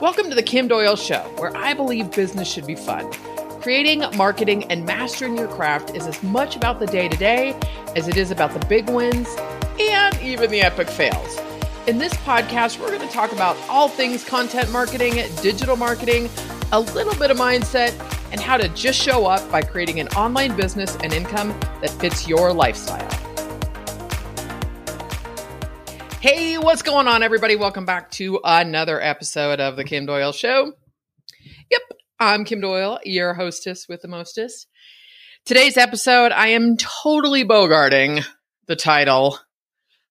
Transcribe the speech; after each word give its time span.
Welcome 0.00 0.28
to 0.28 0.36
the 0.36 0.44
Kim 0.44 0.68
Doyle 0.68 0.94
Show, 0.94 1.22
where 1.38 1.56
I 1.56 1.74
believe 1.74 2.12
business 2.12 2.46
should 2.46 2.68
be 2.68 2.76
fun. 2.76 3.10
Creating, 3.60 4.04
marketing, 4.16 4.62
and 4.70 4.86
mastering 4.86 5.36
your 5.36 5.48
craft 5.48 5.96
is 5.96 6.06
as 6.06 6.22
much 6.22 6.54
about 6.54 6.78
the 6.78 6.86
day 6.86 7.08
to 7.08 7.16
day 7.16 7.58
as 7.96 8.06
it 8.06 8.16
is 8.16 8.30
about 8.30 8.52
the 8.52 8.64
big 8.66 8.88
wins 8.88 9.28
and 9.80 10.16
even 10.22 10.52
the 10.52 10.60
epic 10.60 10.88
fails. 10.88 11.36
In 11.88 11.98
this 11.98 12.12
podcast, 12.14 12.78
we're 12.78 12.96
going 12.96 13.00
to 13.00 13.12
talk 13.12 13.32
about 13.32 13.56
all 13.68 13.88
things 13.88 14.24
content 14.24 14.70
marketing, 14.70 15.14
digital 15.42 15.74
marketing, 15.74 16.30
a 16.70 16.78
little 16.78 17.16
bit 17.16 17.32
of 17.32 17.36
mindset, 17.36 17.90
and 18.30 18.40
how 18.40 18.56
to 18.56 18.68
just 18.68 19.02
show 19.02 19.26
up 19.26 19.50
by 19.50 19.62
creating 19.62 19.98
an 19.98 20.06
online 20.10 20.56
business 20.56 20.96
and 21.02 21.12
income 21.12 21.48
that 21.80 21.90
fits 21.90 22.28
your 22.28 22.52
lifestyle. 22.52 23.27
Hey, 26.20 26.58
what's 26.58 26.82
going 26.82 27.06
on, 27.06 27.22
everybody? 27.22 27.54
Welcome 27.54 27.84
back 27.84 28.10
to 28.12 28.40
another 28.42 29.00
episode 29.00 29.60
of 29.60 29.76
The 29.76 29.84
Kim 29.84 30.04
Doyle 30.04 30.32
Show. 30.32 30.72
Yep, 31.70 31.80
I'm 32.18 32.44
Kim 32.44 32.60
Doyle, 32.60 32.98
your 33.04 33.34
hostess 33.34 33.86
with 33.88 34.02
the 34.02 34.08
mostest. 34.08 34.66
Today's 35.44 35.76
episode, 35.76 36.32
I 36.32 36.48
am 36.48 36.76
totally 36.76 37.44
bogarting 37.44 38.24
the 38.66 38.74
title 38.74 39.38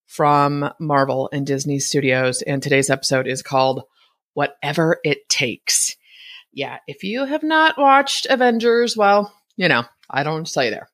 from 0.06 0.72
Marvel 0.80 1.30
and 1.34 1.46
Disney 1.46 1.80
Studios, 1.80 2.42
and 2.42 2.64
today's 2.64 2.90
episode 2.90 3.28
is 3.28 3.44
called 3.44 3.84
Whatever 4.34 5.02
It 5.04 5.28
Takes. 5.28 5.98
Yeah, 6.54 6.78
if 6.88 7.04
you 7.04 7.26
have 7.26 7.44
not 7.44 7.78
watched 7.78 8.28
Avengers, 8.30 8.96
well, 8.96 9.34
you 9.58 9.68
know, 9.68 9.84
I 10.10 10.24
don't 10.24 10.48
say 10.48 10.70
there. 10.70 10.88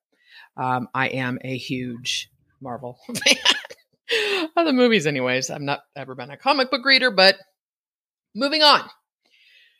Um, 0.57 0.87
I 0.91 1.09
am 1.09 1.37
a 1.43 1.55
huge 1.55 2.31
Marvel 2.59 2.97
fan. 3.05 3.35
of 4.55 4.65
the 4.65 4.73
movies, 4.73 5.07
anyways. 5.07 5.49
I've 5.49 5.61
not 5.61 5.81
ever 5.95 6.15
been 6.15 6.29
a 6.29 6.37
comic 6.37 6.71
book 6.71 6.85
reader, 6.85 7.11
but 7.11 7.37
moving 8.35 8.61
on. 8.61 8.89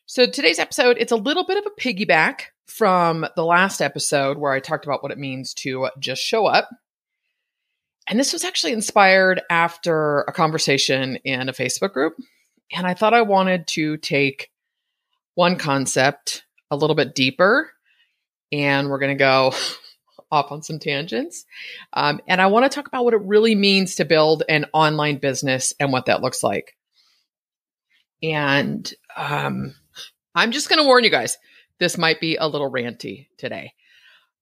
So 0.06 0.26
today's 0.26 0.60
episode, 0.60 0.98
it's 1.00 1.12
a 1.12 1.18
little 1.18 1.46
bit 1.46 1.58
of 1.58 1.66
a 1.66 1.82
piggyback 1.82 2.42
from 2.68 3.26
the 3.36 3.46
last 3.46 3.82
episode 3.82 4.38
where 4.38 4.52
I 4.52 4.60
talked 4.60 4.86
about 4.86 5.04
what 5.04 5.12
it 5.12 5.18
means 5.18 5.54
to 5.56 5.90
just 6.00 6.22
show 6.22 6.46
up. 6.46 6.70
And 8.08 8.20
this 8.20 8.34
was 8.34 8.44
actually 8.44 8.74
inspired 8.74 9.42
after 9.50 10.22
a 10.22 10.34
conversation 10.34 11.18
in 11.24 11.48
a 11.48 11.54
Facebook 11.54 11.94
group. 11.94 12.16
And 12.74 12.86
I 12.86 12.94
thought 12.94 13.14
I 13.14 13.22
wanted 13.22 13.68
to 13.68 13.98
take 13.98 14.50
one 15.36 15.58
concept 15.58 16.44
a 16.70 16.76
little 16.76 16.96
bit 16.96 17.16
deeper. 17.16 17.72
And 18.52 18.90
we're 18.90 19.00
going 19.00 19.18
to 19.18 19.24
go 19.24 19.54
off 20.34 20.52
on 20.52 20.64
some 20.64 20.80
tangents. 20.80 21.46
Um, 21.94 22.20
and 22.28 22.42
I 22.42 22.48
want 22.48 22.66
to 22.66 22.76
talk 22.76 22.88
about 22.88 23.06
what 23.06 23.14
it 23.14 23.22
really 23.22 23.54
means 23.54 23.96
to 23.96 24.06
build 24.06 24.44
an 24.50 24.66
online 24.74 25.18
business 25.18 25.74
and 25.80 25.94
what 25.94 26.08
that 26.08 26.22
looks 26.22 26.42
like. 26.42 26.76
And 28.24 28.92
um, 29.16 29.76
I'm 30.34 30.52
just 30.52 30.70
going 30.70 30.80
to 30.80 30.86
warn 30.86 31.04
you 31.04 31.12
guys 31.12 31.38
this 31.80 31.98
might 31.98 32.20
be 32.20 32.36
a 32.36 32.48
little 32.48 32.72
ranty 32.72 33.28
today, 33.38 33.74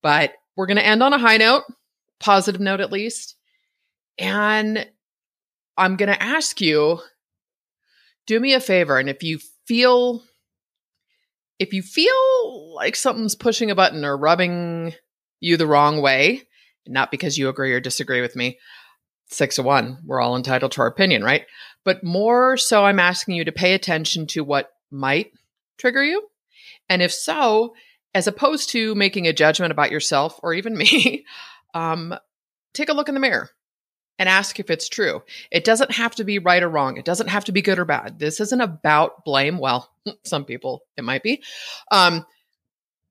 but 0.01 0.33
we're 0.55 0.67
going 0.67 0.77
to 0.77 0.85
end 0.85 1.03
on 1.03 1.13
a 1.13 1.17
high 1.17 1.37
note, 1.37 1.63
positive 2.19 2.61
note 2.61 2.79
at 2.79 2.91
least. 2.91 3.35
And 4.17 4.87
I'm 5.77 5.95
going 5.95 6.11
to 6.11 6.23
ask 6.23 6.61
you 6.61 6.99
do 8.27 8.39
me 8.39 8.53
a 8.53 8.59
favor. 8.59 8.97
And 8.97 9.09
if 9.09 9.23
you 9.23 9.39
feel, 9.65 10.23
if 11.59 11.73
you 11.73 11.81
feel 11.81 12.75
like 12.75 12.95
something's 12.95 13.35
pushing 13.35 13.71
a 13.71 13.75
button 13.75 14.05
or 14.05 14.15
rubbing 14.15 14.93
you 15.41 15.57
the 15.57 15.67
wrong 15.67 16.01
way, 16.01 16.43
not 16.87 17.11
because 17.11 17.37
you 17.37 17.49
agree 17.49 17.73
or 17.73 17.81
disagree 17.81 18.21
with 18.21 18.35
me. 18.35 18.59
Six 19.27 19.57
of 19.57 19.65
one, 19.65 19.97
we're 20.05 20.21
all 20.21 20.37
entitled 20.37 20.71
to 20.73 20.81
our 20.81 20.87
opinion, 20.87 21.23
right? 21.23 21.45
But 21.83 22.03
more 22.03 22.57
so, 22.57 22.85
I'm 22.85 22.99
asking 22.99 23.35
you 23.35 23.45
to 23.45 23.51
pay 23.51 23.73
attention 23.73 24.27
to 24.27 24.43
what 24.43 24.71
might 24.89 25.31
trigger 25.77 26.03
you. 26.03 26.27
And 26.89 27.01
if 27.01 27.11
so, 27.11 27.75
as 28.13 28.27
opposed 28.27 28.69
to 28.69 28.93
making 28.95 29.27
a 29.27 29.33
judgment 29.33 29.71
about 29.71 29.91
yourself 29.91 30.39
or 30.43 30.53
even 30.53 30.77
me, 30.77 31.25
um, 31.73 32.15
take 32.73 32.89
a 32.89 32.93
look 32.93 33.09
in 33.09 33.15
the 33.15 33.21
mirror 33.21 33.49
and 34.19 34.29
ask 34.29 34.59
if 34.59 34.69
it's 34.69 34.87
true. 34.87 35.23
It 35.49 35.63
doesn't 35.63 35.91
have 35.93 36.13
to 36.15 36.23
be 36.23 36.37
right 36.37 36.61
or 36.61 36.69
wrong. 36.69 36.97
It 36.97 37.05
doesn't 37.05 37.29
have 37.29 37.45
to 37.45 37.51
be 37.51 37.63
good 37.63 37.79
or 37.79 37.85
bad. 37.85 38.19
This 38.19 38.39
isn't 38.39 38.61
about 38.61 39.25
blame. 39.25 39.57
Well, 39.57 39.89
some 40.23 40.45
people 40.45 40.83
it 40.95 41.03
might 41.03 41.23
be. 41.23 41.41
Um, 41.91 42.25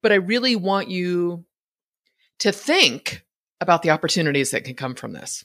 but 0.02 0.12
I 0.12 0.16
really 0.16 0.54
want 0.54 0.88
you 0.88 1.44
to 2.40 2.52
think 2.52 3.24
about 3.60 3.82
the 3.82 3.90
opportunities 3.90 4.50
that 4.50 4.64
can 4.64 4.74
come 4.74 4.94
from 4.94 5.12
this. 5.12 5.44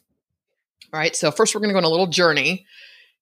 All 0.93 0.99
right. 0.99 1.15
So, 1.15 1.31
first, 1.31 1.53
we're 1.53 1.61
going 1.61 1.69
to 1.69 1.73
go 1.73 1.79
on 1.79 1.83
a 1.83 1.89
little 1.89 2.07
journey 2.07 2.65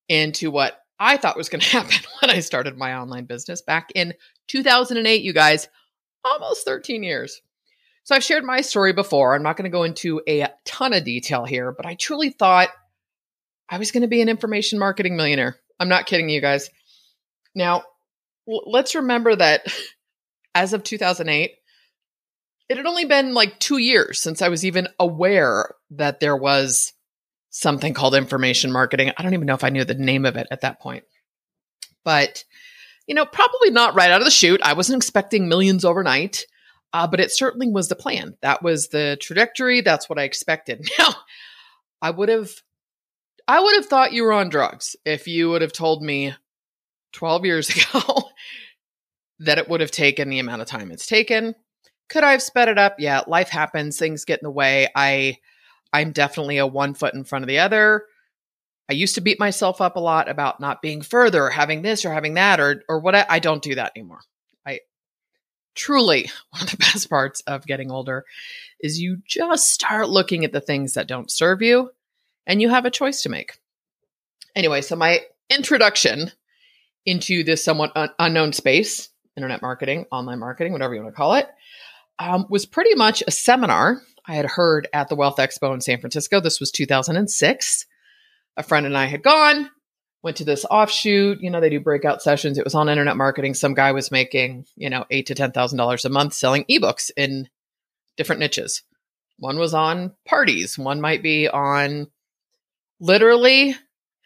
into 0.08 0.52
what 0.52 0.80
I 1.00 1.18
thought 1.18 1.38
was 1.38 1.50
going 1.50 1.62
to 1.62 1.70
happen 1.70 1.98
when 2.22 2.32
I 2.32 2.40
started 2.40 2.78
my 2.78 2.96
online 2.96 3.26
business 3.26 3.62
back 3.62 3.92
in 3.96 4.14
2008, 4.48 5.22
you 5.22 5.34
guys, 5.34 5.68
almost 6.24 6.66
13 6.66 7.04
years. 7.04 7.42
So, 8.04 8.16
I've 8.16 8.24
shared 8.24 8.44
my 8.44 8.62
story 8.62 8.94
before. 8.94 9.36
I'm 9.36 9.44
not 9.44 9.58
going 9.58 9.70
to 9.70 9.76
go 9.76 9.84
into 9.84 10.22
a 10.28 10.48
ton 10.66 10.94
of 10.94 11.04
detail 11.04 11.46
here, 11.46 11.72
but 11.72 11.86
I 11.86 11.96
truly 11.96 12.30
thought 12.30 12.70
I 13.70 13.78
was 13.78 13.92
going 13.92 14.02
to 14.02 14.08
be 14.08 14.22
an 14.22 14.30
information 14.30 14.78
marketing 14.78 15.16
millionaire. 15.16 15.58
I'm 15.80 15.90
not 15.90 16.06
kidding 16.06 16.30
you 16.30 16.42
guys. 16.42 16.70
Now, 17.56 17.84
let's 18.46 18.96
remember 18.96 19.36
that 19.36 19.66
as 20.56 20.74
of 20.74 20.84
2008, 20.84 21.56
it 22.70 22.78
had 22.78 22.86
only 22.86 23.06
been 23.06 23.34
like 23.34 23.60
two 23.60 23.78
years 23.78 24.20
since 24.20 24.42
I 24.42 24.50
was 24.50 24.66
even 24.66 24.88
aware 25.00 25.76
that 25.92 26.20
there 26.20 26.36
was 26.36 26.94
something 27.50 27.94
called 27.94 28.16
information 28.16 28.72
marketing. 28.72 29.12
I 29.16 29.22
don't 29.24 29.34
even 29.34 29.46
know 29.46 29.54
if 29.54 29.64
I 29.64 29.70
knew 29.70 29.84
the 29.84 29.94
name 29.94 30.26
of 30.26 30.36
it 30.38 30.48
at 30.50 30.62
that 30.62 30.80
point. 30.80 31.04
But, 32.04 32.44
you 33.06 33.16
know, 33.16 33.26
probably 33.26 33.70
not 33.70 33.96
right 33.96 34.12
out 34.12 34.22
of 34.22 34.26
the 34.26 34.32
chute. 34.32 34.62
I 34.64 34.74
wasn't 34.74 34.98
expecting 34.98 35.48
millions 35.48 35.86
overnight, 35.86 36.46
uh, 36.94 37.08
but 37.08 37.20
it 37.20 37.32
certainly 37.32 37.70
was 37.70 37.90
the 37.90 37.96
plan. 37.96 38.36
That 38.42 38.64
was 38.64 38.88
the 38.88 39.18
trajectory. 39.22 39.82
That's 39.82 40.10
what 40.10 40.20
I 40.20 40.24
expected. 40.24 40.90
Now, 41.00 41.14
I 42.02 42.10
would 42.10 42.30
have. 42.30 42.52
I 43.48 43.60
would 43.62 43.76
have 43.76 43.86
thought 43.86 44.14
you 44.14 44.24
were 44.24 44.34
on 44.34 44.50
drugs 44.50 44.96
if 45.06 45.28
you 45.28 45.50
would 45.50 45.62
have 45.62 45.74
told 45.74 46.02
me 46.02 46.34
12 47.14 47.46
years 47.46 47.70
ago 47.94 48.30
that 49.40 49.58
it 49.58 49.70
would 49.70 49.82
have 49.82 49.92
taken 49.92 50.30
the 50.30 50.40
amount 50.40 50.62
of 50.62 50.68
time 50.68 50.92
it's 50.92 51.08
taken 51.08 51.56
could 52.10 52.24
I 52.24 52.32
have 52.32 52.42
sped 52.42 52.70
it 52.70 52.78
up? 52.78 52.96
Yeah, 53.00 53.22
life 53.28 53.50
happens, 53.50 53.98
things 53.98 54.26
get 54.26 54.40
in 54.40 54.46
the 54.46 54.52
way. 54.52 54.88
I 54.96 55.38
I'm 55.92 56.12
definitely 56.12 56.58
a 56.58 56.68
one 56.68 56.94
foot 56.94 57.14
in 57.14 57.24
front 57.24 57.44
of 57.44 57.48
the 57.48 57.60
other. 57.60 58.06
I 58.90 58.94
used 58.94 59.16
to 59.16 59.22
beat 59.22 59.40
myself 59.40 59.80
up 59.80 59.96
a 59.96 60.02
lot 60.02 60.30
about 60.30 60.60
not 60.60 60.82
being 60.82 61.02
further, 61.02 61.50
having 61.50 61.82
this 61.82 62.04
or 62.04 62.14
having 62.14 62.34
that 62.36 62.60
or 62.60 62.84
or 62.90 63.00
what 63.00 63.16
I, 63.16 63.26
I 63.30 63.40
don't 63.40 63.62
do 63.62 63.76
that 63.76 63.94
anymore. 63.96 64.22
I 64.66 64.82
truly 65.76 66.30
one 66.50 66.64
of 66.64 66.72
the 66.72 66.78
best 66.78 67.10
parts 67.10 67.42
of 67.42 67.66
getting 67.66 67.92
older 67.92 68.26
is 68.80 69.00
you 69.00 69.18
just 69.26 69.72
start 69.72 70.10
looking 70.10 70.44
at 70.44 70.52
the 70.52 70.62
things 70.62 70.94
that 70.94 71.08
don't 71.08 71.32
serve 71.32 71.62
you 71.62 71.92
and 72.46 72.62
you 72.62 72.70
have 72.70 72.86
a 72.86 72.92
choice 72.92 73.22
to 73.22 73.30
make. 73.30 73.60
Anyway, 74.56 74.82
so 74.82 74.96
my 74.96 75.22
introduction 75.50 76.32
into 77.06 77.44
this 77.44 77.64
somewhat 77.64 77.92
un- 77.96 78.10
unknown 78.20 78.54
space, 78.54 79.10
internet 79.36 79.62
marketing, 79.62 80.06
online 80.12 80.40
marketing, 80.40 80.74
whatever 80.74 80.94
you 80.94 81.02
want 81.02 81.14
to 81.14 81.18
call 81.18 81.36
it, 81.36 81.48
um, 82.20 82.46
was 82.50 82.66
pretty 82.66 82.96
much 82.96 83.24
a 83.26 83.32
seminar 83.32 84.02
I 84.26 84.36
had 84.36 84.46
heard 84.46 84.88
at 84.94 85.10
the 85.10 85.16
Wealth 85.16 85.38
Expo 85.38 85.74
in 85.74 85.82
San 85.82 86.00
Francisco. 86.00 86.40
This 86.40 86.60
was 86.60 86.72
2006. 86.72 87.86
A 88.56 88.64
friend 88.64 88.86
and 88.86 88.98
I 88.98 89.06
had 89.06 89.24
gone, 89.24 89.70
went 90.22 90.38
to 90.38 90.46
this 90.46 90.66
offshoot. 90.66 91.40
You 91.42 91.50
know, 91.50 91.60
they 91.60 91.70
do 91.70 91.80
breakout 91.80 92.22
sessions. 92.22 92.58
It 92.58 92.64
was 92.64 92.76
on 92.76 92.88
internet 92.88 93.18
marketing. 93.18 93.56
Some 93.56 93.74
guy 93.74 93.92
was 93.92 94.12
making, 94.12 94.66
you 94.76 94.90
know, 94.90 95.06
eight 95.10 95.28
to 95.28 95.36
ten 95.36 95.52
thousand 95.52 95.78
dollars 95.78 96.06
a 96.06 96.10
month 96.10 96.34
selling 96.34 96.66
ebooks 96.70 97.12
in 97.18 97.50
different 98.16 98.40
niches. 98.40 98.84
One 99.38 99.58
was 99.58 99.74
on 99.74 100.14
parties. 100.26 100.78
One 100.78 101.02
might 101.02 101.24
be 101.24 101.50
on 101.50 102.08
literally. 103.00 103.76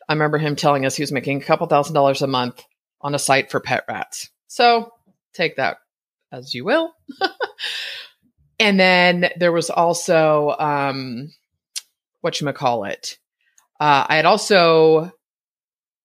I 0.09 0.13
remember 0.13 0.37
him 0.37 0.55
telling 0.55 0.85
us 0.85 0.95
he 0.95 1.03
was 1.03 1.11
making 1.11 1.41
a 1.41 1.45
couple 1.45 1.67
thousand 1.67 1.95
dollars 1.95 2.21
a 2.21 2.27
month 2.27 2.63
on 3.01 3.15
a 3.15 3.19
site 3.19 3.49
for 3.49 3.59
pet 3.59 3.85
rats. 3.87 4.29
So 4.47 4.91
take 5.33 5.55
that 5.55 5.77
as 6.31 6.53
you 6.53 6.65
will. 6.65 6.93
and 8.59 8.79
then 8.79 9.29
there 9.37 9.51
was 9.51 9.69
also 9.69 10.55
um 10.59 11.31
what 12.21 12.41
you 12.41 12.51
call 12.53 12.83
it. 12.83 13.17
Uh, 13.79 14.05
I 14.09 14.15
had 14.15 14.25
also 14.25 15.11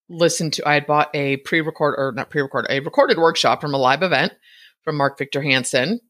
listened 0.09 0.55
to. 0.55 0.69
I 0.69 0.75
had 0.75 0.87
bought 0.87 1.11
a 1.15 1.39
pre-record 1.39 1.95
or 1.97 2.13
not 2.13 2.31
pre-record, 2.31 2.67
a 2.69 2.81
recorded 2.81 3.19
workshop 3.19 3.61
from 3.61 3.75
a 3.75 3.79
live 3.79 4.03
event 4.03 4.33
from 4.83 4.97
Mark 4.97 5.19
Victor 5.19 5.43
Hansen, 5.43 6.01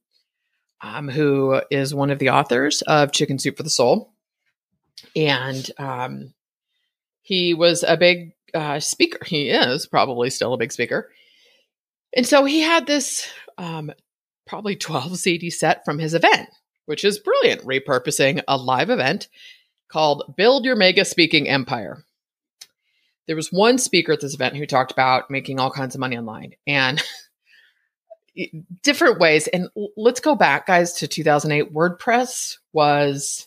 um, 0.82 1.08
who 1.08 1.60
is 1.70 1.94
one 1.94 2.10
of 2.10 2.18
the 2.18 2.30
authors 2.30 2.82
of 2.82 3.12
Chicken 3.12 3.38
Soup 3.38 3.56
for 3.56 3.62
the 3.62 3.70
Soul, 3.70 4.12
and 5.14 5.70
um, 5.78 6.34
he 7.22 7.54
was 7.54 7.84
a 7.84 7.96
big 7.96 8.32
uh, 8.54 8.80
speaker. 8.80 9.24
He 9.24 9.50
is 9.50 9.86
probably 9.86 10.30
still 10.30 10.54
a 10.54 10.58
big 10.58 10.72
speaker, 10.72 11.10
and 12.14 12.26
so 12.26 12.44
he 12.44 12.60
had 12.60 12.86
this 12.86 13.28
um, 13.62 13.92
probably 14.46 14.76
12 14.76 15.16
CD 15.16 15.50
set 15.50 15.84
from 15.84 15.98
his 15.98 16.12
event, 16.12 16.48
which 16.86 17.04
is 17.04 17.18
brilliant, 17.18 17.62
repurposing 17.62 18.42
a 18.46 18.56
live 18.56 18.90
event 18.90 19.28
called 19.88 20.34
Build 20.36 20.64
Your 20.64 20.76
Mega 20.76 21.04
Speaking 21.04 21.48
Empire. 21.48 22.04
there 23.26 23.36
was 23.36 23.52
one 23.52 23.78
speaker 23.78 24.12
at 24.12 24.20
this 24.20 24.34
event 24.34 24.56
who 24.56 24.66
talked 24.66 24.90
about 24.90 25.30
making 25.30 25.60
all 25.60 25.70
kinds 25.70 25.94
of 25.94 26.00
money 26.00 26.18
online 26.18 26.54
and 26.66 27.02
different 28.82 29.20
ways. 29.20 29.46
And 29.46 29.68
let's 29.96 30.20
go 30.20 30.34
back, 30.34 30.66
guys, 30.66 30.94
to 30.94 31.06
2008. 31.06 31.72
WordPress 31.72 32.56
was 32.72 33.46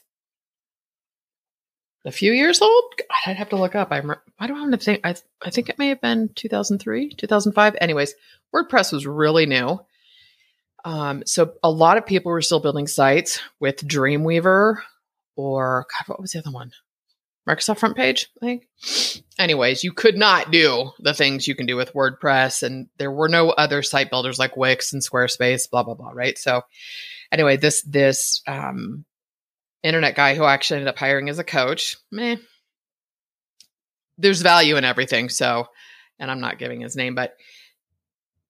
a 2.06 2.12
few 2.12 2.32
years 2.32 2.62
old. 2.62 2.84
God, 2.98 3.32
I'd 3.32 3.38
have 3.38 3.50
to 3.50 3.56
look 3.58 3.76
up. 3.76 3.92
I 3.92 3.98
remember, 3.98 4.24
I 4.40 4.48
don't 4.48 4.60
have 4.60 4.80
to 4.80 4.86
think. 4.86 5.02
I, 5.04 5.16
I 5.44 5.50
think 5.50 5.70
it 5.70 5.80
may 5.80 5.90
have 5.90 6.02
been 6.02 6.30
2003, 6.36 7.10
2005. 7.10 7.76
Anyways, 7.82 8.14
WordPress 8.54 8.94
was 8.94 9.08
really 9.08 9.46
new. 9.48 9.80
Um, 10.86 11.24
so 11.26 11.54
a 11.64 11.70
lot 11.70 11.98
of 11.98 12.06
people 12.06 12.32
were 12.32 12.42
still 12.42 12.60
building 12.60 12.88
sites 12.88 13.42
with 13.60 13.86
Dreamweaver 13.86 14.78
or 15.36 15.88
God, 15.92 16.08
what 16.08 16.22
was 16.22 16.32
the 16.32 16.40
other 16.40 16.52
one? 16.52 16.72
Microsoft 17.48 17.80
FrontPage, 17.80 18.28
I 18.42 18.46
think. 18.46 19.26
Anyways, 19.38 19.84
you 19.84 19.94
could 19.94 20.18
not 20.18 20.52
do 20.52 20.92
the 21.00 21.14
things 21.14 21.48
you 21.48 21.56
can 21.56 21.68
do 21.68 21.76
with 21.76 21.94
WordPress, 21.94 22.64
and 22.64 22.88
there 22.98 23.12
were 23.12 23.30
no 23.30 23.50
other 23.52 23.84
site 23.84 24.10
builders 24.10 24.40
like 24.40 24.58
Wix 24.58 24.94
and 24.94 25.02
Squarespace, 25.02 25.70
blah 25.70 25.84
blah 25.84 25.94
blah. 25.94 26.10
Right. 26.12 26.38
So, 26.38 26.64
anyway, 27.32 27.58
this 27.58 27.84
this 27.84 28.42
um, 28.48 29.06
internet 29.84 30.16
guy 30.16 30.34
who 30.34 30.44
actually 30.44 30.78
ended 30.78 30.90
up 30.90 30.98
hiring 30.98 31.30
as 31.30 31.38
a 31.38 31.44
coach, 31.44 31.98
meh. 32.12 32.38
There's 34.18 34.42
value 34.42 34.78
in 34.78 34.84
everything. 34.84 35.30
So, 35.30 35.68
and 36.18 36.32
I'm 36.32 36.40
not 36.40 36.58
giving 36.58 36.82
his 36.82 36.96
name, 36.96 37.14
but 37.14 37.36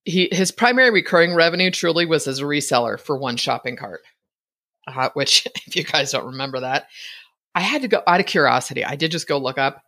he 0.05 0.29
his 0.31 0.51
primary 0.51 0.91
recurring 0.91 1.33
revenue 1.33 1.71
truly 1.71 2.05
was 2.05 2.27
as 2.27 2.39
a 2.39 2.43
reseller 2.43 2.99
for 2.99 3.19
1ShoppingCart. 3.19 3.97
Uh, 4.87 5.09
which, 5.13 5.47
if 5.67 5.75
you 5.75 5.83
guys 5.83 6.11
don't 6.11 6.27
remember 6.27 6.61
that, 6.61 6.87
I 7.55 7.61
had 7.61 7.81
to 7.81 7.87
go 7.87 8.01
out 8.05 8.19
of 8.19 8.25
curiosity. 8.27 8.85
I 8.85 8.95
did 8.95 9.11
just 9.11 9.27
go 9.27 9.37
look 9.37 9.57
up 9.57 9.83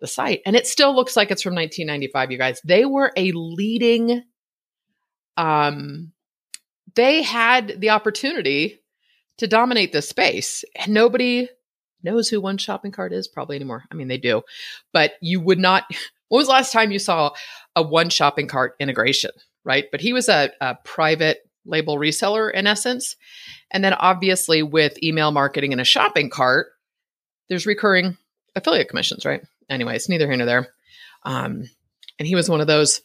the 0.00 0.06
site, 0.06 0.42
and 0.46 0.54
it 0.54 0.66
still 0.66 0.94
looks 0.94 1.16
like 1.16 1.30
it's 1.30 1.42
from 1.42 1.54
1995. 1.54 2.30
You 2.30 2.38
guys, 2.38 2.60
they 2.64 2.84
were 2.84 3.12
a 3.16 3.32
leading. 3.32 4.22
Um, 5.36 6.12
they 6.94 7.22
had 7.22 7.80
the 7.80 7.90
opportunity 7.90 8.80
to 9.38 9.46
dominate 9.46 9.92
this 9.92 10.08
space, 10.08 10.64
and 10.76 10.94
nobody 10.94 11.48
knows 12.02 12.28
who 12.28 12.40
1ShoppingCart 12.40 13.12
is 13.12 13.26
probably 13.26 13.56
anymore. 13.56 13.84
I 13.90 13.94
mean, 13.94 14.08
they 14.08 14.18
do, 14.18 14.42
but 14.92 15.14
you 15.20 15.40
would 15.40 15.58
not. 15.58 15.84
When 16.28 16.38
was 16.38 16.48
the 16.48 16.54
last 16.54 16.72
time 16.72 16.90
you 16.90 16.98
saw 16.98 17.30
a 17.76 17.84
1ShoppingCart 17.84 18.70
integration? 18.80 19.30
Right, 19.66 19.86
but 19.90 20.00
he 20.00 20.12
was 20.12 20.28
a, 20.28 20.52
a 20.60 20.76
private 20.84 21.38
label 21.66 21.98
reseller 21.98 22.54
in 22.54 22.66
essence, 22.66 23.16
and 23.70 23.84
then 23.84 23.92
obviously 23.92 24.62
with 24.62 25.02
email 25.02 25.32
marketing 25.32 25.72
and 25.72 25.80
a 25.80 25.84
shopping 25.84 26.30
cart 26.30 26.68
there's 27.48 27.66
recurring 27.66 28.16
affiliate 28.54 28.88
commissions, 28.88 29.24
right? 29.24 29.42
Anyways, 29.68 30.08
neither 30.08 30.26
here 30.26 30.36
nor 30.36 30.46
there. 30.46 30.68
Um, 31.24 31.64
and 32.18 32.26
he 32.26 32.34
was 32.34 32.48
one 32.48 32.60
of 32.60 32.66
those, 32.66 33.02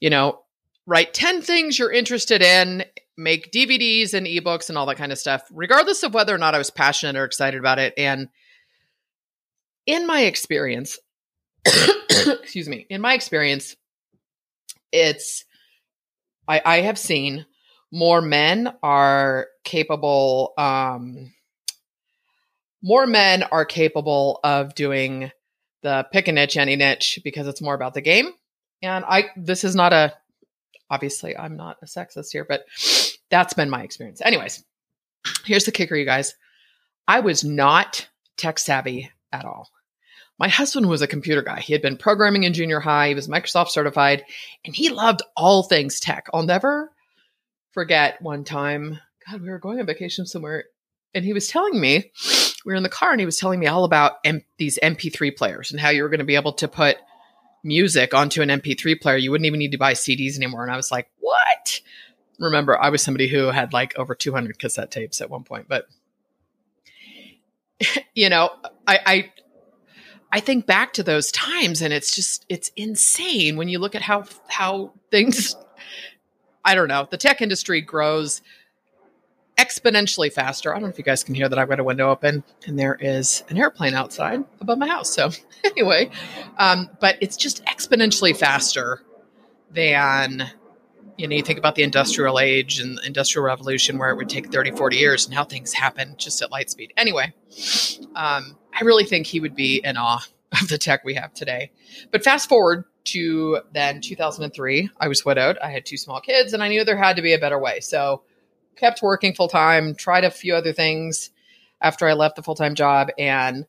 you 0.00 0.10
know, 0.10 0.40
write 0.86 1.14
10 1.14 1.42
things 1.42 1.78
you're 1.78 1.92
interested 1.92 2.42
in, 2.42 2.84
make 3.16 3.52
DVDs 3.52 4.14
and 4.14 4.26
ebooks 4.26 4.68
and 4.68 4.78
all 4.78 4.86
that 4.86 4.96
kind 4.96 5.12
of 5.12 5.18
stuff, 5.18 5.42
regardless 5.52 6.02
of 6.02 6.14
whether 6.14 6.34
or 6.34 6.38
not 6.38 6.54
I 6.54 6.58
was 6.58 6.70
passionate 6.70 7.16
or 7.16 7.24
excited 7.24 7.58
about 7.58 7.78
it. 7.78 7.94
And 7.96 8.28
in 9.86 10.06
my 10.06 10.22
experience, 10.22 10.98
excuse 12.10 12.68
me, 12.68 12.86
in 12.90 13.00
my 13.00 13.14
experience, 13.14 13.76
it's, 14.92 15.44
I, 16.46 16.60
I 16.64 16.80
have 16.82 16.98
seen 16.98 17.46
more 17.92 18.20
men 18.20 18.72
are 18.82 19.46
capable, 19.64 20.52
um, 20.58 21.32
more 22.82 23.06
men 23.06 23.42
are 23.44 23.64
capable 23.64 24.40
of 24.42 24.74
doing 24.74 25.30
the 25.82 26.06
pick 26.12 26.28
a 26.28 26.32
niche, 26.32 26.56
any 26.56 26.76
niche, 26.76 27.20
because 27.24 27.46
it's 27.46 27.62
more 27.62 27.74
about 27.74 27.94
the 27.94 28.00
game. 28.00 28.30
And 28.82 29.04
I, 29.06 29.26
this 29.36 29.64
is 29.64 29.74
not 29.74 29.92
a, 29.92 30.12
obviously, 30.90 31.36
I'm 31.36 31.56
not 31.56 31.78
a 31.82 31.86
sexist 31.86 32.32
here, 32.32 32.44
but 32.44 32.64
that's 33.30 33.54
been 33.54 33.70
my 33.70 33.82
experience. 33.82 34.20
Anyways, 34.20 34.64
here's 35.44 35.64
the 35.64 35.72
kicker, 35.72 35.96
you 35.96 36.04
guys. 36.04 36.34
I 37.06 37.20
was 37.20 37.44
not 37.44 38.08
tech 38.36 38.58
savvy 38.58 39.10
at 39.32 39.44
all. 39.44 39.68
My 40.38 40.48
husband 40.48 40.88
was 40.88 41.00
a 41.00 41.06
computer 41.06 41.42
guy. 41.42 41.60
He 41.60 41.72
had 41.72 41.82
been 41.82 41.96
programming 41.96 42.44
in 42.44 42.54
junior 42.54 42.80
high. 42.80 43.08
He 43.08 43.14
was 43.14 43.28
Microsoft 43.28 43.68
certified 43.68 44.24
and 44.64 44.74
he 44.74 44.88
loved 44.88 45.22
all 45.36 45.62
things 45.62 46.00
tech. 46.00 46.26
I'll 46.34 46.42
never 46.42 46.92
forget 47.72 48.20
one 48.20 48.44
time, 48.44 48.98
God, 49.30 49.42
we 49.42 49.50
were 49.50 49.58
going 49.58 49.78
on 49.78 49.86
vacation 49.86 50.26
somewhere 50.26 50.64
and 51.14 51.24
he 51.24 51.32
was 51.32 51.46
telling 51.46 51.80
me 51.80 52.10
we 52.64 52.72
were 52.72 52.76
in 52.76 52.82
the 52.82 52.88
car 52.88 53.12
and 53.12 53.20
he 53.20 53.26
was 53.26 53.36
telling 53.36 53.60
me 53.60 53.66
all 53.66 53.84
about 53.84 54.14
M- 54.24 54.44
these 54.58 54.78
MP3 54.82 55.36
players 55.36 55.70
and 55.70 55.78
how 55.78 55.90
you 55.90 56.02
were 56.02 56.08
going 56.08 56.18
to 56.18 56.24
be 56.24 56.34
able 56.34 56.54
to 56.54 56.66
put 56.66 56.96
music 57.62 58.12
onto 58.12 58.42
an 58.42 58.48
MP3 58.48 59.00
player. 59.00 59.16
You 59.16 59.30
wouldn't 59.30 59.46
even 59.46 59.58
need 59.58 59.72
to 59.72 59.78
buy 59.78 59.92
CDs 59.92 60.36
anymore. 60.36 60.64
And 60.64 60.72
I 60.72 60.76
was 60.76 60.90
like, 60.90 61.08
what? 61.20 61.80
Remember, 62.38 62.76
I 62.76 62.90
was 62.90 63.02
somebody 63.02 63.28
who 63.28 63.46
had 63.46 63.72
like 63.72 63.96
over 63.96 64.14
200 64.14 64.58
cassette 64.58 64.90
tapes 64.90 65.20
at 65.20 65.30
one 65.30 65.44
point, 65.44 65.66
but 65.68 65.86
you 68.14 68.28
know, 68.28 68.50
I, 68.86 69.32
I, 70.34 70.40
think 70.40 70.66
back 70.66 70.92
to 70.94 71.02
those 71.02 71.30
times 71.30 71.80
and 71.80 71.92
it's 71.92 72.14
just, 72.14 72.44
it's 72.48 72.70
insane 72.76 73.56
when 73.56 73.68
you 73.68 73.78
look 73.78 73.94
at 73.94 74.02
how, 74.02 74.24
how 74.48 74.92
things, 75.10 75.56
I 76.64 76.74
don't 76.74 76.88
know, 76.88 77.06
the 77.08 77.16
tech 77.16 77.40
industry 77.40 77.80
grows 77.80 78.42
exponentially 79.56 80.32
faster. 80.32 80.72
I 80.72 80.76
don't 80.76 80.84
know 80.84 80.88
if 80.88 80.98
you 80.98 81.04
guys 81.04 81.22
can 81.22 81.34
hear 81.34 81.48
that. 81.48 81.58
I've 81.58 81.68
got 81.68 81.80
a 81.80 81.84
window 81.84 82.10
open 82.10 82.42
and 82.66 82.78
there 82.78 82.96
is 83.00 83.44
an 83.48 83.56
airplane 83.56 83.94
outside 83.94 84.44
above 84.60 84.78
my 84.78 84.88
house. 84.88 85.14
So, 85.14 85.30
anyway, 85.64 86.10
um, 86.58 86.90
but 87.00 87.16
it's 87.20 87.36
just 87.36 87.64
exponentially 87.66 88.36
faster 88.36 89.02
than, 89.70 90.50
you 91.16 91.28
know, 91.28 91.36
you 91.36 91.42
think 91.42 91.58
about 91.58 91.76
the 91.76 91.82
industrial 91.82 92.40
age 92.40 92.80
and 92.80 92.98
industrial 93.06 93.44
revolution 93.44 93.98
where 93.98 94.10
it 94.10 94.16
would 94.16 94.28
take 94.28 94.52
30, 94.52 94.72
40 94.72 94.96
years 94.96 95.26
and 95.26 95.34
how 95.34 95.44
things 95.44 95.72
happen 95.72 96.14
just 96.18 96.42
at 96.42 96.50
light 96.50 96.70
speed. 96.70 96.92
Anyway, 96.96 97.32
um, 98.16 98.56
I 98.74 98.82
really 98.82 99.04
think 99.04 99.26
he 99.26 99.40
would 99.40 99.54
be 99.54 99.80
in 99.82 99.96
awe 99.96 100.24
of 100.60 100.68
the 100.68 100.78
tech 100.78 101.04
we 101.04 101.14
have 101.14 101.32
today. 101.32 101.70
But 102.10 102.24
fast 102.24 102.48
forward 102.48 102.84
to 103.04 103.60
then 103.72 104.00
2003, 104.00 104.90
I 104.98 105.08
was 105.08 105.24
widowed. 105.24 105.58
I 105.58 105.70
had 105.70 105.86
two 105.86 105.96
small 105.96 106.20
kids 106.20 106.52
and 106.52 106.62
I 106.62 106.68
knew 106.68 106.84
there 106.84 106.96
had 106.96 107.16
to 107.16 107.22
be 107.22 107.34
a 107.34 107.38
better 107.38 107.58
way. 107.58 107.80
So, 107.80 108.22
kept 108.76 109.02
working 109.02 109.34
full 109.34 109.48
time, 109.48 109.94
tried 109.94 110.24
a 110.24 110.30
few 110.30 110.54
other 110.54 110.72
things 110.72 111.30
after 111.80 112.08
I 112.08 112.14
left 112.14 112.36
the 112.36 112.42
full 112.42 112.56
time 112.56 112.74
job. 112.74 113.08
And 113.18 113.66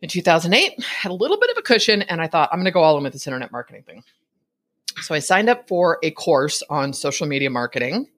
in 0.00 0.08
2008, 0.08 0.82
had 0.82 1.10
a 1.10 1.14
little 1.14 1.38
bit 1.38 1.50
of 1.50 1.58
a 1.58 1.62
cushion, 1.62 2.02
and 2.02 2.20
I 2.20 2.28
thought, 2.28 2.48
I'm 2.52 2.58
going 2.58 2.66
to 2.66 2.70
go 2.70 2.82
all 2.82 2.96
in 2.96 3.02
with 3.02 3.12
this 3.12 3.26
internet 3.26 3.52
marketing 3.52 3.82
thing. 3.82 4.04
So 5.02 5.14
I 5.14 5.18
signed 5.18 5.48
up 5.48 5.68
for 5.68 5.98
a 6.02 6.10
course 6.10 6.62
on 6.70 6.92
social 6.92 7.26
media 7.26 7.50
marketing, 7.50 8.08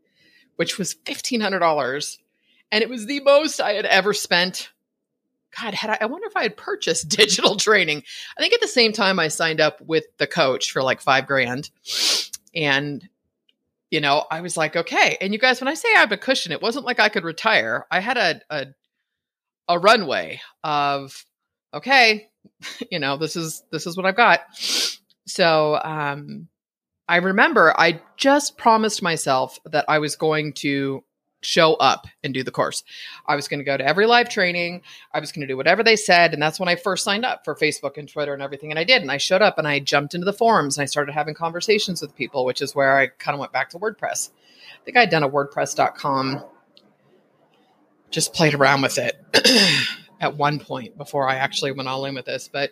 which 0.56 0.78
was 0.78 0.94
$1,500. 0.94 2.18
And 2.72 2.82
it 2.82 2.88
was 2.88 3.06
the 3.06 3.20
most 3.20 3.60
I 3.60 3.72
had 3.72 3.86
ever 3.86 4.12
spent. 4.12 4.70
God, 5.58 5.74
had 5.74 5.90
I, 5.90 5.98
I 6.02 6.06
wonder 6.06 6.26
if 6.26 6.36
I 6.36 6.42
had 6.42 6.56
purchased 6.56 7.08
digital 7.16 7.56
training. 7.56 8.02
I 8.36 8.40
think 8.40 8.54
at 8.54 8.60
the 8.60 8.68
same 8.68 8.92
time 8.92 9.18
I 9.18 9.28
signed 9.28 9.60
up 9.60 9.80
with 9.80 10.04
the 10.18 10.26
coach 10.26 10.72
for 10.72 10.82
like 10.82 11.00
five 11.00 11.26
grand. 11.26 11.70
And 12.54 13.08
you 13.90 14.00
know, 14.00 14.24
I 14.30 14.40
was 14.40 14.56
like, 14.56 14.76
okay. 14.76 15.18
And 15.20 15.32
you 15.32 15.38
guys, 15.38 15.60
when 15.60 15.66
I 15.66 15.74
say 15.74 15.88
I 15.94 15.98
have 15.98 16.12
a 16.12 16.16
cushion, 16.16 16.52
it 16.52 16.62
wasn't 16.62 16.86
like 16.86 17.00
I 17.00 17.08
could 17.08 17.24
retire. 17.24 17.86
I 17.90 18.00
had 18.00 18.16
a 18.16 18.40
a, 18.50 18.66
a 19.68 19.78
runway 19.78 20.40
of, 20.62 21.24
okay, 21.74 22.28
you 22.90 22.98
know, 22.98 23.16
this 23.16 23.36
is 23.36 23.64
this 23.72 23.86
is 23.86 23.96
what 23.96 24.06
I've 24.06 24.16
got. 24.16 24.40
So 25.26 25.80
um 25.82 26.48
I 27.08 27.16
remember 27.16 27.74
I 27.76 28.00
just 28.16 28.56
promised 28.56 29.02
myself 29.02 29.58
that 29.64 29.84
I 29.88 29.98
was 29.98 30.14
going 30.14 30.52
to 30.54 31.02
show 31.42 31.74
up 31.74 32.06
and 32.22 32.34
do 32.34 32.42
the 32.42 32.50
course. 32.50 32.84
I 33.26 33.36
was 33.36 33.48
going 33.48 33.60
to 33.60 33.64
go 33.64 33.76
to 33.76 33.86
every 33.86 34.06
live 34.06 34.28
training. 34.28 34.82
I 35.12 35.20
was 35.20 35.32
going 35.32 35.42
to 35.42 35.46
do 35.46 35.56
whatever 35.56 35.82
they 35.82 35.96
said. 35.96 36.32
And 36.32 36.42
that's 36.42 36.60
when 36.60 36.68
I 36.68 36.76
first 36.76 37.04
signed 37.04 37.24
up 37.24 37.44
for 37.44 37.54
Facebook 37.54 37.96
and 37.96 38.08
Twitter 38.08 38.34
and 38.34 38.42
everything. 38.42 38.70
And 38.70 38.78
I 38.78 38.84
did. 38.84 39.02
And 39.02 39.10
I 39.10 39.16
showed 39.16 39.42
up 39.42 39.58
and 39.58 39.66
I 39.66 39.78
jumped 39.78 40.14
into 40.14 40.24
the 40.24 40.32
forums 40.32 40.76
and 40.76 40.82
I 40.82 40.86
started 40.86 41.12
having 41.12 41.34
conversations 41.34 42.02
with 42.02 42.14
people, 42.14 42.44
which 42.44 42.62
is 42.62 42.74
where 42.74 42.96
I 42.96 43.08
kind 43.08 43.34
of 43.34 43.40
went 43.40 43.52
back 43.52 43.70
to 43.70 43.78
WordPress. 43.78 44.30
I 44.80 44.84
think 44.84 44.96
I'd 44.96 45.10
done 45.10 45.22
a 45.22 45.28
WordPress.com, 45.28 46.44
just 48.10 48.34
played 48.34 48.54
around 48.54 48.82
with 48.82 48.98
it 48.98 49.18
at 50.20 50.36
one 50.36 50.58
point 50.58 50.96
before 50.96 51.28
I 51.28 51.36
actually 51.36 51.72
went 51.72 51.88
all 51.88 52.04
in 52.04 52.14
with 52.14 52.26
this. 52.26 52.48
But, 52.52 52.70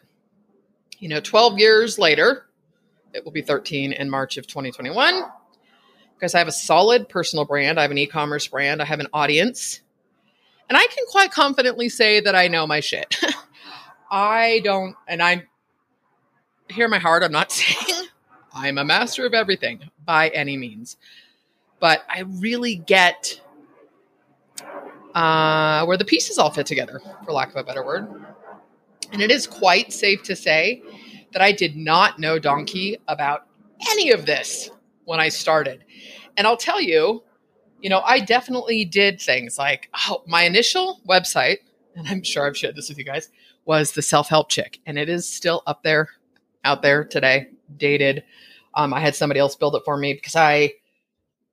you 0.99 1.09
know, 1.09 1.21
12 1.21 1.59
years 1.59 1.99
later, 1.99 2.47
it 3.13 3.25
will 3.25 3.33
be 3.33 3.43
13 3.43 3.93
in 3.93 4.11
March 4.11 4.37
of 4.37 4.47
2021 4.47 5.25
because 6.19 6.35
I 6.35 6.39
have 6.39 6.49
a 6.49 6.53
solid 6.53 7.09
personal 7.09 7.45
brand. 7.45 7.79
I 7.79 7.83
have 7.83 7.93
an 7.93 7.99
e 7.99 8.07
commerce 8.07 8.49
brand. 8.49 8.83
I 8.83 8.85
have 8.85 8.99
an 8.99 9.07
audience. 9.13 9.81
And 10.69 10.77
I 10.77 10.87
can 10.87 11.05
quite 11.11 11.31
confidently 11.31 11.89
say 11.89 12.21
that 12.21 12.35
I 12.35 12.49
know 12.49 12.67
my 12.67 12.81
shit. 12.81 13.19
I 14.11 14.61
don't, 14.65 14.97
and 15.07 15.23
I 15.23 15.45
hear 16.69 16.89
my 16.89 16.99
heart, 16.99 17.23
I'm 17.23 17.33
not 17.33 17.53
saying 17.53 18.09
I'm 18.53 18.79
a 18.79 18.85
master 18.85 19.25
of 19.27 19.33
everything 19.33 19.91
by 20.05 20.29
any 20.29 20.57
means, 20.57 20.97
but 21.79 22.03
I 22.09 22.21
really 22.21 22.75
get 22.75 23.41
uh, 25.15 25.85
where 25.85 25.97
the 25.97 26.05
pieces 26.05 26.39
all 26.39 26.51
fit 26.51 26.67
together, 26.67 27.01
for 27.25 27.33
lack 27.33 27.51
of 27.51 27.57
a 27.57 27.65
better 27.65 27.85
word. 27.85 28.09
And 29.13 29.23
it 29.23 29.31
is 29.31 29.47
quite 29.47 29.93
safe 29.93 30.23
to 30.25 30.37
say 30.37 30.83
that 31.33 31.41
I 31.41 31.53
did 31.53 31.77
not 31.77 32.19
know 32.19 32.39
donkey 32.39 32.99
about 33.07 33.47
any 33.91 34.11
of 34.11 34.27
this 34.27 34.71
when 35.09 35.21
I 35.21 35.31
started. 35.31 35.85
And 36.37 36.47
I'll 36.47 36.59
tell 36.59 36.83
you, 36.83 37.23
you 37.81 37.89
know, 37.89 38.01
I 38.05 38.21
definitely 38.21 38.85
did 38.85 39.21
things 39.21 39.57
like, 39.57 39.89
oh, 40.07 40.23
my 40.27 40.43
initial 40.43 41.01
website, 41.09 41.59
and 41.97 42.07
I'm 42.07 42.23
sure 42.23 42.47
I've 42.47 42.57
shared 42.57 42.77
this 42.77 42.91
with 42.91 42.99
you 42.99 43.05
guys, 43.05 43.31
was 43.65 43.93
the 43.93 44.03
self 44.03 44.29
help 44.29 44.51
chick. 44.51 44.81
And 44.85 44.99
it 44.99 45.09
is 45.09 45.27
still 45.27 45.63
up 45.67 45.83
there, 45.83 46.11
out 46.63 46.83
there 46.83 47.05
today, 47.05 47.49
dated. 47.75 48.23
Um, 48.75 48.93
I 48.93 49.01
had 49.01 49.17
somebody 49.17 49.41
else 49.41 49.57
build 49.57 49.75
it 49.77 49.83
for 49.85 49.97
me 49.97 50.13
because 50.13 50.37
I 50.37 50.75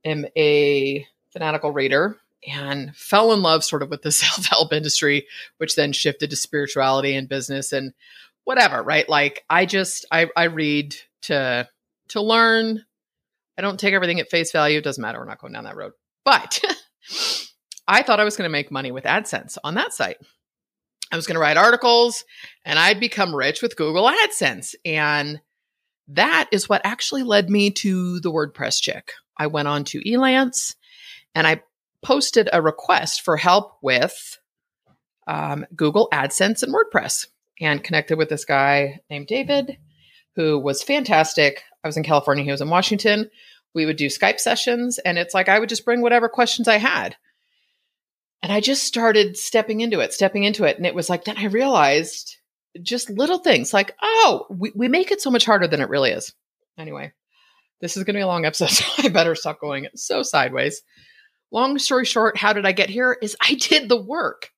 am 0.04 0.26
a 0.36 1.08
fanatical 1.32 1.72
reader 1.72 2.18
and 2.46 2.94
fell 2.94 3.32
in 3.32 3.42
love 3.42 3.64
sort 3.64 3.84
of 3.84 3.90
with 3.90 4.02
the 4.02 4.12
self 4.12 4.46
help 4.48 4.74
industry, 4.74 5.28
which 5.58 5.76
then 5.76 5.94
shifted 5.94 6.30
to 6.30 6.36
spirituality 6.36 7.16
and 7.16 7.30
business 7.30 7.72
and 7.72 7.94
whatever, 8.44 8.84
right? 8.84 9.08
Like 9.08 9.46
I 9.50 9.66
just 9.66 10.06
I, 10.12 10.28
I 10.36 10.46
read 10.46 10.96
to 11.22 11.70
to 12.10 12.22
learn. 12.22 12.84
I 13.58 13.62
don't 13.62 13.80
take 13.80 13.94
everything 13.94 14.20
at 14.20 14.30
face 14.30 14.52
value. 14.52 14.80
It 14.80 14.84
doesn't 14.84 15.02
matter. 15.02 15.20
We're 15.20 15.26
not 15.26 15.40
going 15.40 15.54
down 15.54 15.64
that 15.64 15.78
road. 15.78 15.94
But 16.24 16.62
I 17.88 18.02
thought 18.02 18.20
I 18.20 18.26
was 18.26 18.36
going 18.36 18.48
to 18.48 18.52
make 18.52 18.72
money 18.72 18.92
with 18.92 19.06
AdSense 19.06 19.58
on 19.64 19.76
that 19.76 19.94
site. 19.94 20.18
I 21.12 21.16
was 21.16 21.28
going 21.28 21.36
to 21.36 21.42
write 21.42 21.58
articles 21.58 22.26
and 22.66 22.80
I'd 22.80 23.00
become 23.00 23.36
rich 23.36 23.62
with 23.62 23.76
Google 23.76 24.10
AdSense. 24.10 24.74
And 24.84 25.40
that 26.10 26.50
is 26.52 26.68
what 26.68 26.82
actually 26.84 27.24
led 27.24 27.50
me 27.50 27.72
to 27.72 28.20
the 28.20 28.32
WordPress 28.32 28.82
chick. 28.82 29.14
I 29.38 29.48
went 29.48 29.68
on 29.68 29.84
to 29.86 30.02
Elance 30.02 30.76
and 31.34 31.46
I 31.46 31.62
posted 32.02 32.50
a 32.52 32.62
request 32.62 33.22
for 33.22 33.38
help 33.38 33.78
with 33.82 34.40
um, 35.28 35.66
Google 35.76 36.08
AdSense 36.12 36.64
and 36.64 36.74
WordPress 36.74 37.28
and 37.60 37.84
connected 37.84 38.18
with 38.18 38.30
this 38.30 38.46
guy 38.46 39.00
named 39.10 39.28
David, 39.28 39.78
who 40.36 40.60
was 40.60 40.84
fantastic. 40.84 41.64
I 41.86 41.88
was 41.88 41.98
in 41.98 42.04
California, 42.04 42.44
he 42.44 42.52
was 42.52 42.62
in 42.62 42.70
Washington. 42.70 43.30
We 43.74 43.86
would 43.86 43.98
do 43.98 44.08
Skype 44.08 44.40
sessions, 44.40 44.98
and 45.00 45.18
it's 45.18 45.34
like 45.34 45.50
I 45.50 45.60
would 45.60 45.70
just 45.70 45.86
bring 45.86 46.02
whatever 46.02 46.28
questions 46.28 46.68
I 46.68 46.78
had. 46.78 47.16
And 48.42 48.52
I 48.52 48.60
just 48.60 48.84
started 48.84 49.38
stepping 49.38 49.82
into 49.82 50.00
it, 50.00 50.14
stepping 50.14 50.44
into 50.44 50.66
it. 50.66 50.78
And 50.78 50.86
it 50.86 50.96
was 50.96 51.10
like, 51.10 51.26
then 51.26 51.38
I 51.38 51.46
realized 51.46 52.38
just 52.82 53.10
little 53.10 53.40
things 53.40 53.74
like, 53.74 53.96
oh, 54.02 54.46
we, 54.50 54.72
we 54.76 54.88
make 54.88 55.12
it 55.12 55.22
so 55.22 55.32
much 55.32 55.46
harder 55.46 55.68
than 55.68 55.82
it 55.82 55.90
really 55.90 56.12
is. 56.12 56.34
Anyway, 56.78 57.14
this 57.82 57.98
is 57.98 58.04
going 58.04 58.14
to 58.16 58.20
be 58.20 58.24
a 58.24 58.28
long 58.28 58.46
episode, 58.46 58.70
so 58.70 58.86
I 59.04 59.10
better 59.10 59.36
stop 59.36 59.60
going 59.60 59.88
so 59.96 60.24
sideways 60.24 60.82
long 61.52 61.80
story 61.80 62.06
short, 62.06 62.38
how 62.38 62.54
did 62.54 62.66
I 62.66 62.74
get 62.74 62.90
here? 62.90 63.18
Is 63.22 63.36
I 63.42 63.56
did 63.56 63.90
the 63.90 64.02
work. 64.02 64.52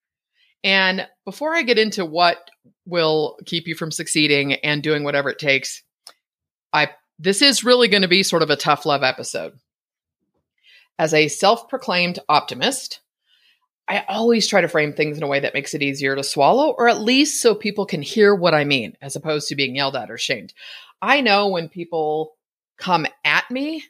And 0.64 1.08
before 1.24 1.56
I 1.56 1.62
get 1.62 1.78
into 1.78 2.04
what 2.04 2.38
will 2.86 3.38
keep 3.46 3.68
you 3.68 3.76
from 3.76 3.92
succeeding 3.92 4.54
and 4.54 4.82
doing 4.82 5.04
whatever 5.04 5.30
it 5.30 5.40
takes, 5.40 5.84
I 6.74 6.90
this 7.20 7.42
is 7.42 7.64
really 7.64 7.88
going 7.88 8.02
to 8.04 8.08
be 8.08 8.24
sort 8.24 8.44
of 8.44 8.50
a 8.50 8.56
tough 8.56 8.86
love 8.86 9.04
episode. 9.04 9.60
As 11.00 11.14
a 11.14 11.28
self-proclaimed 11.28 12.20
optimist, 12.28 13.02
I 13.88 14.04
always 14.10 14.48
try 14.48 14.62
to 14.62 14.68
frame 14.68 14.94
things 14.94 15.18
in 15.18 15.24
a 15.24 15.28
way 15.28 15.40
that 15.40 15.54
makes 15.54 15.74
it 15.74 15.82
easier 15.82 16.16
to 16.16 16.24
swallow, 16.24 16.72
or 16.72 16.90
at 16.90 17.02
least 17.02 17.42
so 17.42 17.56
people 17.56 17.86
can 17.86 18.02
hear 18.02 18.36
what 18.36 18.54
I 18.54 18.66
mean, 18.66 18.98
as 19.02 19.16
opposed 19.16 19.48
to 19.48 19.56
being 19.56 19.76
yelled 19.76 19.96
at 19.96 20.12
or 20.12 20.18
shamed. 20.18 20.54
I 21.02 21.22
know 21.22 21.48
when 21.48 21.70
people 21.70 22.36
come 22.78 23.08
at 23.24 23.50
me, 23.50 23.84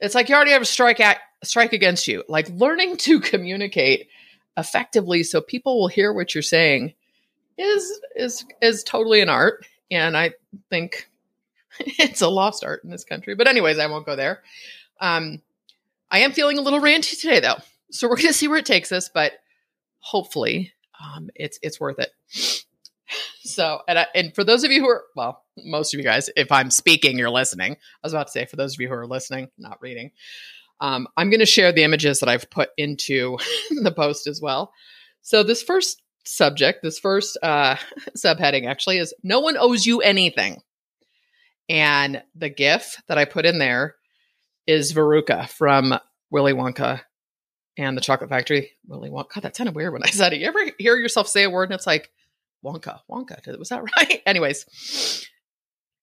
it's 0.00 0.14
like 0.14 0.28
you 0.28 0.34
already 0.34 0.50
have 0.50 0.62
a 0.62 0.66
strike 0.66 1.00
at 1.00 1.18
strike 1.42 1.72
against 1.72 2.06
you. 2.06 2.24
Like 2.28 2.48
learning 2.50 2.98
to 2.98 3.20
communicate 3.20 4.08
effectively 4.56 5.22
so 5.22 5.40
people 5.40 5.78
will 5.78 5.88
hear 5.88 6.12
what 6.12 6.34
you're 6.34 6.42
saying 6.42 6.94
is 7.58 8.00
is 8.14 8.44
is 8.62 8.82
totally 8.82 9.20
an 9.20 9.28
art 9.28 9.66
and 9.90 10.16
I 10.16 10.32
think 10.70 11.10
it's 11.98 12.22
a 12.22 12.28
lost 12.28 12.64
art 12.64 12.84
in 12.84 12.90
this 12.90 13.04
country. 13.04 13.34
But 13.34 13.48
anyways, 13.48 13.78
I 13.78 13.86
won't 13.86 14.06
go 14.06 14.16
there. 14.16 14.42
Um 15.00 15.42
I 16.10 16.20
am 16.20 16.32
feeling 16.32 16.58
a 16.58 16.62
little 16.62 16.80
ranty 16.80 17.18
today 17.20 17.40
though. 17.40 17.58
So 17.90 18.08
we're 18.08 18.16
going 18.16 18.28
to 18.28 18.32
see 18.32 18.48
where 18.48 18.58
it 18.58 18.66
takes 18.66 18.92
us, 18.92 19.08
but 19.12 19.32
hopefully 19.98 20.72
um 21.02 21.30
it's 21.34 21.58
it's 21.62 21.80
worth 21.80 21.98
it. 21.98 22.10
So, 23.42 23.82
and 23.86 24.00
I, 24.00 24.06
and 24.16 24.34
for 24.34 24.42
those 24.42 24.64
of 24.64 24.72
you 24.72 24.80
who 24.80 24.88
are 24.88 25.04
well, 25.14 25.44
most 25.56 25.94
of 25.94 25.98
you 25.98 26.04
guys, 26.04 26.28
if 26.36 26.50
I'm 26.50 26.72
speaking, 26.72 27.16
you're 27.16 27.30
listening. 27.30 27.74
I 27.74 27.76
was 28.02 28.12
about 28.12 28.26
to 28.26 28.32
say 28.32 28.44
for 28.44 28.56
those 28.56 28.74
of 28.74 28.80
you 28.80 28.88
who 28.88 28.94
are 28.94 29.06
listening, 29.06 29.48
not 29.56 29.80
reading. 29.80 30.10
Um, 30.80 31.08
I'm 31.16 31.30
going 31.30 31.40
to 31.40 31.46
share 31.46 31.72
the 31.72 31.84
images 31.84 32.20
that 32.20 32.28
I've 32.28 32.50
put 32.50 32.70
into 32.76 33.38
the 33.82 33.92
post 33.92 34.26
as 34.26 34.40
well. 34.42 34.72
So, 35.22 35.42
this 35.42 35.62
first 35.62 36.02
subject, 36.24 36.82
this 36.82 36.98
first 36.98 37.38
uh, 37.42 37.76
subheading 38.16 38.66
actually 38.66 38.98
is 38.98 39.14
No 39.22 39.40
one 39.40 39.56
owes 39.56 39.86
you 39.86 40.00
anything. 40.00 40.62
And 41.68 42.22
the 42.34 42.48
GIF 42.48 43.02
that 43.08 43.18
I 43.18 43.24
put 43.24 43.46
in 43.46 43.58
there 43.58 43.96
is 44.66 44.92
Veruca 44.92 45.48
from 45.48 45.98
Willy 46.30 46.52
Wonka 46.52 47.00
and 47.76 47.96
the 47.96 48.00
Chocolate 48.00 48.30
Factory. 48.30 48.72
Willy 48.86 49.10
Wonka. 49.10 49.42
That 49.42 49.56
sounded 49.56 49.74
weird 49.74 49.92
when 49.92 50.02
I 50.04 50.10
said 50.10 50.32
it. 50.32 50.40
You 50.40 50.46
ever 50.46 50.60
hear 50.78 50.96
yourself 50.96 51.28
say 51.28 51.44
a 51.44 51.50
word 51.50 51.70
and 51.70 51.74
it's 51.74 51.86
like 51.86 52.10
Wonka, 52.64 53.00
Wonka? 53.10 53.58
Was 53.58 53.68
that 53.68 53.82
right? 53.96 54.22
Anyways, 54.26 55.28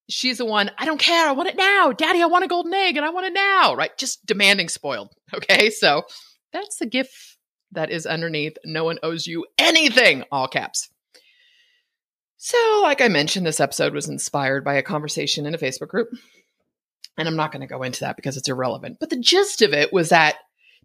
she's 0.09 0.37
the 0.37 0.45
one, 0.45 0.71
I 0.77 0.85
don't 0.85 0.99
care. 0.99 1.27
I 1.27 1.31
want 1.31 1.49
it 1.49 1.57
now. 1.57 1.91
Daddy, 1.91 2.21
I 2.21 2.27
want 2.27 2.45
a 2.45 2.47
golden 2.47 2.73
egg 2.73 2.97
and 2.97 3.05
I 3.05 3.09
want 3.09 3.25
it 3.25 3.33
now, 3.33 3.75
right? 3.75 3.95
Just 3.97 4.25
demanding 4.25 4.69
spoiled. 4.69 5.13
Okay. 5.33 5.69
So 5.69 6.03
that's 6.51 6.77
the 6.77 6.85
GIF 6.85 7.37
that 7.71 7.89
is 7.89 8.05
underneath. 8.05 8.57
No 8.65 8.83
one 8.83 8.99
owes 9.01 9.25
you 9.25 9.45
anything, 9.57 10.23
all 10.31 10.47
caps. 10.47 10.89
So, 12.45 12.81
like 12.83 12.99
I 12.99 13.07
mentioned, 13.07 13.45
this 13.45 13.61
episode 13.61 13.93
was 13.93 14.09
inspired 14.09 14.65
by 14.65 14.73
a 14.73 14.83
conversation 14.83 15.45
in 15.45 15.55
a 15.55 15.57
Facebook 15.57 15.87
group. 15.87 16.09
And 17.17 17.25
I'm 17.25 17.37
not 17.37 17.53
going 17.53 17.61
to 17.61 17.73
go 17.73 17.83
into 17.83 18.01
that 18.01 18.17
because 18.17 18.35
it's 18.35 18.49
irrelevant. 18.49 18.97
But 18.99 19.09
the 19.09 19.21
gist 19.21 19.61
of 19.61 19.71
it 19.71 19.93
was 19.93 20.09
that 20.09 20.35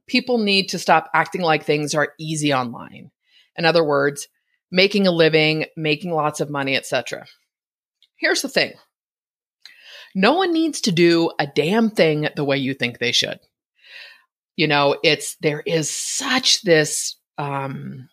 people 0.06 0.38
need 0.38 0.68
to 0.68 0.78
stop 0.78 1.10
acting 1.12 1.40
like 1.40 1.64
things 1.64 1.96
are 1.96 2.14
easy 2.16 2.54
online. 2.54 3.10
In 3.56 3.64
other 3.64 3.82
words, 3.82 4.28
making 4.70 5.08
a 5.08 5.10
living, 5.10 5.64
making 5.76 6.12
lots 6.12 6.38
of 6.38 6.48
money, 6.48 6.76
etc. 6.76 7.26
Here's 8.14 8.42
the 8.42 8.48
thing 8.48 8.74
no 10.14 10.34
one 10.34 10.52
needs 10.52 10.82
to 10.82 10.92
do 10.92 11.32
a 11.40 11.48
damn 11.48 11.90
thing 11.90 12.28
the 12.36 12.44
way 12.44 12.58
you 12.58 12.72
think 12.72 13.00
they 13.00 13.10
should. 13.10 13.40
You 14.54 14.68
know, 14.68 14.96
it's 15.02 15.34
there 15.40 15.64
is 15.66 15.90
such 15.90 16.62
this 16.62 17.16
um 17.36 18.08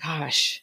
gosh. 0.00 0.62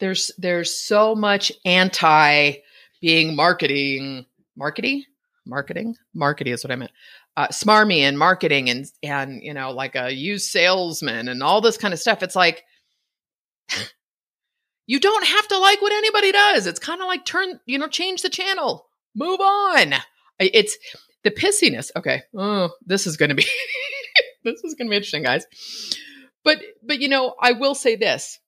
There's 0.00 0.30
there's 0.38 0.74
so 0.74 1.14
much 1.14 1.52
anti 1.64 2.54
being 3.00 3.36
marketing 3.36 4.26
marketing 4.56 5.04
marketing 5.46 5.96
marketing 6.14 6.52
is 6.52 6.64
what 6.64 6.70
I 6.70 6.76
meant. 6.76 6.92
Uh, 7.36 7.48
smarmy 7.48 8.00
and 8.00 8.18
marketing 8.18 8.68
and 8.70 8.86
and 9.02 9.42
you 9.42 9.54
know 9.54 9.70
like 9.70 9.94
a 9.94 10.12
used 10.12 10.50
salesman 10.50 11.28
and 11.28 11.42
all 11.42 11.60
this 11.60 11.76
kind 11.76 11.94
of 11.94 12.00
stuff. 12.00 12.22
It's 12.22 12.36
like 12.36 12.64
you 14.86 14.98
don't 14.98 15.26
have 15.26 15.48
to 15.48 15.58
like 15.58 15.80
what 15.80 15.92
anybody 15.92 16.32
does. 16.32 16.66
It's 16.66 16.80
kind 16.80 17.00
of 17.00 17.06
like 17.06 17.24
turn, 17.24 17.60
you 17.66 17.78
know, 17.78 17.86
change 17.86 18.22
the 18.22 18.28
channel 18.28 18.90
move 19.14 19.40
on. 19.40 19.94
It's 20.38 20.76
the 21.24 21.30
pissiness. 21.30 21.90
Okay. 21.96 22.22
Oh, 22.36 22.70
this 22.86 23.06
is 23.06 23.16
to 23.16 23.34
be 23.34 23.46
this 24.44 24.62
is 24.64 24.74
to 24.74 24.84
be 24.84 24.96
interesting, 24.96 25.22
guys. 25.22 25.46
But 26.44 26.62
but 26.82 27.00
you 27.00 27.08
know, 27.08 27.34
I 27.40 27.52
will 27.52 27.74
say 27.74 27.96
this. 27.96 28.38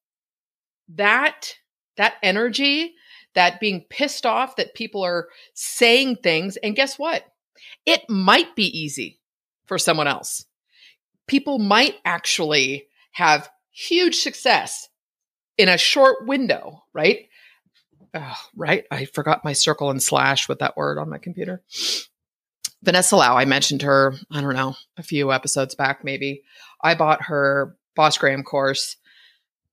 That 0.96 1.54
that 1.96 2.14
energy, 2.22 2.94
that 3.34 3.60
being 3.60 3.84
pissed 3.88 4.26
off 4.26 4.56
that 4.56 4.74
people 4.74 5.02
are 5.02 5.28
saying 5.54 6.16
things 6.16 6.56
and 6.56 6.76
guess 6.76 6.98
what? 6.98 7.24
It 7.86 8.02
might 8.08 8.56
be 8.56 8.66
easy 8.66 9.20
for 9.66 9.78
someone 9.78 10.08
else. 10.08 10.46
People 11.26 11.58
might 11.58 11.96
actually 12.04 12.86
have 13.12 13.48
huge 13.70 14.16
success 14.16 14.88
in 15.58 15.68
a 15.68 15.78
short 15.78 16.26
window, 16.26 16.82
right? 16.92 17.28
oh, 18.14 18.36
right? 18.56 18.84
I 18.90 19.06
forgot 19.06 19.44
my 19.44 19.52
circle 19.52 19.90
and 19.90 20.02
slash 20.02 20.48
with 20.48 20.58
that 20.60 20.76
word 20.76 20.98
on 20.98 21.08
my 21.08 21.18
computer. 21.18 21.62
Vanessa 22.82 23.16
Lau, 23.16 23.36
I 23.36 23.44
mentioned 23.44 23.82
her, 23.82 24.14
I 24.30 24.40
don't 24.40 24.54
know, 24.54 24.74
a 24.96 25.02
few 25.02 25.32
episodes 25.32 25.74
back, 25.74 26.04
maybe. 26.04 26.42
I 26.82 26.94
bought 26.94 27.22
her 27.22 27.76
Bossgram 27.96 28.44
course. 28.44 28.96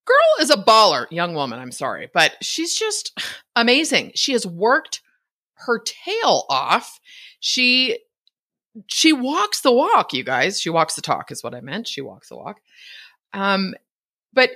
Girl 0.10 0.42
is 0.42 0.50
a 0.50 0.56
baller, 0.58 1.06
young 1.12 1.36
woman, 1.36 1.60
I'm 1.60 1.72
sorry, 1.72 2.10
but 2.12 2.36
she's 2.42 2.76
just 2.76 3.16
amazing. 3.56 4.14
She 4.16 4.32
has 4.32 4.44
worked 4.44 5.04
her 5.54 5.80
tail 5.86 6.46
off. 6.50 7.00
She 7.40 8.00
she 8.88 9.14
walks 9.14 9.62
the 9.62 9.72
walk, 9.72 10.14
you 10.14 10.24
guys. 10.24 10.60
She 10.60 10.72
walks 10.72 10.96
the 10.96 11.04
talk 11.04 11.32
is 11.32 11.44
what 11.44 11.54
I 11.54 11.62
meant. 11.62 11.88
She 11.88 12.02
walks 12.02 12.30
the 12.30 12.38
walk. 12.38 12.60
Um 13.34 13.76
but 14.34 14.50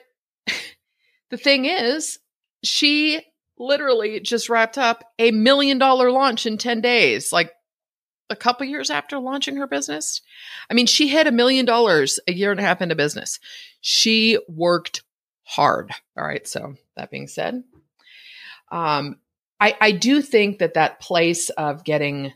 the 1.29 1.37
thing 1.37 1.65
is, 1.65 2.17
she 2.63 3.21
literally 3.59 4.21
just 4.21 4.49
wrapped 4.49 4.79
up 4.79 5.03
a 5.19 5.29
million 5.29 5.77
dollar 5.77 6.09
launch 6.09 6.47
in 6.47 6.57
10 6.57 6.81
days, 6.81 7.31
like 7.31 7.51
a 8.31 8.35
couple 8.35 8.65
years 8.65 8.89
after 8.89 9.19
launching 9.19 9.57
her 9.57 9.67
business. 9.67 10.21
I 10.67 10.73
mean, 10.73 10.87
she 10.87 11.09
hit 11.09 11.27
a 11.27 11.31
million 11.31 11.65
dollars 11.65 12.19
a 12.27 12.33
year 12.33 12.49
and 12.49 12.59
a 12.59 12.63
half 12.63 12.81
into 12.81 12.95
business. 12.95 13.39
She 13.81 14.39
worked 14.47 15.03
hard. 15.43 15.91
All 16.17 16.25
right. 16.25 16.47
So, 16.47 16.75
that 16.95 17.11
being 17.11 17.27
said, 17.27 17.63
um, 18.71 19.17
I, 19.59 19.75
I 19.79 19.91
do 19.91 20.21
think 20.21 20.59
that 20.59 20.73
that 20.73 20.99
place 20.99 21.49
of 21.51 21.83
getting 21.83 22.33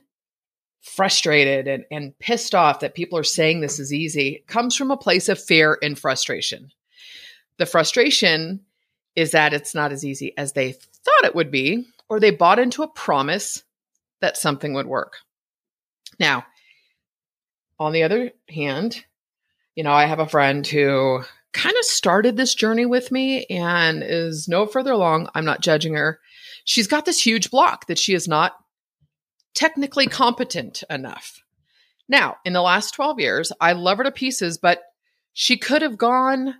frustrated 0.81 1.67
and, 1.67 1.85
and 1.91 2.17
pissed 2.19 2.55
off 2.55 2.79
that 2.79 2.95
people 2.95 3.19
are 3.19 3.23
saying 3.23 3.59
this 3.59 3.79
is 3.79 3.93
easy 3.93 4.43
comes 4.47 4.75
from 4.75 4.91
a 4.91 4.97
place 4.97 5.27
of 5.27 5.41
fear 5.41 5.77
and 5.81 5.99
frustration. 5.99 6.71
The 7.57 7.65
frustration 7.65 8.61
is 9.15 9.31
that 9.31 9.53
it's 9.53 9.75
not 9.75 9.91
as 9.91 10.05
easy 10.05 10.37
as 10.37 10.53
they 10.53 10.71
thought 10.73 11.25
it 11.25 11.35
would 11.35 11.51
be, 11.51 11.85
or 12.07 12.19
they 12.19 12.31
bought 12.31 12.59
into 12.59 12.83
a 12.83 12.87
promise 12.87 13.63
that 14.21 14.37
something 14.37 14.73
would 14.73 14.87
work. 14.87 15.17
Now, 16.19 16.45
on 17.79 17.91
the 17.91 18.03
other 18.03 18.31
hand, 18.49 19.03
you 19.75 19.83
know, 19.83 19.91
I 19.91 20.05
have 20.05 20.19
a 20.19 20.29
friend 20.29 20.65
who 20.65 21.23
kind 21.57 21.75
of 21.75 21.85
started 21.85 22.37
this 22.37 22.53
journey 22.53 22.85
with 22.85 23.11
me 23.11 23.45
and 23.45 24.03
is 24.03 24.47
no 24.47 24.67
further 24.67 24.91
along. 24.91 25.27
I'm 25.33 25.45
not 25.45 25.61
judging 25.61 25.95
her. 25.95 26.19
She's 26.65 26.87
got 26.87 27.05
this 27.05 27.25
huge 27.25 27.49
block 27.49 27.87
that 27.87 27.97
she 27.97 28.13
is 28.13 28.27
not 28.27 28.55
technically 29.55 30.05
competent 30.05 30.83
enough. 30.87 31.41
Now, 32.07 32.37
in 32.45 32.53
the 32.53 32.61
last 32.61 32.91
12 32.91 33.19
years, 33.19 33.51
I 33.59 33.73
love 33.73 33.97
her 33.97 34.03
to 34.03 34.11
pieces, 34.11 34.59
but 34.59 34.83
she 35.33 35.57
could 35.57 35.81
have 35.81 35.97
gone. 35.97 36.53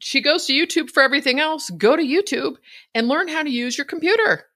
She 0.00 0.22
goes 0.22 0.46
to 0.46 0.54
YouTube 0.54 0.90
for 0.90 1.02
everything 1.02 1.38
else. 1.38 1.68
Go 1.68 1.94
to 1.94 2.02
YouTube 2.02 2.56
and 2.94 3.08
learn 3.08 3.28
how 3.28 3.42
to 3.42 3.50
use 3.50 3.76
your 3.76 3.84
computer. 3.84 4.46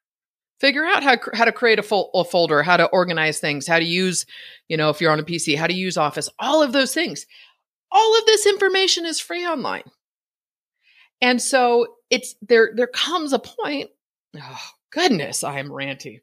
Figure 0.61 0.85
out 0.85 1.03
how, 1.03 1.19
how 1.35 1.45
to 1.45 1.53
create 1.53 1.79
a, 1.79 1.83
fol- 1.83 2.11
a 2.15 2.25
folder, 2.25 2.63
how 2.63 2.79
to 2.79 2.87
organize 2.87 3.39
things, 3.39 3.67
how 3.67 3.79
to 3.79 3.85
use, 3.85 4.25
you 4.67 4.79
know, 4.79 4.89
if 4.89 5.01
you're 5.03 5.13
on 5.13 5.21
a 5.21 5.25
PC, 5.25 5.59
how 5.59 5.67
to 5.67 5.75
use 5.75 5.99
Office, 5.99 6.31
all 6.39 6.63
of 6.63 6.73
those 6.73 6.95
things. 6.95 7.27
All 7.95 8.19
of 8.19 8.27
this 8.27 8.47
information 8.47 9.07
is 9.07 9.21
free 9.21 9.47
online. 9.47 9.85
And 11.23 11.41
so 11.41 11.87
it's 12.11 12.35
there 12.43 12.73
there 12.75 12.89
comes 12.89 13.33
a 13.33 13.39
point, 13.39 13.91
oh 14.37 14.61
goodness, 14.91 15.43
I 15.45 15.61
am 15.61 15.69
ranty. 15.71 16.21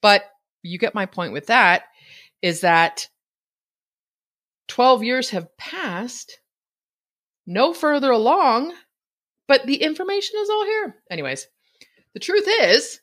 But 0.00 0.24
you 0.62 0.78
get 0.78 0.94
my 0.94 1.06
point 1.06 1.32
with 1.32 1.48
that 1.48 1.82
is 2.40 2.60
that 2.60 3.08
12 4.68 5.02
years 5.02 5.30
have 5.30 5.54
passed, 5.56 6.38
no 7.46 7.74
further 7.74 8.10
along, 8.10 8.72
but 9.48 9.66
the 9.66 9.82
information 9.82 10.36
is 10.40 10.48
all 10.48 10.64
here. 10.64 10.96
Anyways, 11.10 11.46
the 12.14 12.20
truth 12.20 12.46
is, 12.60 13.00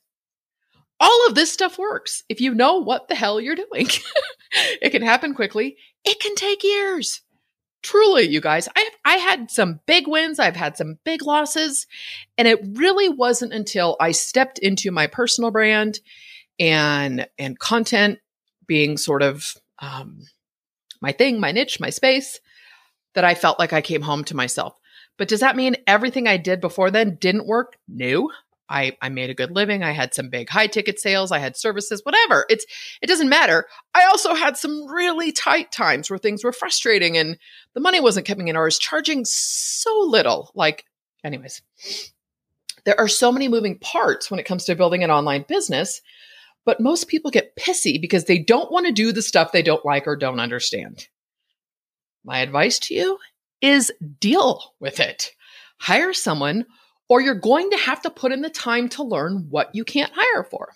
all 1.00 1.28
of 1.28 1.36
this 1.36 1.52
stuff 1.52 1.78
works 1.78 2.24
if 2.28 2.42
you 2.42 2.54
know 2.54 2.78
what 2.78 3.08
the 3.08 3.16
hell 3.16 3.40
you're 3.40 3.56
doing. 3.56 3.88
it 4.82 4.90
can 4.90 5.02
happen 5.02 5.34
quickly, 5.34 5.78
it 6.04 6.20
can 6.20 6.36
take 6.36 6.64
years. 6.64 7.22
Truly, 7.82 8.28
you 8.28 8.42
guys, 8.42 8.68
I 8.76 8.90
I 9.06 9.16
had 9.16 9.50
some 9.50 9.80
big 9.86 10.08
wins, 10.08 10.40
I've 10.40 10.56
had 10.56 10.76
some 10.76 11.00
big 11.06 11.24
losses, 11.24 11.88
and 12.38 12.48
it 12.48 12.60
really 12.74 13.10
wasn't 13.10 13.54
until 13.54 13.96
I 14.00 14.12
stepped 14.12 14.60
into 14.60 14.92
my 14.92 15.08
personal 15.08 15.52
brand 15.52 16.00
and 16.60 17.28
and 17.38 17.58
content 17.58 18.20
being 18.68 18.98
sort 18.98 19.24
of 19.24 19.56
um, 19.80 20.24
my 21.02 21.12
thing, 21.12 21.40
my 21.40 21.52
niche, 21.52 21.80
my 21.80 21.90
space, 21.90 22.40
that 23.14 23.24
I 23.24 23.34
felt 23.34 23.60
like 23.60 23.74
I 23.74 23.82
came 23.82 24.02
home 24.02 24.24
to 24.26 24.36
myself. 24.36 24.78
But 25.18 25.28
does 25.28 25.40
that 25.40 25.56
mean 25.56 25.78
everything 25.88 26.28
I 26.28 26.38
did 26.38 26.62
before 26.62 26.92
then 26.92 27.16
didn't 27.16 27.48
work? 27.48 27.78
No. 27.88 28.32
I, 28.70 28.96
I 29.02 29.10
made 29.10 29.30
a 29.30 29.36
good 29.36 29.52
living. 29.52 29.84
I 29.84 29.92
had 29.92 30.14
some 30.14 30.30
big 30.30 30.50
high 30.50 30.68
ticket 30.68 31.00
sales. 31.00 31.32
I 31.32 31.40
had 31.40 31.58
services, 31.58 32.02
whatever. 32.04 32.46
It's 32.50 32.66
it 33.02 33.08
doesn't 33.08 33.30
matter. 33.30 33.66
I 33.94 34.06
also 34.06 34.34
had 34.36 34.58
some 34.58 34.86
really 34.88 35.32
tight 35.32 35.72
times 35.72 36.10
where 36.10 36.20
things 36.20 36.44
were 36.44 36.54
frustrating 36.54 37.18
and 37.18 37.38
the 37.74 37.82
money 37.82 38.00
wasn't 38.00 38.28
coming 38.28 38.48
in 38.48 38.56
or 38.56 38.62
I 38.62 38.66
was 38.66 38.80
charging 38.80 39.26
so 39.26 40.06
little. 40.08 40.52
Like, 40.54 40.86
anyways, 41.24 41.62
there 42.86 43.00
are 43.00 43.08
so 43.08 43.32
many 43.32 43.48
moving 43.48 43.80
parts 43.80 44.30
when 44.30 44.40
it 44.40 44.46
comes 44.46 44.66
to 44.66 44.76
building 44.76 45.04
an 45.04 45.12
online 45.12 45.46
business 45.48 46.02
but 46.66 46.80
most 46.80 47.08
people 47.08 47.32
get 47.32 47.56
pissy 47.56 48.00
because 48.00 48.26
they 48.26 48.38
don't 48.38 48.72
want 48.72 48.86
to 48.86 48.92
do 48.92 49.12
the 49.12 49.24
stuff 49.24 49.52
they 49.52 49.64
don't 49.64 49.86
like 49.86 50.06
or 50.08 50.16
don't 50.16 50.40
understand. 50.40 51.08
My 52.24 52.40
advice 52.40 52.78
to 52.80 52.94
you 52.94 53.18
is 53.62 53.92
deal 54.20 54.76
with 54.80 55.00
it. 55.00 55.32
Hire 55.80 56.14
someone, 56.14 56.66
or 57.10 57.20
you're 57.20 57.36
going 57.36 57.72
to 57.72 57.78
have 57.78 58.02
to 58.04 58.10
put 58.10 58.32
in 58.32 58.42
the 58.42 58.50
time 58.50 58.88
to 58.90 59.04
learn 59.04 59.48
what 59.50 59.74
you 59.74 59.84
can't 59.84 60.14
hire 60.16 60.44
for. 60.44 60.70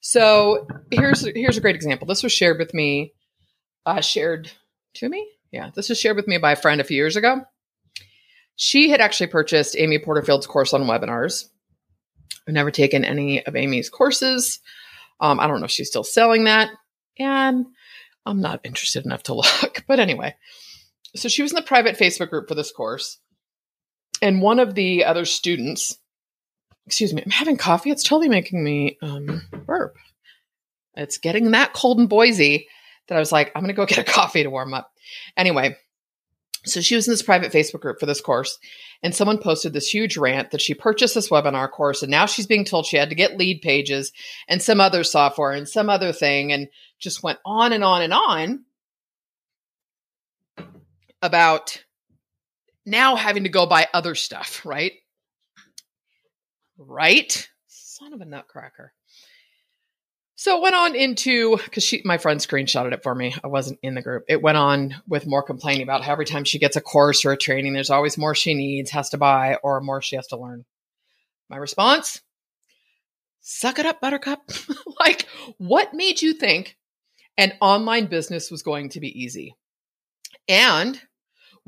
So 0.00 0.66
here's 0.90 1.26
here's 1.34 1.56
a 1.56 1.60
great 1.60 1.76
example. 1.76 2.06
This 2.06 2.22
was 2.22 2.32
shared 2.32 2.58
with 2.58 2.72
me, 2.74 3.12
uh, 3.86 4.00
shared 4.00 4.50
to 4.94 5.08
me. 5.08 5.28
Yeah, 5.52 5.70
this 5.74 5.88
was 5.88 6.00
shared 6.00 6.16
with 6.16 6.26
me 6.28 6.38
by 6.38 6.52
a 6.52 6.56
friend 6.56 6.80
a 6.80 6.84
few 6.84 6.96
years 6.96 7.16
ago. 7.16 7.42
She 8.56 8.90
had 8.90 9.00
actually 9.00 9.28
purchased 9.28 9.76
Amy 9.78 9.98
Porterfield's 9.98 10.46
course 10.46 10.74
on 10.74 10.82
webinars. 10.82 11.44
I've 12.46 12.54
never 12.54 12.70
taken 12.70 13.04
any 13.04 13.44
of 13.44 13.54
Amy's 13.54 13.88
courses. 13.88 14.60
Um, 15.20 15.38
I 15.38 15.46
don't 15.46 15.60
know 15.60 15.66
if 15.66 15.70
she's 15.70 15.88
still 15.88 16.04
selling 16.04 16.44
that. 16.44 16.70
And 17.18 17.66
I'm 18.26 18.40
not 18.40 18.60
interested 18.64 19.04
enough 19.04 19.24
to 19.24 19.34
look. 19.62 19.84
But 19.86 20.00
anyway, 20.00 20.34
so 21.14 21.28
she 21.28 21.42
was 21.42 21.52
in 21.52 21.56
the 21.56 21.62
private 21.62 21.96
Facebook 21.96 22.30
group 22.30 22.48
for 22.48 22.54
this 22.54 22.72
course. 22.72 23.18
And 24.20 24.42
one 24.42 24.58
of 24.58 24.74
the 24.74 25.04
other 25.04 25.24
students, 25.24 25.98
excuse 26.86 27.14
me, 27.14 27.22
I'm 27.24 27.30
having 27.30 27.56
coffee. 27.56 27.90
It's 27.90 28.02
totally 28.02 28.28
making 28.28 28.62
me 28.62 28.98
um, 29.02 29.42
burp. 29.66 29.96
It's 30.94 31.18
getting 31.18 31.52
that 31.52 31.72
cold 31.72 32.00
in 32.00 32.06
Boise 32.06 32.66
that 33.08 33.16
I 33.16 33.20
was 33.20 33.32
like, 33.32 33.52
I'm 33.54 33.62
going 33.62 33.74
to 33.74 33.76
go 33.76 33.86
get 33.86 33.98
a 33.98 34.04
coffee 34.12 34.42
to 34.42 34.50
warm 34.50 34.74
up. 34.74 34.90
Anyway, 35.36 35.76
so 36.64 36.80
she 36.80 36.96
was 36.96 37.06
in 37.06 37.12
this 37.12 37.22
private 37.22 37.52
Facebook 37.52 37.80
group 37.80 38.00
for 38.00 38.06
this 38.06 38.20
course, 38.20 38.58
and 39.02 39.14
someone 39.14 39.38
posted 39.38 39.72
this 39.72 39.88
huge 39.88 40.16
rant 40.16 40.50
that 40.50 40.60
she 40.60 40.74
purchased 40.74 41.14
this 41.14 41.30
webinar 41.30 41.70
course, 41.70 42.02
and 42.02 42.10
now 42.10 42.26
she's 42.26 42.46
being 42.46 42.64
told 42.64 42.84
she 42.84 42.96
had 42.96 43.10
to 43.10 43.14
get 43.14 43.38
Leadpages 43.38 44.12
and 44.48 44.60
some 44.60 44.80
other 44.80 45.04
software 45.04 45.52
and 45.52 45.68
some 45.68 45.88
other 45.88 46.12
thing, 46.12 46.52
and 46.52 46.68
just 46.98 47.22
went 47.22 47.38
on 47.44 47.72
and 47.72 47.84
on 47.84 48.02
and 48.02 48.12
on 48.12 48.64
about 51.22 51.84
now 52.88 53.16
having 53.16 53.44
to 53.44 53.48
go 53.48 53.66
buy 53.66 53.86
other 53.92 54.14
stuff, 54.14 54.64
right? 54.64 54.92
Right? 56.76 57.48
Son 57.66 58.12
of 58.12 58.20
a 58.20 58.24
nutcracker. 58.24 58.92
So 60.36 60.56
it 60.56 60.62
went 60.62 60.76
on 60.76 60.94
into 60.94 61.56
because 61.56 61.82
she 61.82 62.00
my 62.04 62.16
friend 62.16 62.38
screenshotted 62.38 62.92
it 62.92 63.02
for 63.02 63.12
me. 63.12 63.34
I 63.42 63.48
wasn't 63.48 63.80
in 63.82 63.96
the 63.96 64.02
group. 64.02 64.22
It 64.28 64.40
went 64.40 64.56
on 64.56 64.94
with 65.08 65.26
more 65.26 65.42
complaining 65.42 65.82
about 65.82 66.04
how 66.04 66.12
every 66.12 66.26
time 66.26 66.44
she 66.44 66.60
gets 66.60 66.76
a 66.76 66.80
course 66.80 67.24
or 67.24 67.32
a 67.32 67.36
training, 67.36 67.72
there's 67.72 67.90
always 67.90 68.16
more 68.16 68.36
she 68.36 68.54
needs, 68.54 68.92
has 68.92 69.10
to 69.10 69.18
buy, 69.18 69.56
or 69.64 69.80
more 69.80 70.00
she 70.00 70.14
has 70.14 70.28
to 70.28 70.38
learn. 70.38 70.64
My 71.50 71.56
response: 71.56 72.20
Suck 73.40 73.80
it 73.80 73.86
up, 73.86 74.00
Buttercup. 74.00 74.48
like, 75.00 75.26
what 75.56 75.92
made 75.92 76.22
you 76.22 76.34
think 76.34 76.76
an 77.36 77.54
online 77.60 78.06
business 78.06 78.48
was 78.48 78.62
going 78.62 78.90
to 78.90 79.00
be 79.00 79.20
easy? 79.20 79.56
And 80.46 81.00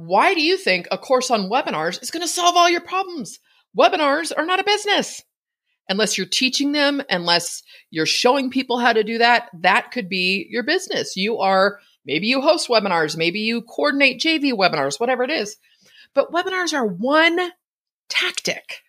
why 0.01 0.33
do 0.33 0.41
you 0.41 0.57
think 0.57 0.89
a 0.91 0.97
course 0.97 1.31
on 1.31 1.51
webinars 1.51 2.03
is 2.03 2.11
going 2.11 2.23
to 2.23 2.29
solve 2.29 2.57
all 2.57 2.71
your 2.71 2.81
problems? 2.81 3.39
Webinars 3.79 4.33
are 4.35 4.47
not 4.47 4.59
a 4.59 4.65
business 4.65 5.23
unless 5.91 6.17
you're 6.17 6.27
teaching 6.27 6.73
them, 6.73 7.03
unless 7.11 7.63
you're 7.91 8.07
showing 8.07 8.49
people 8.49 8.79
how 8.79 8.95
to 8.95 9.05
do 9.05 9.19
that, 9.19 9.51
that 9.53 9.91
could 9.91 10.09
be 10.09 10.47
your 10.49 10.63
business. 10.63 11.17
You 11.17 11.39
are 11.39 11.81
maybe 12.07 12.29
you 12.29 12.41
host 12.41 12.69
webinars, 12.69 13.15
maybe 13.15 13.41
you 13.41 13.61
coordinate 13.61 14.23
JV 14.23 14.53
webinars, 14.53 14.99
whatever 14.99 15.23
it 15.23 15.31
is. 15.31 15.57
But 16.15 16.33
webinars 16.33 16.73
are 16.73 16.87
one 16.87 17.51
tactic 18.09 18.83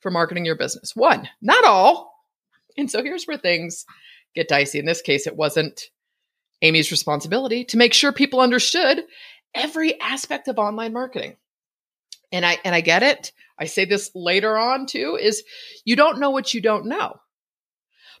for 0.00 0.10
marketing 0.10 0.44
your 0.44 0.56
business. 0.56 0.96
One, 0.96 1.28
not 1.40 1.64
all. 1.64 2.12
And 2.76 2.90
so 2.90 3.02
here's 3.02 3.26
where 3.26 3.38
things 3.38 3.84
get 4.34 4.48
dicey. 4.48 4.80
In 4.80 4.86
this 4.86 5.02
case, 5.02 5.26
it 5.28 5.36
wasn't 5.36 5.90
Amy's 6.62 6.90
responsibility 6.90 7.64
to 7.66 7.76
make 7.76 7.92
sure 7.92 8.12
people 8.12 8.40
understood 8.40 9.02
every 9.56 10.00
aspect 10.00 10.46
of 10.48 10.58
online 10.58 10.92
marketing. 10.92 11.36
And 12.30 12.44
I 12.44 12.58
and 12.64 12.74
I 12.74 12.80
get 12.80 13.02
it. 13.02 13.32
I 13.58 13.64
say 13.64 13.84
this 13.84 14.10
later 14.14 14.56
on 14.56 14.86
too, 14.86 15.18
is 15.20 15.42
you 15.84 15.96
don't 15.96 16.20
know 16.20 16.30
what 16.30 16.52
you 16.54 16.60
don't 16.60 16.86
know. 16.86 17.16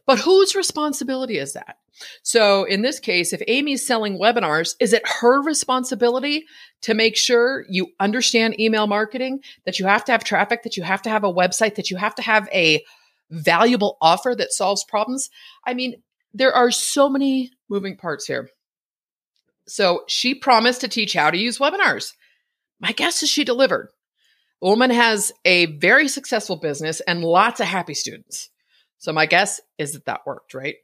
But 0.06 0.20
whose 0.20 0.54
responsibility 0.54 1.38
is 1.38 1.54
that? 1.54 1.76
So 2.22 2.64
in 2.64 2.82
this 2.82 3.00
case, 3.00 3.32
if 3.32 3.42
Amy's 3.48 3.86
selling 3.86 4.18
webinars, 4.18 4.76
is 4.80 4.92
it 4.92 5.02
her 5.20 5.42
responsibility 5.42 6.44
to 6.82 6.94
make 6.94 7.16
sure 7.16 7.64
you 7.68 7.88
understand 7.98 8.60
email 8.60 8.86
marketing, 8.86 9.40
that 9.64 9.78
you 9.78 9.86
have 9.86 10.04
to 10.04 10.12
have 10.12 10.22
traffic, 10.22 10.62
that 10.62 10.76
you 10.76 10.82
have 10.82 11.02
to 11.02 11.10
have 11.10 11.24
a 11.24 11.32
website, 11.32 11.74
that 11.74 11.90
you 11.90 11.96
have 11.96 12.14
to 12.16 12.22
have 12.22 12.48
a 12.52 12.84
valuable 13.30 13.96
offer 14.00 14.34
that 14.36 14.52
solves 14.52 14.84
problems? 14.84 15.30
I 15.66 15.74
mean, 15.74 16.02
there 16.32 16.52
are 16.52 16.70
so 16.70 17.08
many 17.08 17.50
moving 17.68 17.96
parts 17.96 18.26
here. 18.26 18.50
So 19.68 20.04
she 20.06 20.34
promised 20.34 20.82
to 20.82 20.88
teach 20.88 21.14
how 21.14 21.30
to 21.30 21.38
use 21.38 21.58
webinars. 21.58 22.12
My 22.80 22.92
guess 22.92 23.22
is 23.22 23.28
she 23.28 23.44
delivered. 23.44 23.88
The 24.60 24.68
woman 24.68 24.90
has 24.90 25.32
a 25.44 25.66
very 25.66 26.08
successful 26.08 26.56
business 26.56 27.00
and 27.00 27.22
lots 27.22 27.60
of 27.60 27.66
happy 27.66 27.94
students. 27.94 28.50
So 28.98 29.12
my 29.12 29.26
guess 29.26 29.60
is 29.78 29.92
that 29.92 30.06
that 30.06 30.26
worked, 30.26 30.54
right? 30.54 30.76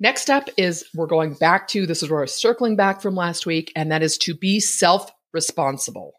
Next 0.00 0.28
up 0.28 0.48
is 0.56 0.84
we're 0.94 1.06
going 1.06 1.34
back 1.34 1.68
to 1.68 1.86
this 1.86 2.02
is 2.02 2.10
where 2.10 2.20
we're 2.20 2.26
circling 2.26 2.76
back 2.76 3.00
from 3.00 3.14
last 3.14 3.46
week, 3.46 3.72
and 3.76 3.92
that 3.92 4.02
is 4.02 4.18
to 4.18 4.34
be 4.34 4.60
self 4.60 5.10
responsible. 5.32 6.14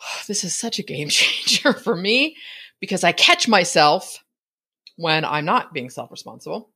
This 0.26 0.44
is 0.44 0.54
such 0.54 0.78
a 0.78 0.82
game 0.82 1.08
changer 1.10 1.72
for 1.72 1.94
me 1.94 2.36
because 2.80 3.04
I 3.04 3.12
catch 3.12 3.48
myself 3.48 4.22
when 4.96 5.24
I'm 5.24 5.44
not 5.44 5.72
being 5.72 5.90
self 5.90 6.10
responsible. 6.10 6.70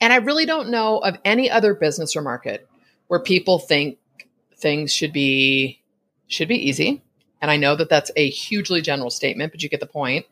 And 0.00 0.12
I 0.12 0.16
really 0.16 0.46
don't 0.46 0.70
know 0.70 0.98
of 0.98 1.18
any 1.24 1.50
other 1.50 1.74
business 1.74 2.16
or 2.16 2.22
market 2.22 2.68
where 3.08 3.20
people 3.20 3.58
think 3.58 3.98
things 4.56 4.92
should 4.92 5.12
be 5.12 5.80
should 6.26 6.48
be 6.48 6.68
easy. 6.68 7.02
And 7.40 7.50
I 7.50 7.56
know 7.56 7.76
that 7.76 7.90
that's 7.90 8.10
a 8.16 8.30
hugely 8.30 8.80
general 8.80 9.10
statement, 9.10 9.52
but 9.52 9.62
you 9.62 9.68
get 9.68 9.80
the 9.80 9.86
point. 9.86 10.24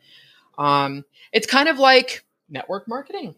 Um, 0.56 1.04
it's 1.32 1.46
kind 1.46 1.68
of 1.68 1.78
like 1.78 2.24
network 2.48 2.88
marketing. 2.88 3.34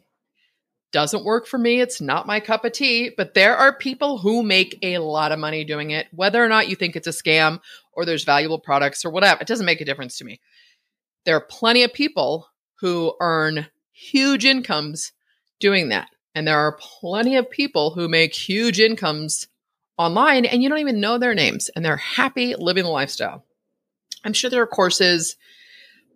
Doesn't 0.92 1.24
work 1.24 1.48
for 1.48 1.58
me. 1.58 1.80
It's 1.80 2.00
not 2.00 2.26
my 2.26 2.38
cup 2.38 2.64
of 2.64 2.70
tea, 2.70 3.10
but 3.16 3.34
there 3.34 3.56
are 3.56 3.76
people 3.76 4.18
who 4.18 4.44
make 4.44 4.78
a 4.82 4.98
lot 4.98 5.32
of 5.32 5.40
money 5.40 5.64
doing 5.64 5.90
it, 5.90 6.06
whether 6.12 6.44
or 6.44 6.48
not 6.48 6.68
you 6.68 6.76
think 6.76 6.94
it's 6.94 7.08
a 7.08 7.10
scam 7.10 7.60
or 7.92 8.04
there's 8.04 8.22
valuable 8.22 8.60
products 8.60 9.04
or 9.04 9.10
whatever. 9.10 9.40
It 9.40 9.48
doesn't 9.48 9.66
make 9.66 9.80
a 9.80 9.84
difference 9.84 10.18
to 10.18 10.24
me. 10.24 10.40
There 11.24 11.36
are 11.36 11.40
plenty 11.40 11.82
of 11.82 11.92
people 11.92 12.48
who 12.80 13.14
earn 13.18 13.66
huge 13.90 14.44
incomes 14.44 15.10
doing 15.64 15.88
that. 15.88 16.10
And 16.34 16.46
there 16.46 16.58
are 16.58 16.76
plenty 16.78 17.36
of 17.36 17.50
people 17.50 17.92
who 17.92 18.06
make 18.06 18.34
huge 18.34 18.80
incomes 18.80 19.48
online 19.96 20.44
and 20.44 20.62
you 20.62 20.68
don't 20.68 20.80
even 20.80 21.00
know 21.00 21.16
their 21.16 21.32
names 21.32 21.70
and 21.70 21.82
they're 21.82 21.96
happy 21.96 22.54
living 22.54 22.84
the 22.84 22.90
lifestyle. 22.90 23.46
I'm 24.24 24.34
sure 24.34 24.50
there 24.50 24.60
are 24.60 24.66
courses, 24.66 25.36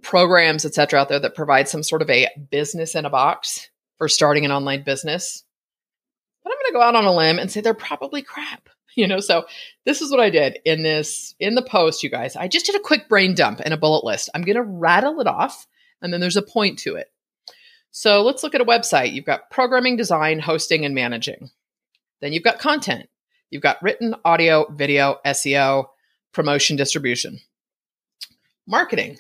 programs, 0.03 0.67
etc. 0.67 1.01
out 1.01 1.09
there 1.09 1.21
that 1.21 1.35
provide 1.35 1.67
some 1.67 1.83
sort 1.83 2.03
of 2.03 2.11
a 2.11 2.29
business 2.51 2.95
in 2.95 3.07
a 3.07 3.11
box 3.11 3.71
for 3.97 4.07
starting 4.07 4.45
an 4.45 4.53
online 4.53 4.83
business. 4.83 5.45
But 6.45 6.51
I'm 6.51 6.59
going 6.59 6.67
to 6.67 6.73
go 6.75 6.83
out 6.83 6.95
on 6.95 7.07
a 7.07 7.17
limb 7.17 7.39
and 7.39 7.51
say 7.51 7.63
they're 7.63 7.73
probably 7.73 8.23
crap. 8.23 8.69
You 8.95 9.07
know, 9.07 9.21
so 9.21 9.45
this 9.85 10.01
is 10.01 10.11
what 10.11 10.19
I 10.19 10.29
did 10.29 10.59
in 10.65 10.83
this 10.83 11.33
in 11.39 11.55
the 11.55 11.63
post, 11.63 12.03
you 12.03 12.11
guys. 12.11 12.35
I 12.35 12.49
just 12.49 12.67
did 12.67 12.75
a 12.75 12.81
quick 12.81 13.09
brain 13.09 13.33
dump 13.33 13.61
and 13.65 13.73
a 13.73 13.77
bullet 13.77 14.03
list. 14.03 14.29
I'm 14.35 14.43
going 14.43 14.57
to 14.57 14.63
rattle 14.63 15.21
it 15.21 15.29
off 15.29 15.69
and 16.03 16.13
then 16.13 16.21
there's 16.21 16.39
a 16.39 16.43
point 16.43 16.81
to 16.81 16.97
it. 16.97 17.07
So 17.91 18.23
let's 18.23 18.43
look 18.43 18.55
at 18.55 18.61
a 18.61 18.67
website. 18.67 19.13
You've 19.13 19.25
got 19.25 19.51
programming, 19.51 19.97
design, 19.97 20.39
hosting, 20.39 20.85
and 20.85 20.95
managing. 20.95 21.51
Then 22.21 22.33
you've 22.33 22.45
got 22.45 22.59
content. 22.59 23.09
You've 23.51 23.63
got 23.63 23.83
written, 23.83 24.15
audio, 24.25 24.71
video, 24.71 25.19
SEO, 25.25 25.87
promotion, 26.33 26.77
distribution. 26.77 27.41
Marketing, 28.67 29.19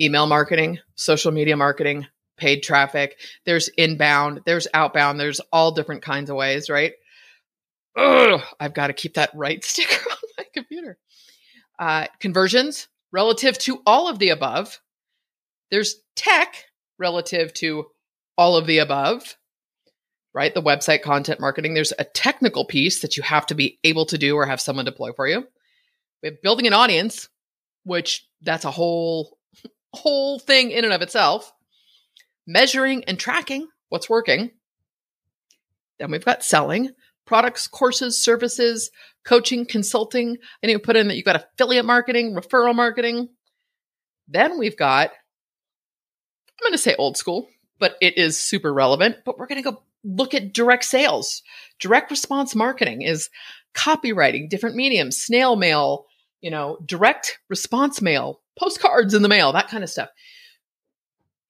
email 0.00 0.26
marketing, 0.26 0.78
social 0.94 1.32
media 1.32 1.56
marketing, 1.56 2.06
paid 2.36 2.62
traffic. 2.62 3.18
There's 3.44 3.68
inbound, 3.68 4.40
there's 4.46 4.68
outbound, 4.72 5.20
there's 5.20 5.40
all 5.52 5.72
different 5.72 6.02
kinds 6.02 6.30
of 6.30 6.36
ways, 6.36 6.70
right? 6.70 6.94
Ugh, 7.96 8.40
I've 8.58 8.74
got 8.74 8.86
to 8.86 8.92
keep 8.92 9.14
that 9.14 9.30
right 9.34 9.62
sticker 9.64 10.10
on 10.10 10.16
my 10.38 10.44
computer. 10.54 10.98
Uh, 11.78 12.06
conversions 12.20 12.88
relative 13.12 13.58
to 13.58 13.82
all 13.86 14.08
of 14.08 14.18
the 14.18 14.30
above. 14.30 14.80
There's 15.70 15.96
tech 16.16 16.64
relative 16.98 17.52
to 17.54 17.86
all 18.38 18.56
of 18.56 18.66
the 18.66 18.78
above, 18.78 19.36
right? 20.32 20.54
The 20.54 20.62
website 20.62 21.02
content 21.02 21.40
marketing. 21.40 21.74
There's 21.74 21.92
a 21.98 22.04
technical 22.04 22.64
piece 22.64 23.02
that 23.02 23.16
you 23.16 23.24
have 23.24 23.44
to 23.46 23.56
be 23.56 23.80
able 23.82 24.06
to 24.06 24.16
do 24.16 24.36
or 24.36 24.46
have 24.46 24.60
someone 24.60 24.84
deploy 24.84 25.12
for 25.12 25.26
you. 25.26 25.44
We 26.22 26.28
have 26.28 26.40
building 26.40 26.68
an 26.68 26.72
audience, 26.72 27.28
which 27.82 28.26
that's 28.40 28.64
a 28.64 28.70
whole 28.70 29.36
whole 29.92 30.38
thing 30.38 30.70
in 30.70 30.84
and 30.84 30.94
of 30.94 31.02
itself. 31.02 31.52
Measuring 32.46 33.04
and 33.04 33.18
tracking 33.18 33.66
what's 33.88 34.08
working. 34.08 34.52
Then 35.98 36.12
we've 36.12 36.24
got 36.24 36.44
selling, 36.44 36.90
products, 37.26 37.66
courses, 37.66 38.22
services, 38.22 38.90
coaching, 39.24 39.66
consulting. 39.66 40.36
And 40.62 40.70
you 40.70 40.78
put 40.78 40.96
in 40.96 41.08
that 41.08 41.16
you've 41.16 41.24
got 41.24 41.36
affiliate 41.36 41.84
marketing, 41.84 42.34
referral 42.34 42.74
marketing. 42.74 43.28
Then 44.28 44.58
we've 44.58 44.76
got, 44.76 45.10
I'm 45.10 46.64
going 46.64 46.72
to 46.72 46.78
say 46.78 46.94
old 46.94 47.16
school, 47.16 47.48
but 47.78 47.96
it 48.00 48.18
is 48.18 48.38
super 48.38 48.72
relevant. 48.72 49.16
But 49.24 49.38
we're 49.38 49.46
going 49.46 49.62
to 49.62 49.70
go 49.70 49.82
look 50.04 50.34
at 50.34 50.52
direct 50.52 50.84
sales. 50.84 51.42
Direct 51.78 52.10
response 52.10 52.54
marketing 52.54 53.02
is 53.02 53.30
copywriting, 53.74 54.48
different 54.48 54.76
mediums, 54.76 55.16
snail 55.16 55.56
mail, 55.56 56.06
you 56.40 56.50
know, 56.50 56.78
direct 56.84 57.38
response 57.48 58.00
mail, 58.00 58.40
postcards 58.58 59.14
in 59.14 59.22
the 59.22 59.28
mail, 59.28 59.52
that 59.52 59.68
kind 59.68 59.84
of 59.84 59.90
stuff. 59.90 60.08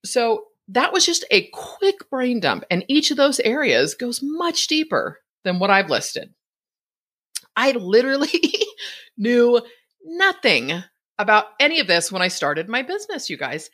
So 0.04 0.44
that 0.68 0.92
was 0.92 1.04
just 1.04 1.24
a 1.30 1.48
quick 1.48 2.08
brain 2.10 2.40
dump. 2.40 2.64
And 2.70 2.84
each 2.88 3.10
of 3.10 3.16
those 3.16 3.40
areas 3.40 3.94
goes 3.94 4.20
much 4.22 4.66
deeper 4.66 5.20
than 5.44 5.58
what 5.58 5.70
I've 5.70 5.90
listed. 5.90 6.34
I 7.56 7.72
literally 7.72 8.28
knew 9.16 9.60
nothing 10.04 10.82
about 11.18 11.46
any 11.58 11.80
of 11.80 11.86
this 11.86 12.12
when 12.12 12.22
I 12.22 12.28
started 12.28 12.68
my 12.68 12.82
business, 12.82 13.28
you 13.28 13.36
guys. 13.36 13.70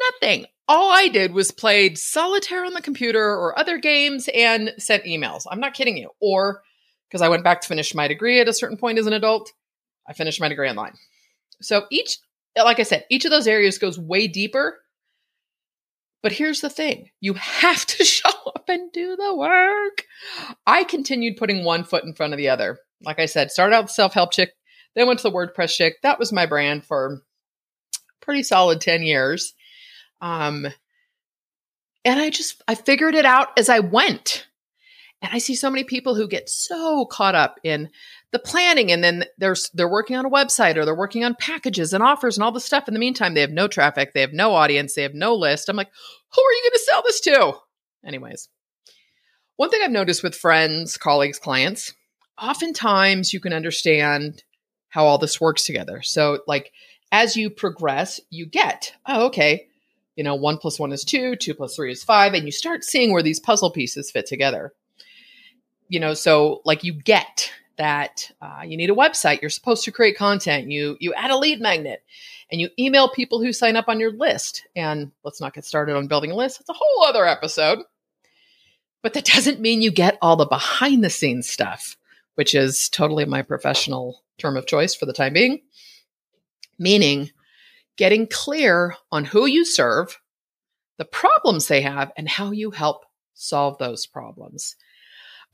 Nothing. 0.00 0.46
All 0.68 0.92
I 0.92 1.08
did 1.08 1.32
was 1.32 1.50
played 1.50 1.98
solitaire 1.98 2.64
on 2.64 2.74
the 2.74 2.80
computer 2.80 3.22
or 3.22 3.58
other 3.58 3.78
games 3.78 4.28
and 4.34 4.72
sent 4.78 5.04
emails. 5.04 5.42
I'm 5.50 5.60
not 5.60 5.74
kidding 5.74 5.96
you. 5.96 6.10
Or 6.20 6.62
because 7.08 7.22
I 7.22 7.28
went 7.28 7.44
back 7.44 7.60
to 7.60 7.68
finish 7.68 7.94
my 7.94 8.06
degree 8.06 8.40
at 8.40 8.48
a 8.48 8.52
certain 8.52 8.76
point 8.76 8.98
as 8.98 9.06
an 9.06 9.12
adult, 9.12 9.52
I 10.08 10.12
finished 10.12 10.40
my 10.40 10.48
degree 10.48 10.68
online. 10.68 10.94
So 11.60 11.86
each, 11.90 12.18
like 12.56 12.78
I 12.78 12.84
said, 12.84 13.04
each 13.10 13.24
of 13.24 13.30
those 13.30 13.48
areas 13.48 13.78
goes 13.78 13.98
way 13.98 14.28
deeper. 14.28 14.78
But 16.22 16.32
here's 16.32 16.60
the 16.60 16.70
thing 16.70 17.10
you 17.20 17.34
have 17.34 17.84
to 17.86 18.04
show 18.04 18.30
up 18.46 18.68
and 18.68 18.92
do 18.92 19.16
the 19.16 19.34
work. 19.34 20.04
I 20.66 20.84
continued 20.84 21.36
putting 21.36 21.64
one 21.64 21.84
foot 21.84 22.04
in 22.04 22.14
front 22.14 22.32
of 22.32 22.38
the 22.38 22.48
other. 22.48 22.78
Like 23.02 23.18
I 23.18 23.26
said, 23.26 23.50
started 23.50 23.74
out 23.74 23.90
self 23.90 24.14
help 24.14 24.32
chick, 24.32 24.52
then 24.94 25.06
went 25.06 25.20
to 25.20 25.30
the 25.30 25.34
WordPress 25.34 25.74
chick. 25.74 25.96
That 26.02 26.18
was 26.18 26.32
my 26.32 26.46
brand 26.46 26.84
for 26.84 27.22
pretty 28.20 28.42
solid 28.42 28.80
10 28.80 29.02
years. 29.02 29.54
Um, 30.20 30.66
and 32.04 32.20
I 32.20 32.30
just, 32.30 32.62
I 32.66 32.74
figured 32.74 33.14
it 33.14 33.26
out 33.26 33.58
as 33.58 33.68
I 33.68 33.80
went. 33.80 34.46
And 35.22 35.30
I 35.32 35.38
see 35.38 35.54
so 35.54 35.70
many 35.70 35.84
people 35.84 36.14
who 36.14 36.26
get 36.26 36.48
so 36.48 37.04
caught 37.04 37.34
up 37.34 37.60
in 37.62 37.90
the 38.32 38.38
planning 38.38 38.90
and 38.90 39.02
then 39.02 39.24
there's 39.38 39.70
they're 39.74 39.88
working 39.88 40.16
on 40.16 40.24
a 40.24 40.30
website 40.30 40.76
or 40.76 40.84
they're 40.84 40.94
working 40.94 41.24
on 41.24 41.34
packages 41.34 41.92
and 41.92 42.02
offers 42.02 42.36
and 42.36 42.44
all 42.44 42.52
the 42.52 42.60
stuff. 42.60 42.88
In 42.88 42.94
the 42.94 43.00
meantime 43.00 43.34
they 43.34 43.40
have 43.40 43.50
no 43.50 43.68
traffic 43.68 44.12
they 44.14 44.20
have 44.20 44.32
no 44.32 44.54
audience 44.54 44.94
they 44.94 45.02
have 45.02 45.14
no 45.14 45.34
list. 45.34 45.68
I'm 45.68 45.76
like 45.76 45.90
who 46.34 46.42
are 46.42 46.52
you 46.52 46.62
going 46.62 46.72
to 46.72 46.78
sell 46.78 47.02
this 47.02 47.20
to? 47.22 47.54
Anyways. 48.06 48.48
One 49.56 49.68
thing 49.68 49.80
i've 49.82 49.90
noticed 49.90 50.22
with 50.22 50.34
friends 50.34 50.96
colleagues 50.96 51.38
clients 51.38 51.92
oftentimes 52.40 53.34
you 53.34 53.40
can 53.40 53.52
understand 53.52 54.42
how 54.88 55.04
all 55.04 55.18
this 55.18 55.40
works 55.40 55.64
together. 55.64 56.00
So 56.02 56.40
like 56.46 56.72
as 57.12 57.36
you 57.36 57.50
progress 57.50 58.20
you 58.30 58.46
get 58.46 58.94
oh 59.06 59.26
okay 59.26 59.66
you 60.20 60.24
know 60.24 60.34
one 60.34 60.58
plus 60.58 60.78
one 60.78 60.92
is 60.92 61.02
two 61.02 61.34
two 61.34 61.54
plus 61.54 61.74
three 61.74 61.90
is 61.90 62.04
five 62.04 62.34
and 62.34 62.44
you 62.44 62.52
start 62.52 62.84
seeing 62.84 63.10
where 63.10 63.22
these 63.22 63.40
puzzle 63.40 63.70
pieces 63.70 64.10
fit 64.10 64.26
together. 64.26 64.74
You 65.88 65.98
know 65.98 66.12
so 66.12 66.60
like 66.66 66.84
you 66.84 66.92
get 66.92 67.50
that 67.78 68.30
uh, 68.42 68.60
you 68.66 68.76
need 68.76 68.90
a 68.90 68.94
website 68.94 69.40
you're 69.40 69.48
supposed 69.48 69.82
to 69.84 69.90
create 69.90 70.18
content 70.18 70.70
you 70.70 70.98
you 71.00 71.14
add 71.14 71.30
a 71.30 71.38
lead 71.38 71.62
magnet 71.62 72.04
and 72.52 72.60
you 72.60 72.68
email 72.78 73.08
people 73.08 73.40
who 73.40 73.50
sign 73.54 73.76
up 73.76 73.88
on 73.88 73.98
your 73.98 74.12
list. 74.12 74.66
And 74.76 75.10
let's 75.24 75.40
not 75.40 75.54
get 75.54 75.64
started 75.64 75.96
on 75.96 76.06
building 76.06 76.32
a 76.32 76.36
list 76.36 76.60
it's 76.60 76.68
a 76.68 76.74
whole 76.76 77.04
other 77.04 77.24
episode. 77.26 77.78
But 79.00 79.14
that 79.14 79.24
doesn't 79.24 79.60
mean 79.60 79.80
you 79.80 79.90
get 79.90 80.18
all 80.20 80.36
the 80.36 80.44
behind 80.44 81.02
the 81.02 81.08
scenes 81.08 81.48
stuff 81.48 81.96
which 82.34 82.54
is 82.54 82.90
totally 82.90 83.24
my 83.24 83.40
professional 83.40 84.22
term 84.36 84.58
of 84.58 84.66
choice 84.66 84.94
for 84.94 85.06
the 85.06 85.14
time 85.14 85.32
being. 85.32 85.62
Meaning 86.78 87.30
getting 88.00 88.26
clear 88.26 88.96
on 89.12 89.26
who 89.26 89.44
you 89.44 89.64
serve 89.64 90.18
the 90.96 91.04
problems 91.04 91.68
they 91.68 91.82
have 91.82 92.10
and 92.16 92.28
how 92.28 92.50
you 92.50 92.70
help 92.70 93.04
solve 93.34 93.76
those 93.78 94.06
problems 94.06 94.74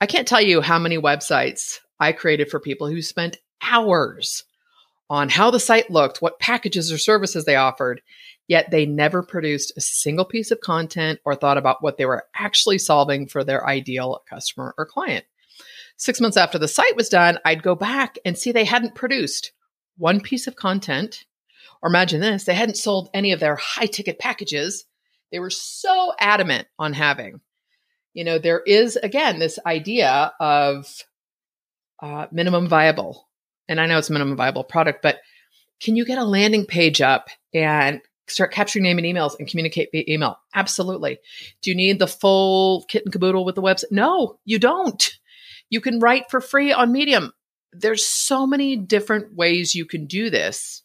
I 0.01 0.07
can't 0.07 0.29
tell 0.29 0.43
you 0.43 0.61
how 0.61 0.79
many 0.79 0.99
websites 0.99 1.79
I 1.99 2.13
created 2.13 2.51
for 2.51 2.61
people 2.61 2.89
who 2.89 3.01
spent 3.01 3.39
hours 3.63 4.45
on 5.09 5.31
how 5.31 5.51
the 5.51 5.61
site 5.61 5.91
looked, 5.91 6.21
what 6.21 6.39
packages 6.39 6.93
or 6.93 6.99
services 6.99 7.45
they 7.47 7.57
offered, 7.57 8.03
yet 8.47 8.71
they 8.71 8.85
never 8.85 9.23
produced 9.23 9.73
a 9.77 9.81
single 9.81 10.27
piece 10.27 10.51
of 10.51 10.61
content 10.61 11.21
or 11.25 11.35
thought 11.35 11.57
about 11.57 11.83
what 11.83 11.97
they 11.97 12.05
were 12.05 12.25
actually 12.35 12.77
solving 12.77 13.27
for 13.27 13.43
their 13.43 13.67
ideal 13.67 14.23
customer 14.29 14.75
or 14.77 14.85
client. 14.85 15.25
Six 15.97 16.21
months 16.21 16.37
after 16.37 16.59
the 16.59 16.69
site 16.69 16.97
was 16.97 17.09
done, 17.09 17.39
I'd 17.45 17.63
go 17.63 17.75
back 17.75 18.19
and 18.25 18.37
see 18.37 18.53
they 18.53 18.65
hadn't 18.65 18.95
produced 18.95 19.53
one 19.97 20.21
piece 20.21 20.47
of 20.47 20.57
content. 20.57 21.25
Or 21.83 21.89
imagine 21.89 22.21
this 22.21 22.45
they 22.45 22.55
hadn't 22.55 22.77
sold 22.77 23.11
any 23.13 23.33
of 23.33 23.41
their 23.41 23.57
high 23.57 23.87
ticket 23.87 24.19
packages. 24.19 24.85
They 25.33 25.39
were 25.39 25.51
so 25.51 26.13
adamant 26.19 26.69
on 26.79 26.93
having. 26.93 27.41
You 28.15 28.25
know, 28.25 28.39
there 28.39 28.61
is, 28.61 28.97
again, 28.97 29.39
this 29.39 29.59
idea 29.67 30.33
of 30.41 30.87
uh, 32.01 32.27
minimum 32.33 32.69
viable. 32.69 33.29
And 33.69 33.81
I 33.81 33.87
know 33.87 33.99
it's 33.99 34.11
minimum 34.11 34.37
viable 34.37 34.65
product, 34.65 35.03
but 35.03 35.19
can 35.81 35.97
you 35.97 36.05
get 36.07 36.19
a 36.19 36.25
landing 36.25 36.65
page 36.65 37.01
up 37.01 37.29
and 37.53 38.01
start 38.29 38.53
capturing 38.53 38.85
name 38.85 38.99
and 38.99 39.07
emails 39.07 39.39
and 39.39 39.49
communicate 39.49 39.91
via 39.93 40.05
email? 40.09 40.39
Absolutely. 40.55 41.19
Do 41.63 41.71
you 41.71 41.77
need 41.77 41.99
the 41.99 42.07
full 42.07 42.85
kit 42.89 43.03
and 43.05 43.13
caboodle 43.13 43.45
with 43.45 43.55
the 43.55 43.63
website? 43.63 43.91
No, 43.91 44.39
you 44.45 44.59
don't. 44.59 45.19
You 45.69 45.81
can 45.81 46.01
write 46.01 46.31
for 46.31 46.41
free 46.41 46.73
on 46.73 46.93
Medium. 46.93 47.33
There's 47.73 48.07
so 48.07 48.47
many 48.47 48.77
different 48.77 49.35
ways 49.35 49.75
you 49.75 49.85
can 49.85 50.07
do 50.07 50.31
this. 50.31 50.83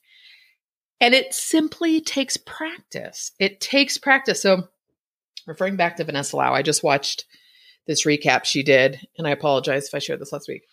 And 1.01 1.15
it 1.15 1.33
simply 1.33 1.99
takes 1.99 2.37
practice. 2.37 3.31
It 3.39 3.59
takes 3.59 3.97
practice. 3.97 4.43
So, 4.43 4.67
referring 5.47 5.75
back 5.75 5.97
to 5.97 6.03
Vanessa 6.03 6.37
Lau, 6.37 6.53
I 6.53 6.61
just 6.61 6.83
watched 6.83 7.25
this 7.87 8.05
recap 8.05 8.45
she 8.45 8.61
did, 8.61 8.99
and 9.17 9.27
I 9.27 9.31
apologize 9.31 9.87
if 9.87 9.95
I 9.95 9.99
shared 9.99 10.21
this 10.21 10.31
last 10.31 10.47
week. 10.47 10.67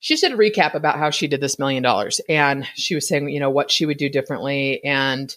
She 0.00 0.16
did 0.16 0.32
a 0.32 0.36
recap 0.36 0.74
about 0.74 0.98
how 0.98 1.10
she 1.10 1.28
did 1.28 1.42
this 1.42 1.58
million 1.58 1.82
dollars, 1.82 2.20
and 2.30 2.66
she 2.74 2.94
was 2.94 3.06
saying, 3.06 3.28
you 3.28 3.40
know, 3.40 3.50
what 3.50 3.70
she 3.70 3.84
would 3.84 3.98
do 3.98 4.08
differently. 4.08 4.82
And 4.82 5.34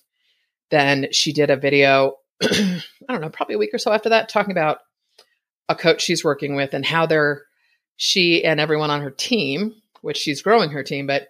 then 0.69 1.07
she 1.11 1.33
did 1.33 1.49
a 1.49 1.57
video, 1.57 2.15
I 2.41 2.81
don't 3.09 3.21
know, 3.21 3.29
probably 3.29 3.55
a 3.55 3.59
week 3.59 3.73
or 3.73 3.77
so 3.77 3.91
after 3.91 4.09
that, 4.09 4.29
talking 4.29 4.51
about 4.51 4.79
a 5.67 5.75
coach 5.75 6.01
she's 6.01 6.23
working 6.23 6.55
with 6.55 6.73
and 6.73 6.85
how 6.85 7.05
they're, 7.05 7.43
she 7.97 8.45
and 8.45 8.59
everyone 8.59 8.91
on 8.91 9.01
her 9.01 9.11
team, 9.11 9.73
which 10.01 10.17
she's 10.17 10.41
growing 10.41 10.69
her 10.69 10.83
team, 10.83 11.07
but 11.07 11.27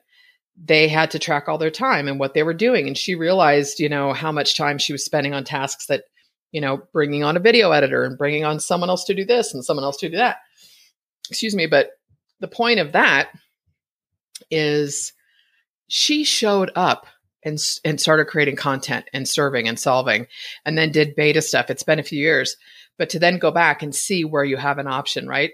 they 0.60 0.88
had 0.88 1.12
to 1.12 1.20
track 1.20 1.48
all 1.48 1.58
their 1.58 1.72
time 1.72 2.08
and 2.08 2.20
what 2.20 2.34
they 2.34 2.43
were 2.43 2.54
doing. 2.54 2.88
And 2.88 2.98
she 2.98 3.15
realized, 3.15 3.80
you 3.80 3.89
know, 3.89 4.13
how 4.13 4.32
much 4.32 4.58
time 4.58 4.78
she 4.78 4.91
was 4.91 5.06
spending 5.06 5.34
on 5.34 5.43
tasks 5.43 5.86
that, 5.88 6.06
you 6.52 6.62
know, 6.62 6.82
bringing 6.93 7.24
on 7.24 7.38
a 7.38 7.41
video 7.41 7.72
editor 7.72 8.04
and 8.04 8.17
bringing 8.17 8.43
on 8.43 8.60
someone 8.60 8.89
else 8.89 9.04
to 9.06 9.13
do 9.13 9.24
this 9.24 9.54
and 9.54 9.63
someone 9.63 9.84
else 9.84 9.98
to 9.98 10.10
do 10.10 10.17
that. 10.17 10.38
Excuse 11.30 11.56
me. 11.56 11.67
But 11.67 11.91
the 12.39 12.48
point 12.48 12.80
of 12.80 12.93
that 12.93 13.30
is 14.50 15.13
she 15.88 16.24
showed 16.24 16.72
up 16.76 17.06
and, 17.43 17.60
and 17.86 18.02
started 18.02 18.26
creating 18.26 18.56
content 18.56 19.06
and 19.13 19.28
serving 19.28 19.67
and 19.67 19.80
solving 19.80 20.28
and 20.65 20.78
then 20.78 20.91
did 20.91 21.15
beta 21.15 21.41
stuff. 21.41 21.70
It's 21.70 21.84
been 21.84 22.00
a 22.00 22.04
few 22.04 22.20
years, 22.20 22.58
but 22.98 23.10
to 23.12 23.20
then 23.20 23.38
go 23.38 23.52
back 23.52 23.84
and 23.84 23.93
see 23.93 24.26
where 24.26 24.43
you 24.43 24.58
have 24.58 24.80
an 24.80 24.88
option, 24.88 25.28
right? 25.28 25.52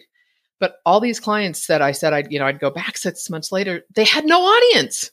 But 0.64 0.78
all 0.86 1.02
these 1.02 1.20
clients 1.20 1.68
that 1.68 1.82
I 1.82 1.92
said 1.92 2.14
I'd, 2.14 2.32
you 2.32 2.40
know, 2.40 2.46
I'd 2.46 2.62
go 2.62 2.72
back 2.72 2.96
six 2.96 3.30
months 3.30 3.52
later, 3.52 3.82
they 3.94 4.06
had 4.06 4.24
no 4.24 4.40
audience. 4.44 5.12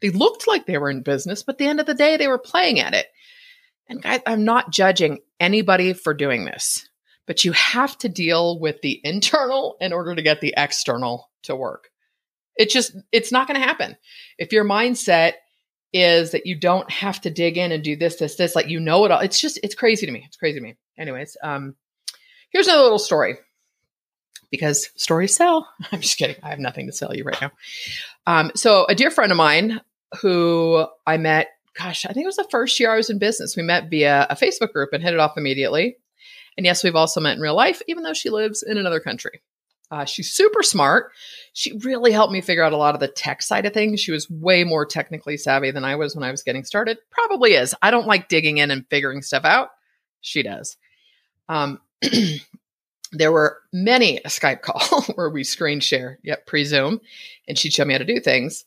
They 0.00 0.10
looked 0.10 0.46
like 0.46 0.66
they 0.66 0.78
were 0.78 0.88
in 0.88 1.02
business, 1.02 1.42
but 1.42 1.56
at 1.56 1.58
the 1.58 1.66
end 1.66 1.80
of 1.80 1.86
the 1.86 1.94
day, 1.94 2.16
they 2.16 2.28
were 2.28 2.38
playing 2.38 2.78
at 2.78 2.94
it. 2.94 3.08
And 3.88 4.00
guys, 4.00 4.20
I'm 4.24 4.44
not 4.44 4.70
judging 4.70 5.18
anybody 5.40 5.94
for 5.94 6.14
doing 6.14 6.44
this, 6.44 6.88
but 7.26 7.44
you 7.44 7.50
have 7.50 7.98
to 7.98 8.08
deal 8.08 8.60
with 8.60 8.80
the 8.80 9.00
internal 9.02 9.76
in 9.80 9.92
order 9.92 10.14
to 10.14 10.22
get 10.22 10.40
the 10.40 10.54
external 10.56 11.28
to 11.42 11.56
work. 11.56 11.88
It 12.54 12.70
just, 12.70 12.96
it's 13.10 13.32
not 13.32 13.48
going 13.48 13.60
to 13.60 13.66
happen. 13.66 13.96
If 14.38 14.52
your 14.52 14.64
mindset 14.64 15.32
is 15.92 16.30
that 16.30 16.46
you 16.46 16.54
don't 16.54 16.88
have 16.88 17.20
to 17.22 17.30
dig 17.30 17.58
in 17.58 17.72
and 17.72 17.82
do 17.82 17.96
this, 17.96 18.14
this, 18.14 18.36
this, 18.36 18.54
like 18.54 18.68
you 18.68 18.78
know 18.78 19.04
it 19.06 19.10
all. 19.10 19.18
It's 19.18 19.40
just, 19.40 19.58
it's 19.64 19.74
crazy 19.74 20.06
to 20.06 20.12
me. 20.12 20.22
It's 20.24 20.36
crazy 20.36 20.60
to 20.60 20.64
me. 20.64 20.76
Anyways, 20.96 21.36
um, 21.42 21.74
here's 22.52 22.68
another 22.68 22.84
little 22.84 23.00
story 23.00 23.38
because 24.50 24.90
stories 24.96 25.34
sell. 25.34 25.68
I'm 25.92 26.00
just 26.00 26.18
kidding. 26.18 26.36
I 26.42 26.50
have 26.50 26.58
nothing 26.58 26.86
to 26.86 26.92
sell 26.92 27.14
you 27.14 27.24
right 27.24 27.40
now. 27.40 27.50
Um, 28.26 28.52
so, 28.54 28.84
a 28.86 28.94
dear 28.94 29.10
friend 29.10 29.32
of 29.32 29.38
mine 29.38 29.80
who 30.20 30.86
I 31.06 31.16
met, 31.16 31.48
gosh, 31.74 32.06
I 32.06 32.12
think 32.12 32.24
it 32.24 32.28
was 32.28 32.36
the 32.36 32.48
first 32.50 32.78
year 32.80 32.92
I 32.92 32.96
was 32.96 33.10
in 33.10 33.18
business. 33.18 33.56
We 33.56 33.62
met 33.62 33.90
via 33.90 34.26
a 34.30 34.36
Facebook 34.36 34.72
group 34.72 34.90
and 34.92 35.02
hit 35.02 35.14
it 35.14 35.20
off 35.20 35.36
immediately. 35.36 35.96
And 36.56 36.66
yes, 36.66 36.82
we've 36.82 36.96
also 36.96 37.20
met 37.20 37.36
in 37.36 37.42
real 37.42 37.54
life, 37.54 37.82
even 37.86 38.02
though 38.02 38.14
she 38.14 38.30
lives 38.30 38.62
in 38.62 38.78
another 38.78 39.00
country. 39.00 39.42
Uh, 39.90 40.04
she's 40.04 40.30
super 40.30 40.62
smart. 40.62 41.12
She 41.54 41.78
really 41.78 42.12
helped 42.12 42.32
me 42.32 42.40
figure 42.40 42.62
out 42.62 42.72
a 42.72 42.76
lot 42.76 42.94
of 42.94 43.00
the 43.00 43.08
tech 43.08 43.40
side 43.42 43.64
of 43.64 43.72
things. 43.72 44.00
She 44.00 44.12
was 44.12 44.28
way 44.28 44.64
more 44.64 44.84
technically 44.84 45.36
savvy 45.38 45.70
than 45.70 45.84
I 45.84 45.96
was 45.96 46.14
when 46.14 46.24
I 46.24 46.30
was 46.30 46.42
getting 46.42 46.64
started. 46.64 46.98
Probably 47.10 47.54
is. 47.54 47.74
I 47.80 47.90
don't 47.90 48.06
like 48.06 48.28
digging 48.28 48.58
in 48.58 48.70
and 48.70 48.86
figuring 48.90 49.22
stuff 49.22 49.44
out. 49.44 49.70
She 50.20 50.42
does. 50.42 50.76
Um, 51.48 51.80
there 53.12 53.32
were 53.32 53.58
many 53.72 54.18
a 54.18 54.28
Skype 54.28 54.62
call 54.62 55.02
where 55.14 55.30
we 55.30 55.44
screen 55.44 55.80
share, 55.80 56.18
yep, 56.22 56.46
pre 56.46 56.64
Zoom, 56.64 57.00
and 57.46 57.58
she'd 57.58 57.72
show 57.72 57.84
me 57.84 57.94
how 57.94 57.98
to 57.98 58.04
do 58.04 58.20
things. 58.20 58.64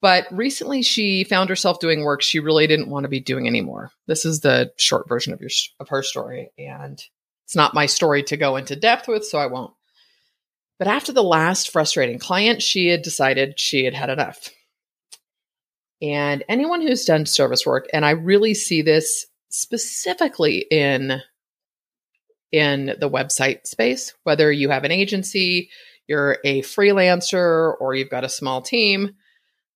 But 0.00 0.26
recently, 0.30 0.82
she 0.82 1.24
found 1.24 1.48
herself 1.48 1.80
doing 1.80 2.04
work 2.04 2.20
she 2.20 2.38
really 2.38 2.66
didn't 2.66 2.90
want 2.90 3.04
to 3.04 3.08
be 3.08 3.20
doing 3.20 3.46
anymore. 3.46 3.90
This 4.06 4.24
is 4.24 4.40
the 4.40 4.72
short 4.76 5.08
version 5.08 5.32
of 5.32 5.40
your 5.40 5.50
of 5.80 5.88
her 5.88 6.02
story, 6.02 6.50
and 6.58 7.02
it's 7.44 7.56
not 7.56 7.74
my 7.74 7.86
story 7.86 8.22
to 8.24 8.36
go 8.36 8.56
into 8.56 8.76
depth 8.76 9.08
with, 9.08 9.24
so 9.24 9.38
I 9.38 9.46
won't. 9.46 9.72
But 10.78 10.88
after 10.88 11.12
the 11.12 11.22
last 11.22 11.70
frustrating 11.70 12.18
client, 12.18 12.62
she 12.62 12.88
had 12.88 13.02
decided 13.02 13.60
she 13.60 13.84
had 13.84 13.94
had 13.94 14.10
enough. 14.10 14.50
And 16.02 16.44
anyone 16.48 16.82
who's 16.82 17.04
done 17.04 17.24
service 17.24 17.64
work, 17.64 17.86
and 17.92 18.04
I 18.04 18.10
really 18.10 18.54
see 18.54 18.82
this 18.82 19.26
specifically 19.48 20.66
in 20.70 21.22
in 22.54 22.94
the 23.00 23.10
website 23.10 23.66
space, 23.66 24.14
whether 24.22 24.52
you 24.52 24.68
have 24.70 24.84
an 24.84 24.92
agency, 24.92 25.70
you're 26.06 26.38
a 26.44 26.62
freelancer, 26.62 27.74
or 27.80 27.96
you've 27.96 28.10
got 28.10 28.22
a 28.22 28.28
small 28.28 28.62
team. 28.62 29.16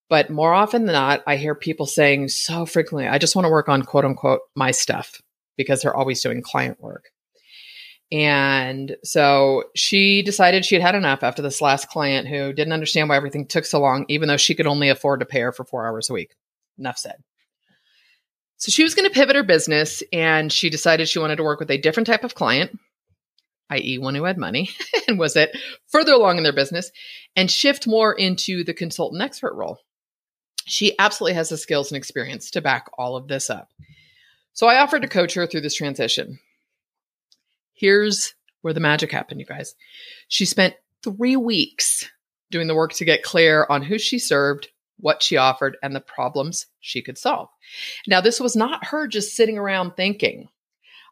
But 0.09 0.31
more 0.31 0.55
often 0.55 0.85
than 0.85 0.93
not, 0.93 1.25
I 1.27 1.39
hear 1.39 1.57
people 1.57 1.87
saying 1.87 2.29
so 2.29 2.67
frequently, 2.67 3.09
I 3.09 3.19
just 3.19 3.35
want 3.35 3.47
to 3.47 3.51
work 3.51 3.69
on 3.69 3.83
quote 3.83 4.05
unquote 4.05 4.43
my 4.55 4.71
stuff 4.71 5.21
because 5.57 5.83
they're 5.83 5.97
always 5.97 6.23
doing 6.23 6.41
client 6.41 6.81
work. 6.81 7.07
And 8.13 8.97
so 9.03 9.65
she 9.75 10.23
decided 10.23 10.65
she 10.65 10.77
had 10.77 10.83
had 10.83 10.95
enough 10.95 11.25
after 11.25 11.43
this 11.43 11.61
last 11.61 11.89
client 11.89 12.29
who 12.29 12.53
didn't 12.53 12.73
understand 12.73 13.09
why 13.09 13.17
everything 13.17 13.45
took 13.45 13.65
so 13.65 13.81
long, 13.81 14.07
even 14.09 14.29
though 14.29 14.37
she 14.37 14.55
could 14.55 14.69
only 14.69 14.89
afford 14.89 15.19
to 15.19 15.27
pay 15.27 15.41
her 15.41 15.51
for 15.51 15.65
four 15.65 15.85
hours 15.85 16.09
a 16.09 16.13
week. 16.13 16.37
Enough 16.79 16.97
said. 16.97 17.17
So 18.59 18.71
she 18.71 18.83
was 18.83 18.95
going 18.95 19.09
to 19.09 19.15
pivot 19.15 19.37
her 19.37 19.45
business 19.45 20.03
and 20.13 20.53
she 20.53 20.69
decided 20.69 21.09
she 21.09 21.21
wanted 21.21 21.37
to 21.37 21.45
work 21.45 21.61
with 21.61 21.71
a 21.71 21.79
different 21.79 22.09
type 22.09 22.25
of 22.25 22.35
client, 22.35 22.79
i.e., 23.71 23.99
one 23.99 24.17
who 24.17 24.25
had 24.25 24.37
money 24.37 24.71
and 25.09 25.19
was 25.19 25.37
it 25.37 25.57
further 25.87 26.13
along 26.13 26.39
in 26.39 26.43
their 26.43 26.53
business, 26.53 26.91
and 27.37 27.51
shift 27.51 27.87
more 27.87 28.13
into 28.13 28.65
the 28.65 28.75
consultant 28.75 29.23
expert 29.23 29.55
role. 29.55 29.79
She 30.67 30.99
absolutely 30.99 31.35
has 31.35 31.49
the 31.49 31.57
skills 31.57 31.91
and 31.91 31.97
experience 31.97 32.51
to 32.51 32.61
back 32.61 32.87
all 32.99 33.17
of 33.17 33.29
this 33.29 33.49
up. 33.49 33.71
So 34.53 34.67
I 34.67 34.81
offered 34.81 35.03
to 35.03 35.09
coach 35.09 35.35
her 35.35 35.47
through 35.47 35.61
this 35.61 35.77
transition. 35.77 36.41
Here's 37.75 38.35
where 38.63 38.75
the 38.75 38.81
magic 38.81 39.13
happened, 39.13 39.39
you 39.39 39.47
guys. 39.47 39.77
She 40.27 40.45
spent 40.45 40.75
three 41.05 41.37
weeks 41.37 42.11
doing 42.51 42.67
the 42.67 42.75
work 42.75 42.93
to 42.95 43.05
get 43.05 43.23
clear 43.23 43.67
on 43.71 43.83
who 43.83 43.99
she 43.99 44.19
served, 44.19 44.69
what 44.99 45.23
she 45.23 45.37
offered, 45.37 45.77
and 45.83 45.95
the 45.95 46.01
problems 46.01 46.67
she 46.81 47.03
could 47.03 47.17
solve. 47.17 47.49
Now, 48.07 48.21
this 48.21 48.41
was 48.41 48.57
not 48.57 48.87
her 48.87 49.07
just 49.07 49.37
sitting 49.37 49.59
around 49.59 49.93
thinking. 49.97 50.49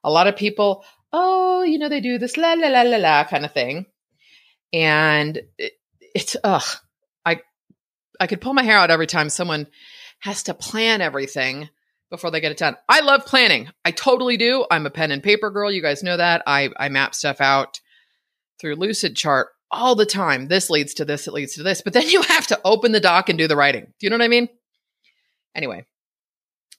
A 0.03 0.11
lot 0.11 0.27
of 0.27 0.37
people, 0.37 0.85
oh, 1.13 1.63
you 1.63 1.79
know, 1.79 1.89
they 1.89 2.01
do 2.01 2.19
this 2.19 2.37
la 2.37 2.55
la 2.55 2.69
la 2.69 2.83
la 2.83 2.97
la 2.97 3.25
kind 3.25 3.45
of 3.45 3.53
thing. 3.53 3.87
And 4.73 5.41
it, 5.59 5.73
it's, 6.15 6.37
ugh, 6.43 6.63
I, 7.25 7.41
I 8.21 8.27
could 8.27 8.41
pull 8.41 8.55
my 8.55 8.63
hair 8.63 8.79
out 8.79 8.91
every 8.91 9.07
time 9.07 9.31
someone 9.31 9.67
has 10.21 10.45
to 10.45 10.55
plan 10.55 11.01
everything 11.01 11.69
before 12.11 12.31
they 12.31 12.41
get 12.41 12.53
it 12.53 12.59
done. 12.59 12.77
I 12.89 13.01
love 13.01 13.27
planning. 13.27 13.69
I 13.85 13.91
totally 13.91 14.37
do. 14.37 14.65
I'm 14.71 14.87
a 14.87 14.91
pen 14.91 15.11
and 15.11 15.23
paper 15.23 15.51
girl. 15.51 15.71
You 15.71 15.83
guys 15.83 16.03
know 16.03 16.17
that. 16.17 16.43
I, 16.47 16.71
I 16.77 16.89
map 16.89 17.15
stuff 17.15 17.41
out 17.41 17.81
through 18.61 18.77
Lucidchart 18.77 19.47
all 19.71 19.95
the 19.95 20.07
time. 20.07 20.49
This 20.49 20.71
leads 20.71 20.95
to 20.95 21.05
this, 21.05 21.27
it 21.27 21.35
leads 21.35 21.55
to 21.55 21.63
this. 21.63 21.83
But 21.83 21.93
then 21.93 22.09
you 22.09 22.23
have 22.29 22.47
to 22.49 22.61
open 22.65 22.93
the 22.93 23.01
doc 23.01 23.29
and 23.29 23.39
do 23.39 23.49
the 23.49 23.57
writing. 23.57 23.93
Do 23.99 24.07
you 24.07 24.11
know 24.11 24.17
what 24.17 24.25
I 24.25 24.29
mean? 24.29 24.49
Anyway, 25.55 25.87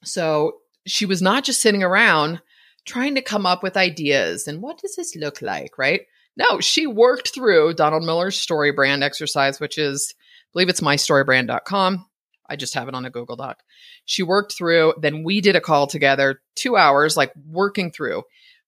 so 0.04 0.58
she 0.86 1.06
was 1.06 1.22
not 1.22 1.44
just 1.44 1.62
sitting 1.62 1.84
around 1.84 2.42
trying 2.86 3.16
to 3.16 3.22
come 3.22 3.46
up 3.46 3.64
with 3.64 3.76
ideas 3.76 4.48
and 4.48 4.62
what 4.62 4.80
does 4.80 4.96
this 4.96 5.16
look 5.16 5.42
like, 5.42 5.78
right? 5.78 6.02
No, 6.38 6.60
she 6.60 6.86
worked 6.86 7.34
through 7.34 7.74
Donald 7.74 8.04
Miller's 8.04 8.38
StoryBrand 8.38 9.02
exercise, 9.02 9.60
which 9.60 9.78
is, 9.78 10.14
I 10.20 10.48
believe 10.54 10.70
it's 10.70 10.82
mystorybrand.com. 10.82 12.06
I 12.50 12.56
just 12.56 12.76
have 12.76 12.88
it 12.88 12.94
on 12.94 13.06
a 13.06 13.10
Google 13.10 13.36
Doc. 13.36 13.60
She 14.06 14.24
worked 14.24 14.54
through, 14.56 14.94
then 15.02 15.24
we 15.24 15.42
did 15.42 15.56
a 15.56 15.62
call 15.62 15.88
together, 15.88 16.42
two 16.56 16.78
hours, 16.78 17.18
like 17.18 17.34
working 17.46 17.92
through 17.92 18.24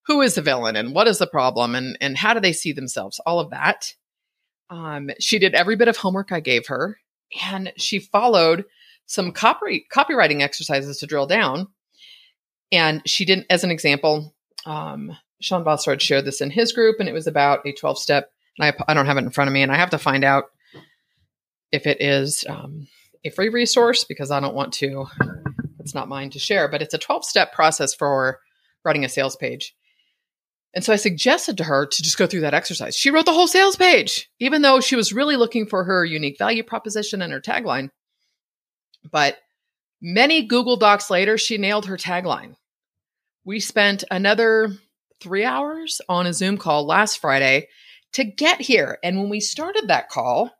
who 0.06 0.20
is 0.22 0.34
the 0.34 0.42
villain 0.42 0.76
and 0.76 0.94
what 0.94 1.06
is 1.06 1.18
the 1.18 1.26
problem 1.26 1.74
and, 1.74 1.96
and 2.00 2.18
how 2.18 2.34
do 2.34 2.40
they 2.40 2.52
see 2.52 2.72
themselves, 2.72 3.20
all 3.24 3.38
of 3.38 3.50
that. 3.50 3.94
Um, 4.70 5.10
she 5.18 5.38
did 5.38 5.54
every 5.54 5.76
bit 5.76 5.88
of 5.88 5.96
homework 5.96 6.32
I 6.32 6.40
gave 6.40 6.68
her, 6.68 6.98
and 7.42 7.72
she 7.76 7.98
followed 7.98 8.64
some 9.06 9.32
copy, 9.32 9.86
copywriting 9.92 10.40
exercises 10.40 10.98
to 10.98 11.06
drill 11.06 11.26
down. 11.26 11.68
And 12.72 13.02
she 13.04 13.24
didn't, 13.24 13.46
as 13.50 13.64
an 13.64 13.72
example, 13.72 14.32
um, 14.64 15.16
Sean 15.40 15.64
Bossard 15.64 16.00
shared 16.00 16.24
this 16.24 16.40
in 16.40 16.50
his 16.50 16.72
group, 16.72 16.96
and 17.00 17.08
it 17.08 17.12
was 17.12 17.26
about 17.26 17.66
a 17.66 17.72
12 17.72 17.98
step. 17.98 18.30
And 18.58 18.66
I, 18.66 18.84
I 18.90 18.94
don't 18.94 19.06
have 19.06 19.16
it 19.16 19.24
in 19.24 19.30
front 19.30 19.48
of 19.48 19.54
me, 19.54 19.62
and 19.62 19.72
I 19.72 19.76
have 19.76 19.90
to 19.90 19.98
find 19.98 20.24
out 20.24 20.44
if 21.72 21.86
it 21.86 22.00
is 22.00 22.44
um, 22.48 22.86
a 23.24 23.30
free 23.30 23.48
resource 23.48 24.04
because 24.04 24.30
I 24.30 24.40
don't 24.40 24.54
want 24.54 24.72
to, 24.74 25.06
it's 25.78 25.94
not 25.94 26.08
mine 26.08 26.30
to 26.30 26.38
share, 26.38 26.68
but 26.68 26.82
it's 26.82 26.94
a 26.94 26.98
12 26.98 27.24
step 27.24 27.52
process 27.52 27.94
for 27.94 28.38
writing 28.84 29.04
a 29.04 29.08
sales 29.08 29.36
page. 29.36 29.74
And 30.74 30.84
so 30.84 30.92
I 30.92 30.96
suggested 30.96 31.58
to 31.58 31.64
her 31.64 31.86
to 31.86 32.02
just 32.02 32.16
go 32.16 32.26
through 32.26 32.42
that 32.42 32.54
exercise. 32.54 32.96
She 32.96 33.10
wrote 33.10 33.26
the 33.26 33.32
whole 33.32 33.48
sales 33.48 33.76
page, 33.76 34.30
even 34.38 34.62
though 34.62 34.80
she 34.80 34.96
was 34.96 35.12
really 35.12 35.36
looking 35.36 35.66
for 35.66 35.84
her 35.84 36.04
unique 36.04 36.38
value 36.38 36.62
proposition 36.62 37.22
and 37.22 37.32
her 37.32 37.40
tagline. 37.40 37.90
But 39.10 39.38
many 40.00 40.46
Google 40.46 40.76
Docs 40.76 41.10
later, 41.10 41.38
she 41.38 41.58
nailed 41.58 41.86
her 41.86 41.96
tagline. 41.96 42.54
We 43.44 43.58
spent 43.58 44.04
another 44.10 44.76
three 45.20 45.44
hours 45.44 46.00
on 46.08 46.26
a 46.26 46.32
Zoom 46.32 46.56
call 46.56 46.86
last 46.86 47.20
Friday 47.20 47.68
to 48.12 48.24
get 48.24 48.60
here. 48.60 48.98
And 49.02 49.18
when 49.18 49.28
we 49.28 49.40
started 49.40 49.88
that 49.88 50.08
call, 50.08 50.50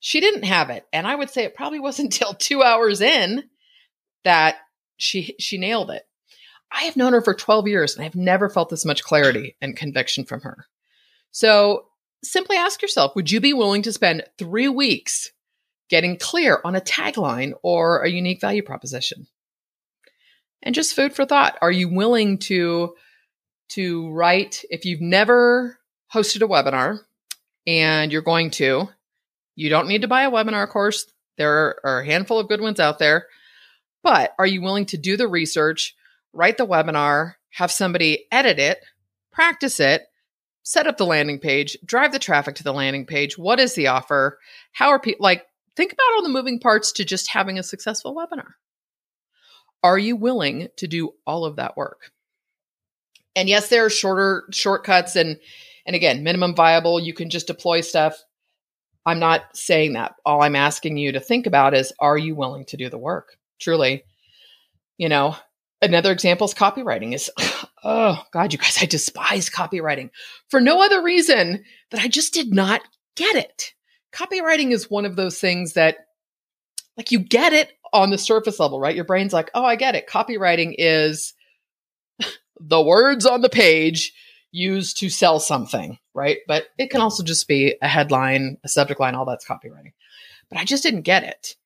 she 0.00 0.20
didn't 0.20 0.44
have 0.44 0.70
it. 0.70 0.84
And 0.92 1.06
I 1.06 1.14
would 1.14 1.30
say 1.30 1.44
it 1.44 1.54
probably 1.54 1.80
wasn't 1.80 2.14
until 2.14 2.34
two 2.34 2.62
hours 2.62 3.00
in 3.00 3.44
that 4.24 4.56
she 4.96 5.34
she 5.38 5.58
nailed 5.58 5.90
it. 5.90 6.04
I 6.72 6.84
have 6.84 6.96
known 6.96 7.12
her 7.12 7.20
for 7.20 7.34
12 7.34 7.68
years 7.68 7.94
and 7.94 8.04
I've 8.04 8.16
never 8.16 8.48
felt 8.48 8.70
this 8.70 8.84
much 8.84 9.04
clarity 9.04 9.56
and 9.60 9.76
conviction 9.76 10.24
from 10.24 10.40
her. 10.42 10.66
So 11.30 11.86
simply 12.22 12.56
ask 12.56 12.82
yourself 12.82 13.14
would 13.14 13.30
you 13.30 13.40
be 13.40 13.52
willing 13.52 13.82
to 13.82 13.92
spend 13.92 14.24
three 14.38 14.68
weeks 14.68 15.30
getting 15.88 16.16
clear 16.16 16.60
on 16.64 16.74
a 16.74 16.80
tagline 16.80 17.52
or 17.62 18.02
a 18.02 18.10
unique 18.10 18.40
value 18.40 18.62
proposition? 18.62 19.26
And 20.62 20.74
just 20.74 20.94
food 20.94 21.12
for 21.12 21.24
thought. 21.24 21.58
Are 21.60 21.72
you 21.72 21.88
willing 21.88 22.38
to, 22.38 22.94
to 23.70 24.10
write, 24.12 24.64
if 24.70 24.84
you've 24.84 25.00
never 25.00 25.78
hosted 26.14 26.42
a 26.42 26.48
webinar 26.48 27.00
and 27.66 28.12
you're 28.12 28.22
going 28.22 28.50
to, 28.52 28.88
you 29.56 29.68
don't 29.68 29.88
need 29.88 30.02
to 30.02 30.08
buy 30.08 30.22
a 30.22 30.30
webinar 30.30 30.68
course. 30.68 31.06
There 31.36 31.80
are 31.84 32.00
a 32.00 32.06
handful 32.06 32.38
of 32.38 32.48
good 32.48 32.60
ones 32.60 32.80
out 32.80 32.98
there. 32.98 33.26
But 34.02 34.34
are 34.38 34.46
you 34.46 34.62
willing 34.62 34.86
to 34.86 34.98
do 34.98 35.16
the 35.16 35.28
research, 35.28 35.94
write 36.32 36.56
the 36.56 36.66
webinar, 36.66 37.34
have 37.50 37.70
somebody 37.70 38.26
edit 38.30 38.58
it, 38.58 38.78
practice 39.32 39.80
it, 39.80 40.02
set 40.62 40.86
up 40.86 40.96
the 40.96 41.06
landing 41.06 41.38
page, 41.38 41.76
drive 41.84 42.12
the 42.12 42.18
traffic 42.18 42.54
to 42.56 42.64
the 42.64 42.72
landing 42.72 43.06
page? 43.06 43.36
What 43.36 43.60
is 43.60 43.74
the 43.74 43.88
offer? 43.88 44.38
How 44.72 44.88
are 44.90 45.00
people 45.00 45.22
like 45.22 45.44
think 45.76 45.92
about 45.92 46.14
all 46.14 46.22
the 46.22 46.28
moving 46.28 46.60
parts 46.60 46.92
to 46.92 47.04
just 47.04 47.30
having 47.30 47.58
a 47.58 47.62
successful 47.62 48.14
webinar? 48.14 48.52
Are 49.82 49.98
you 49.98 50.16
willing 50.16 50.68
to 50.76 50.86
do 50.86 51.14
all 51.26 51.44
of 51.44 51.56
that 51.56 51.76
work? 51.76 52.12
And 53.34 53.48
yes, 53.48 53.68
there 53.68 53.84
are 53.84 53.90
shorter 53.90 54.44
shortcuts 54.52 55.16
and 55.16 55.38
and 55.84 55.96
again, 55.96 56.22
minimum 56.22 56.54
viable, 56.54 57.00
you 57.00 57.12
can 57.12 57.28
just 57.28 57.48
deploy 57.48 57.80
stuff. 57.80 58.16
I'm 59.04 59.18
not 59.18 59.42
saying 59.54 59.94
that. 59.94 60.14
All 60.24 60.42
I'm 60.42 60.54
asking 60.54 60.96
you 60.96 61.12
to 61.12 61.20
think 61.20 61.46
about 61.46 61.74
is 61.74 61.92
are 61.98 62.16
you 62.16 62.36
willing 62.36 62.64
to 62.66 62.76
do 62.76 62.88
the 62.88 62.98
work? 62.98 63.36
Truly. 63.60 64.04
You 64.96 65.08
know, 65.08 65.34
another 65.82 66.12
example 66.12 66.46
is 66.46 66.54
copywriting 66.54 67.14
is 67.14 67.30
oh 67.84 68.22
god, 68.32 68.52
you 68.52 68.58
guys, 68.58 68.78
I 68.80 68.86
despise 68.86 69.50
copywriting 69.50 70.10
for 70.48 70.60
no 70.60 70.82
other 70.82 71.02
reason 71.02 71.64
that 71.90 72.00
I 72.00 72.08
just 72.08 72.32
did 72.32 72.54
not 72.54 72.80
get 73.16 73.36
it. 73.36 73.74
Copywriting 74.12 74.72
is 74.72 74.90
one 74.90 75.04
of 75.04 75.16
those 75.16 75.38
things 75.38 75.74
that 75.74 75.96
like 76.96 77.10
you 77.10 77.18
get 77.18 77.52
it 77.52 77.72
on 77.92 78.10
the 78.10 78.18
surface 78.18 78.58
level, 78.58 78.80
right? 78.80 78.96
Your 78.96 79.04
brain's 79.04 79.32
like, 79.32 79.50
"Oh, 79.54 79.64
I 79.64 79.76
get 79.76 79.94
it. 79.94 80.06
Copywriting 80.08 80.74
is 80.78 81.34
the 82.60 82.82
words 82.82 83.26
on 83.26 83.40
the 83.40 83.48
page 83.48 84.14
used 84.52 84.98
to 84.98 85.08
sell 85.08 85.40
something, 85.40 85.98
right? 86.14 86.38
But 86.46 86.66
it 86.78 86.90
can 86.90 87.00
also 87.00 87.22
just 87.22 87.48
be 87.48 87.76
a 87.82 87.88
headline, 87.88 88.58
a 88.62 88.68
subject 88.68 89.00
line, 89.00 89.14
all 89.14 89.24
that's 89.24 89.46
copywriting. 89.46 89.92
But 90.50 90.58
I 90.58 90.64
just 90.64 90.82
didn't 90.82 91.02
get 91.02 91.24
it. 91.24 91.56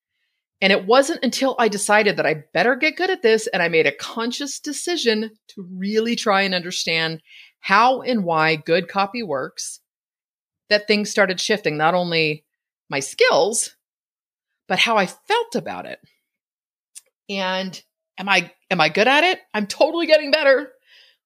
And 0.61 0.73
it 0.73 0.87
wasn't 0.87 1.23
until 1.23 1.55
I 1.59 1.67
decided 1.67 2.17
that 2.17 2.25
I 2.25 2.45
better 2.53 2.75
get 2.75 2.95
good 2.95 3.11
at 3.11 3.21
this 3.21 3.47
and 3.47 3.61
I 3.61 3.67
made 3.67 3.85
a 3.85 3.91
conscious 3.91 4.59
decision 4.59 5.31
to 5.49 5.67
really 5.71 6.15
try 6.15 6.41
and 6.41 6.55
understand 6.55 7.21
how 7.59 8.01
and 8.01 8.23
why 8.23 8.55
good 8.55 8.87
copy 8.87 9.21
works 9.21 9.81
that 10.69 10.87
things 10.87 11.11
started 11.11 11.39
shifting 11.39 11.77
not 11.77 11.93
only 11.93 12.43
my 12.89 12.99
skills, 12.99 13.75
but 14.67 14.79
how 14.79 14.97
I 14.97 15.05
felt 15.05 15.55
about 15.55 15.85
it. 15.85 15.99
And 17.29 17.81
am 18.17 18.29
I 18.29 18.51
am 18.71 18.81
I 18.81 18.89
good 18.89 19.07
at 19.07 19.23
it? 19.23 19.39
I'm 19.53 19.67
totally 19.67 20.07
getting 20.07 20.31
better. 20.31 20.71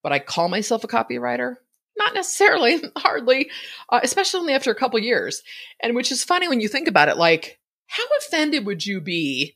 But 0.02 0.12
I 0.12 0.18
call 0.18 0.48
myself 0.48 0.84
a 0.84 0.88
copywriter? 0.88 1.56
Not 1.96 2.14
necessarily, 2.14 2.82
hardly, 2.96 3.50
uh, 3.88 4.00
especially 4.02 4.40
only 4.40 4.54
after 4.54 4.70
a 4.70 4.76
couple 4.76 4.98
years. 4.98 5.42
And 5.80 5.94
which 5.94 6.10
is 6.10 6.24
funny 6.24 6.48
when 6.48 6.60
you 6.60 6.68
think 6.68 6.88
about 6.88 7.08
it. 7.08 7.16
Like, 7.16 7.60
how 7.92 8.04
offended 8.18 8.64
would 8.64 8.86
you 8.86 9.02
be? 9.02 9.54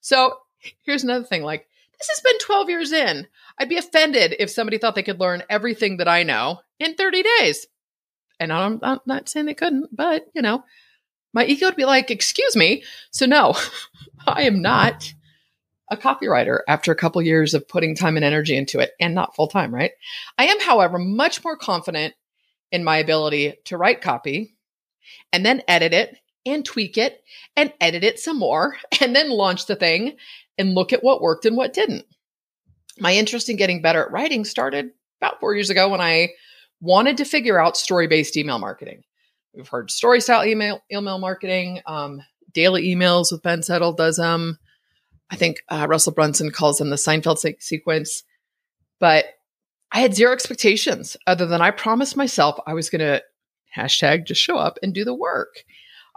So 0.00 0.38
here's 0.84 1.04
another 1.04 1.26
thing. 1.26 1.42
Like, 1.42 1.68
this 1.98 2.08
has 2.08 2.20
been 2.20 2.38
12 2.38 2.70
years 2.70 2.92
in. 2.92 3.26
I'd 3.58 3.68
be 3.68 3.76
offended 3.76 4.34
if 4.38 4.48
somebody 4.48 4.78
thought 4.78 4.94
they 4.94 5.02
could 5.02 5.20
learn 5.20 5.42
everything 5.50 5.98
that 5.98 6.08
I 6.08 6.22
know 6.22 6.60
in 6.78 6.94
30 6.94 7.22
days. 7.38 7.66
And 8.40 8.50
I'm, 8.50 8.80
I'm 8.82 9.00
not 9.04 9.28
saying 9.28 9.44
they 9.44 9.54
couldn't, 9.54 9.94
but 9.94 10.26
you 10.34 10.40
know, 10.40 10.64
my 11.34 11.44
ego 11.44 11.66
would 11.66 11.76
be 11.76 11.84
like, 11.84 12.10
excuse 12.10 12.56
me. 12.56 12.82
So 13.10 13.26
no, 13.26 13.54
I 14.26 14.44
am 14.44 14.62
not 14.62 15.12
a 15.90 15.98
copywriter 15.98 16.60
after 16.66 16.92
a 16.92 16.96
couple 16.96 17.20
years 17.20 17.52
of 17.52 17.68
putting 17.68 17.94
time 17.94 18.16
and 18.16 18.24
energy 18.24 18.56
into 18.56 18.80
it 18.80 18.92
and 18.98 19.14
not 19.14 19.36
full 19.36 19.48
time, 19.48 19.74
right? 19.74 19.92
I 20.38 20.46
am, 20.46 20.60
however, 20.60 20.98
much 20.98 21.44
more 21.44 21.58
confident 21.58 22.14
in 22.72 22.84
my 22.84 22.96
ability 22.96 23.54
to 23.66 23.76
write 23.76 24.00
copy 24.00 24.56
and 25.30 25.44
then 25.44 25.62
edit 25.68 25.92
it 25.92 26.16
and 26.46 26.64
tweak 26.64 26.96
it 26.96 27.22
and 27.56 27.72
edit 27.80 28.04
it 28.04 28.18
some 28.18 28.38
more 28.38 28.76
and 29.00 29.14
then 29.14 29.30
launch 29.30 29.66
the 29.66 29.76
thing 29.76 30.16
and 30.58 30.74
look 30.74 30.92
at 30.92 31.04
what 31.04 31.20
worked 31.20 31.44
and 31.44 31.56
what 31.56 31.72
didn't. 31.72 32.04
My 32.98 33.12
interest 33.12 33.48
in 33.48 33.56
getting 33.56 33.82
better 33.82 34.04
at 34.04 34.12
writing 34.12 34.44
started 34.44 34.90
about 35.20 35.40
four 35.40 35.54
years 35.54 35.70
ago 35.70 35.88
when 35.88 36.00
I 36.00 36.30
wanted 36.80 37.18
to 37.18 37.24
figure 37.24 37.60
out 37.60 37.76
story 37.76 38.06
based 38.06 38.36
email 38.36 38.58
marketing. 38.58 39.02
We've 39.54 39.68
heard 39.68 39.90
story 39.90 40.20
style 40.20 40.44
email 40.44 40.80
email 40.92 41.18
marketing. 41.18 41.80
Um, 41.86 42.22
daily 42.52 42.86
emails 42.88 43.32
with 43.32 43.42
Ben 43.42 43.62
Settle 43.62 43.92
does 43.92 44.18
um 44.18 44.58
I 45.30 45.36
think 45.36 45.62
uh, 45.68 45.86
Russell 45.88 46.12
Brunson 46.12 46.50
calls 46.50 46.78
them 46.78 46.90
the 46.90 46.96
Seinfeld 46.96 47.38
se- 47.38 47.56
sequence. 47.60 48.22
But 49.00 49.26
I 49.92 50.00
had 50.00 50.14
zero 50.14 50.32
expectations 50.32 51.16
other 51.26 51.46
than 51.46 51.60
I 51.60 51.70
promised 51.70 52.16
myself 52.16 52.58
I 52.66 52.74
was 52.74 52.90
going 52.90 53.00
to 53.00 53.22
hashtag 53.76 54.26
just 54.26 54.40
show 54.40 54.56
up 54.56 54.78
and 54.82 54.94
do 54.94 55.04
the 55.04 55.14
work. 55.14 55.64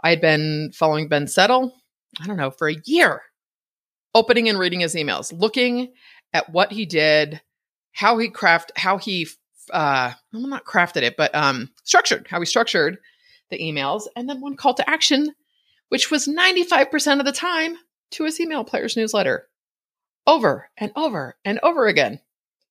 I 0.02 0.10
had 0.10 0.20
been 0.20 0.72
following 0.74 1.08
Ben 1.08 1.26
Settle, 1.26 1.74
I 2.20 2.26
don't 2.26 2.36
know, 2.36 2.50
for 2.50 2.68
a 2.68 2.76
year, 2.84 3.22
opening 4.14 4.48
and 4.48 4.58
reading 4.58 4.80
his 4.80 4.94
emails, 4.94 5.32
looking 5.32 5.92
at 6.32 6.50
what 6.50 6.72
he 6.72 6.86
did, 6.86 7.40
how 7.92 8.18
he 8.18 8.28
craft, 8.28 8.72
how 8.76 8.98
he, 8.98 9.28
uh, 9.72 10.12
well, 10.32 10.46
not 10.46 10.64
crafted 10.64 11.02
it, 11.02 11.16
but 11.16 11.34
um, 11.34 11.70
structured, 11.84 12.26
how 12.28 12.40
he 12.40 12.46
structured 12.46 12.98
the 13.50 13.58
emails, 13.58 14.04
and 14.16 14.28
then 14.28 14.40
one 14.40 14.56
call 14.56 14.74
to 14.74 14.88
action, 14.88 15.34
which 15.88 16.10
was 16.10 16.26
95% 16.26 17.20
of 17.20 17.26
the 17.26 17.32
time 17.32 17.76
to 18.12 18.24
his 18.24 18.40
email 18.40 18.64
players 18.64 18.96
newsletter 18.96 19.48
over 20.26 20.68
and 20.76 20.92
over 20.96 21.36
and 21.44 21.58
over 21.62 21.86
again. 21.86 22.20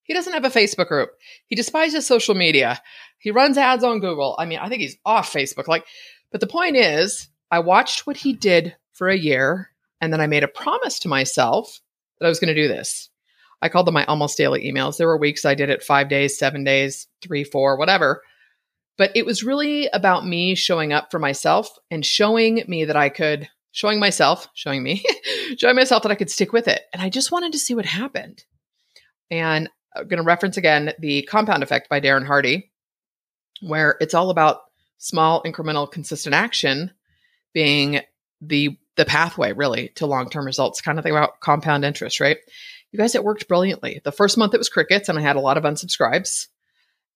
He 0.04 0.14
doesn't 0.14 0.34
have 0.34 0.46
a 0.46 0.50
Facebook 0.50 0.88
group. 0.88 1.12
He 1.46 1.56
despises 1.56 2.08
social 2.08 2.34
media. 2.34 2.82
He 3.20 3.30
runs 3.30 3.58
ads 3.58 3.84
on 3.84 4.00
Google. 4.00 4.36
I 4.40 4.46
mean, 4.46 4.58
I 4.58 4.68
think 4.68 4.82
he's 4.82 4.98
off 5.06 5.32
Facebook. 5.32 5.68
Like, 5.68 5.86
but 6.32 6.42
the 6.42 6.48
point 6.48 6.76
is, 6.76 7.30
I 7.52 7.60
watched 7.60 8.06
what 8.06 8.18
he 8.18 8.34
did 8.34 8.76
for 8.94 9.10
a 9.10 9.18
year 9.18 9.72
and 10.02 10.14
then 10.14 10.22
I 10.22 10.28
made 10.28 10.44
a 10.44 10.48
promise 10.48 11.00
to 11.00 11.08
myself 11.08 11.82
that 12.20 12.26
I 12.26 12.30
was 12.30 12.40
going 12.40 12.54
to 12.54 12.62
do 12.62 12.68
this. 12.68 13.10
I 13.62 13.70
called 13.70 13.88
them 13.88 13.94
my 13.94 14.06
almost 14.06 14.38
daily 14.38 14.72
emails. 14.72 14.98
There 14.98 15.08
were 15.08 15.18
weeks 15.18 15.44
I 15.44 15.56
did 15.56 15.70
it 15.70 15.84
five 15.84 16.10
days, 16.10 16.38
seven 16.38 16.64
days, 16.64 17.08
three, 17.22 17.44
four, 17.44 17.78
whatever. 17.78 18.22
But 18.98 19.12
it 19.16 19.26
was 19.26 19.44
really 19.44 19.88
about 19.88 20.26
me 20.26 20.56
showing 20.56 20.94
up 20.94 21.12
for 21.12 21.20
myself 21.20 21.78
and 21.90 22.06
showing 22.06 22.64
me 22.68 22.86
that 22.86 22.96
I 22.96 23.10
could 23.10 23.50
showing 23.72 24.00
myself, 24.00 24.48
showing 24.54 24.82
me, 24.82 25.04
showing 25.58 25.76
myself 25.76 26.04
that 26.04 26.12
I 26.12 26.16
could 26.16 26.32
stick 26.32 26.54
with 26.54 26.68
it. 26.68 26.82
And 26.94 27.02
I 27.02 27.10
just 27.10 27.32
wanted 27.32 27.52
to 27.54 27.60
see 27.60 27.76
what 27.76 27.86
happened. 27.86 28.44
And 29.30 29.70
I'm 29.96 30.08
going 30.08 30.18
to 30.18 30.24
reference 30.24 30.58
again 30.58 30.94
the 31.00 31.24
compound 31.24 31.64
effect 31.64 31.90
by 31.90 32.02
Darren 32.02 32.26
Hardy, 32.26 32.72
where 33.62 33.96
it's 34.00 34.14
all 34.14 34.30
about 34.30 34.62
small, 35.00 35.42
incremental, 35.42 35.92
consistent 35.92 36.36
action 36.36 36.92
being 37.54 38.02
the 38.42 38.78
the 38.96 39.06
pathway 39.06 39.54
really 39.54 39.90
to 39.96 40.06
long-term 40.06 40.46
results. 40.46 40.82
Kind 40.82 41.00
of 41.00 41.04
think 41.04 41.16
about 41.16 41.40
compound 41.40 41.86
interest, 41.86 42.20
right? 42.20 42.38
You 42.92 43.00
guys, 43.00 43.16
it 43.16 43.24
worked 43.24 43.48
brilliantly. 43.48 44.02
The 44.04 44.12
first 44.12 44.38
month 44.38 44.54
it 44.54 44.58
was 44.58 44.70
crickets, 44.70 45.10
and 45.10 45.18
I 45.18 45.22
had 45.22 45.38
a 45.38 45.42
lot 45.42 45.58
of 45.58 45.64
unsubscribes. 45.64 46.48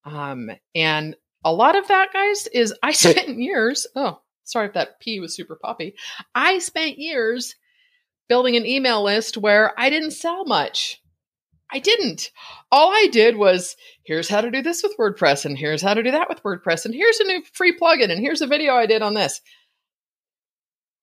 Um, 0.06 0.50
and 0.74 1.16
a 1.44 1.54
lot 1.54 1.76
of 1.76 1.88
that, 1.90 2.14
guys, 2.14 2.48
is 2.48 2.74
I 2.82 2.94
spent 2.94 3.38
years. 3.38 3.86
Oh, 3.96 4.22
sorry 4.44 4.68
if 4.68 4.74
that 4.74 5.00
P 5.00 5.20
was 5.20 5.36
super 5.36 5.58
poppy. 5.62 5.96
I 6.34 6.60
spent 6.60 7.00
years 7.00 7.56
building 8.30 8.56
an 8.56 8.66
email 8.66 9.04
list 9.04 9.38
where 9.38 9.78
I 9.78 9.90
didn't 9.90 10.12
sell 10.12 10.46
much. 10.46 11.02
I 11.74 11.80
didn't. 11.80 12.30
All 12.72 12.92
I 12.92 13.08
did 13.12 13.36
was 13.36 13.76
here's 14.04 14.30
how 14.30 14.42
to 14.42 14.52
do 14.52 14.62
this 14.62 14.84
with 14.84 14.96
WordPress, 14.98 15.44
and 15.44 15.58
here's 15.58 15.82
how 15.82 15.96
to 15.96 16.04
do 16.04 16.12
that 16.12 16.30
with 16.30 16.44
WordPress, 16.44 16.86
and 16.86 16.94
here's 16.94 17.20
a 17.20 17.24
new 17.24 17.42
free 17.52 17.76
plugin, 17.76 18.12
and 18.12 18.22
here's 18.22 18.42
a 18.42 18.48
video 18.48 18.76
I 18.76 18.86
did 18.86 19.02
on 19.02 19.16
this. 19.16 19.42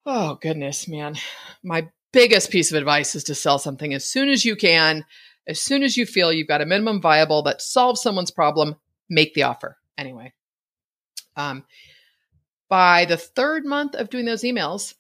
Oh, 0.06 0.38
goodness, 0.40 0.86
man. 0.86 1.16
My 1.64 1.88
biggest 2.12 2.50
piece 2.50 2.70
of 2.70 2.78
advice 2.78 3.16
is 3.16 3.24
to 3.24 3.34
sell 3.34 3.58
something 3.58 3.92
as 3.92 4.04
soon 4.04 4.28
as 4.28 4.44
you 4.44 4.54
can, 4.54 5.04
as 5.48 5.60
soon 5.60 5.82
as 5.82 5.96
you 5.96 6.06
feel 6.06 6.32
you've 6.32 6.46
got 6.46 6.62
a 6.62 6.66
minimum 6.66 7.00
viable 7.02 7.42
that 7.42 7.60
solves 7.60 8.00
someone's 8.00 8.30
problem, 8.30 8.76
make 9.08 9.34
the 9.34 9.42
offer. 9.42 9.76
Anyway, 9.98 10.32
um, 11.36 11.64
by 12.68 13.06
the 13.06 13.16
third 13.16 13.66
month 13.66 13.96
of 13.96 14.08
doing 14.08 14.24
those 14.24 14.42
emails, 14.42 14.94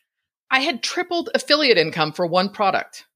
I 0.50 0.60
had 0.60 0.82
tripled 0.82 1.30
affiliate 1.32 1.78
income 1.78 2.12
for 2.12 2.26
one 2.26 2.48
product. 2.48 3.06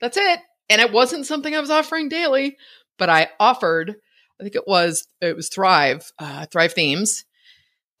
That's 0.00 0.16
it. 0.16 0.38
And 0.68 0.80
it 0.80 0.92
wasn't 0.92 1.26
something 1.26 1.54
I 1.54 1.60
was 1.60 1.70
offering 1.70 2.08
daily, 2.08 2.56
but 2.98 3.10
I 3.10 3.28
offered, 3.38 3.96
I 4.40 4.42
think 4.42 4.54
it 4.54 4.66
was, 4.66 5.06
it 5.20 5.36
was 5.36 5.48
Thrive, 5.48 6.10
uh, 6.18 6.46
Thrive 6.46 6.72
Themes. 6.72 7.24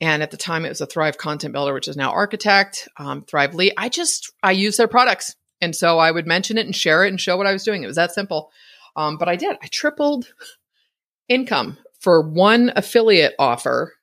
And 0.00 0.22
at 0.22 0.30
the 0.30 0.36
time 0.36 0.64
it 0.64 0.70
was 0.70 0.80
a 0.80 0.86
Thrive 0.86 1.18
content 1.18 1.52
builder, 1.52 1.72
which 1.72 1.88
is 1.88 1.96
now 1.96 2.10
Architect, 2.12 2.88
um, 2.98 3.22
Thrive 3.22 3.54
Lead. 3.54 3.74
I 3.76 3.88
just, 3.88 4.32
I 4.42 4.52
use 4.52 4.76
their 4.76 4.88
products 4.88 5.36
And 5.64 5.74
so 5.74 5.98
I 5.98 6.10
would 6.10 6.26
mention 6.26 6.58
it 6.58 6.66
and 6.66 6.76
share 6.76 7.04
it 7.04 7.08
and 7.08 7.20
show 7.20 7.38
what 7.38 7.46
I 7.46 7.52
was 7.52 7.64
doing. 7.64 7.82
It 7.82 7.86
was 7.86 7.96
that 7.96 8.12
simple. 8.12 8.50
Um, 8.96 9.16
but 9.16 9.28
I 9.28 9.36
did. 9.36 9.56
I 9.62 9.66
tripled 9.68 10.26
income 11.28 11.78
for 12.00 12.20
one 12.20 12.70
affiliate 12.76 13.34
offer 13.38 13.94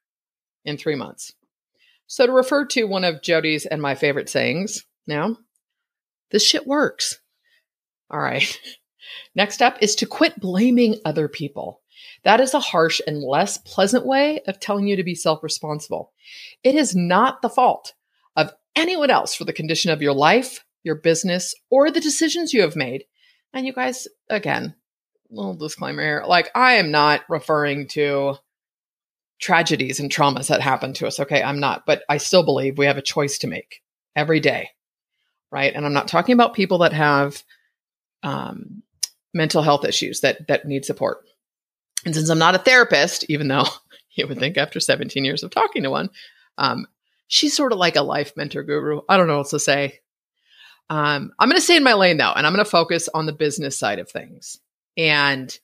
in 0.66 0.78
three 0.78 0.96
months. 0.96 1.34
So 2.08 2.26
to 2.26 2.32
refer 2.32 2.66
to 2.66 2.86
one 2.86 3.04
of 3.04 3.22
Jody's 3.22 3.66
and 3.66 3.82
my 3.82 3.94
favorite 3.96 4.28
sayings 4.28 4.86
now, 5.06 5.38
this 6.32 6.46
shit 6.46 6.66
works. 6.66 7.20
All 8.12 8.20
right. 8.20 8.60
Next 9.36 9.62
up 9.62 9.78
is 9.82 9.96
to 9.96 10.06
quit 10.06 10.40
blaming 10.40 11.00
other 11.06 11.28
people. 11.28 11.82
That 12.24 12.40
is 12.40 12.54
a 12.54 12.60
harsh 12.60 13.02
and 13.08 13.24
less 13.24 13.58
pleasant 13.58 14.06
way 14.06 14.42
of 14.48 14.60
telling 14.60 14.88
you 14.88 14.96
to 14.96 15.04
be 15.04 15.16
self 15.16 15.42
responsible. 15.44 16.12
It 16.64 16.76
is 16.76 16.96
not 16.96 17.42
the 17.42 17.50
fault 17.50 17.94
of 18.36 18.52
anyone 18.76 19.10
else 19.10 19.34
for 19.34 19.46
the 19.46 19.54
condition 19.54 19.92
of 19.92 20.02
your 20.02 20.14
life, 20.14 20.64
your 20.84 20.96
business, 20.96 21.56
or 21.70 21.90
the 21.90 22.00
decisions 22.00 22.54
you 22.54 22.62
have 22.62 22.76
made. 22.76 23.06
And 23.54 23.66
you 23.66 23.74
guys, 23.74 24.08
again, 24.30 24.76
little 25.30 25.56
disclaimer 25.56 26.04
here 26.04 26.24
like, 26.28 26.52
I 26.54 26.74
am 26.74 26.92
not 26.92 27.22
referring 27.30 27.88
to 27.90 28.36
tragedies 29.40 30.00
and 30.00 30.12
traumas 30.12 30.48
that 30.48 30.62
happen 30.62 30.94
to 30.94 31.08
us. 31.08 31.20
Okay, 31.20 31.42
I'm 31.42 31.60
not, 31.60 31.86
but 31.86 32.04
I 32.08 32.18
still 32.18 32.44
believe 32.44 32.78
we 32.78 32.86
have 32.86 32.98
a 32.98 33.02
choice 33.02 33.40
to 33.40 33.48
make 33.48 33.82
every 34.16 34.40
day. 34.40 34.70
Right. 35.52 35.74
And 35.74 35.86
I'm 35.86 35.94
not 35.94 36.08
talking 36.08 36.34
about 36.34 36.54
people 36.54 36.78
that 36.80 36.94
have 36.94 37.44
um, 38.24 38.84
mental 39.34 39.62
health 39.62 39.86
issues 39.86 40.22
that 40.22 40.48
that 40.48 40.66
need 40.66 40.86
support. 40.86 41.24
And 42.06 42.16
since 42.16 42.30
I'm 42.30 42.40
not 42.40 42.56
a 42.56 42.60
therapist, 42.60 43.26
even 43.30 43.48
though 43.48 43.66
you 44.16 44.28
would 44.28 44.40
think 44.40 44.58
after 44.58 44.80
17 44.80 45.24
years 45.24 45.44
of 45.44 45.52
talking 45.52 45.84
to 45.84 45.90
one, 45.90 46.10
um, 46.58 46.86
she's 47.28 47.56
sort 47.56 47.72
of 47.72 47.80
like 47.80 47.96
a 47.96 48.02
life 48.02 48.34
mentor 48.36 48.64
guru. 48.64 49.02
I 49.08 49.18
don't 49.18 49.28
know 49.28 49.38
what 49.38 49.50
to 49.50 49.60
say. 49.60 50.00
Um, 50.90 51.32
I'm 51.40 51.48
going 51.48 51.58
to 51.58 51.62
stay 51.62 51.78
in 51.78 51.84
my 51.84 51.94
lane 51.94 52.18
though, 52.18 52.34
and 52.36 52.46
I'm 52.46 52.54
going 52.54 52.66
to 52.66 52.70
focus 52.70 53.08
on 53.14 53.26
the 53.26 53.34
business 53.34 53.80
side 53.80 54.00
of 54.00 54.10
things. 54.10 54.60
And 54.98 55.58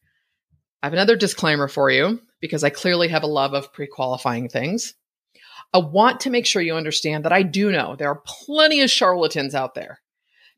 I 0.82 0.86
have 0.86 0.94
another 0.94 1.18
disclaimer 1.18 1.68
for 1.68 1.90
you 1.90 2.22
because 2.40 2.64
I 2.64 2.70
clearly 2.70 3.10
have 3.10 3.24
a 3.24 3.28
love 3.28 3.54
of 3.54 3.74
pre 3.74 3.88
qualifying 3.88 4.48
things. 4.48 4.94
I 5.74 5.80
want 5.80 6.22
to 6.22 6.30
make 6.30 6.46
sure 6.46 6.62
you 6.62 6.76
understand 6.76 7.26
that 7.26 7.34
I 7.34 7.44
do 7.44 7.72
know 7.72 7.96
there 7.96 8.10
are 8.10 8.24
plenty 8.26 8.82
of 8.82 8.90
charlatans 8.90 9.54
out 9.54 9.76
there. 9.76 10.00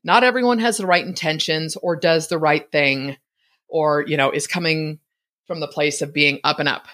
Not 0.02 0.24
everyone 0.24 0.58
has 0.60 0.78
the 0.78 0.86
right 0.86 1.04
intentions 1.04 1.76
or 1.76 1.96
does 1.96 2.28
the 2.28 2.38
right 2.38 2.70
thing 2.70 3.16
or, 3.68 4.04
you 4.06 4.16
know, 4.16 4.30
is 4.30 4.46
coming 4.46 4.98
from 5.46 5.60
the 5.60 5.68
place 5.68 6.02
of 6.02 6.14
being 6.14 6.40
up 6.44 6.58
and 6.58 6.68
up. 6.68 6.86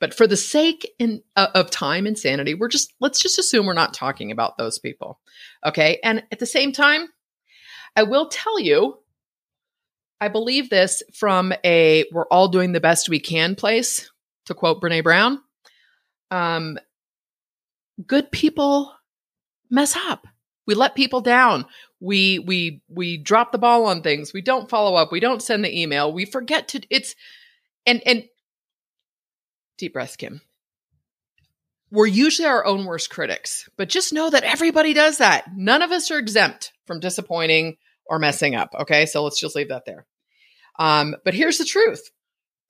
But 0.00 0.14
for 0.14 0.26
the 0.26 0.36
sake 0.36 0.88
in, 0.98 1.22
uh, 1.36 1.48
of 1.54 1.70
time 1.70 2.06
and 2.06 2.18
sanity, 2.18 2.54
we're 2.54 2.68
just, 2.68 2.94
let's 3.00 3.20
just 3.20 3.38
assume 3.38 3.66
we're 3.66 3.74
not 3.74 3.94
talking 3.94 4.30
about 4.30 4.56
those 4.56 4.78
people. 4.78 5.18
Okay. 5.64 5.98
And 6.04 6.22
at 6.30 6.38
the 6.38 6.46
same 6.46 6.72
time, 6.72 7.08
I 7.96 8.04
will 8.04 8.28
tell 8.28 8.60
you, 8.60 8.98
I 10.20 10.28
believe 10.28 10.70
this 10.70 11.02
from 11.14 11.52
a 11.64 12.04
we're 12.12 12.26
all 12.26 12.48
doing 12.48 12.72
the 12.72 12.80
best 12.80 13.08
we 13.08 13.20
can 13.20 13.54
place, 13.54 14.10
to 14.46 14.54
quote 14.54 14.80
Brene 14.80 15.02
Brown. 15.02 15.40
Um, 16.30 16.78
good 18.06 18.30
people 18.30 18.92
mess 19.70 19.96
up. 19.96 20.26
We 20.66 20.74
let 20.74 20.94
people 20.94 21.20
down. 21.20 21.66
We 22.00 22.38
we 22.38 22.82
we 22.88 23.16
drop 23.16 23.52
the 23.52 23.58
ball 23.58 23.86
on 23.86 24.02
things. 24.02 24.32
We 24.32 24.42
don't 24.42 24.70
follow 24.70 24.94
up. 24.94 25.10
We 25.10 25.20
don't 25.20 25.42
send 25.42 25.64
the 25.64 25.80
email. 25.80 26.12
We 26.12 26.24
forget 26.24 26.68
to 26.68 26.80
it's 26.90 27.14
and 27.86 28.02
and 28.06 28.24
deep 29.78 29.94
breath, 29.94 30.18
Kim. 30.18 30.40
We're 31.90 32.06
usually 32.06 32.46
our 32.46 32.64
own 32.66 32.84
worst 32.84 33.08
critics, 33.10 33.68
but 33.76 33.88
just 33.88 34.12
know 34.12 34.28
that 34.28 34.44
everybody 34.44 34.92
does 34.92 35.18
that. 35.18 35.46
None 35.56 35.80
of 35.80 35.90
us 35.90 36.10
are 36.10 36.18
exempt 36.18 36.72
from 36.86 37.00
disappointing 37.00 37.78
or 38.04 38.18
messing 38.18 38.54
up. 38.54 38.74
Okay. 38.78 39.06
So 39.06 39.24
let's 39.24 39.40
just 39.40 39.56
leave 39.56 39.70
that 39.70 39.86
there. 39.86 40.06
Um, 40.78 41.16
but 41.24 41.34
here's 41.34 41.58
the 41.58 41.64
truth 41.64 42.10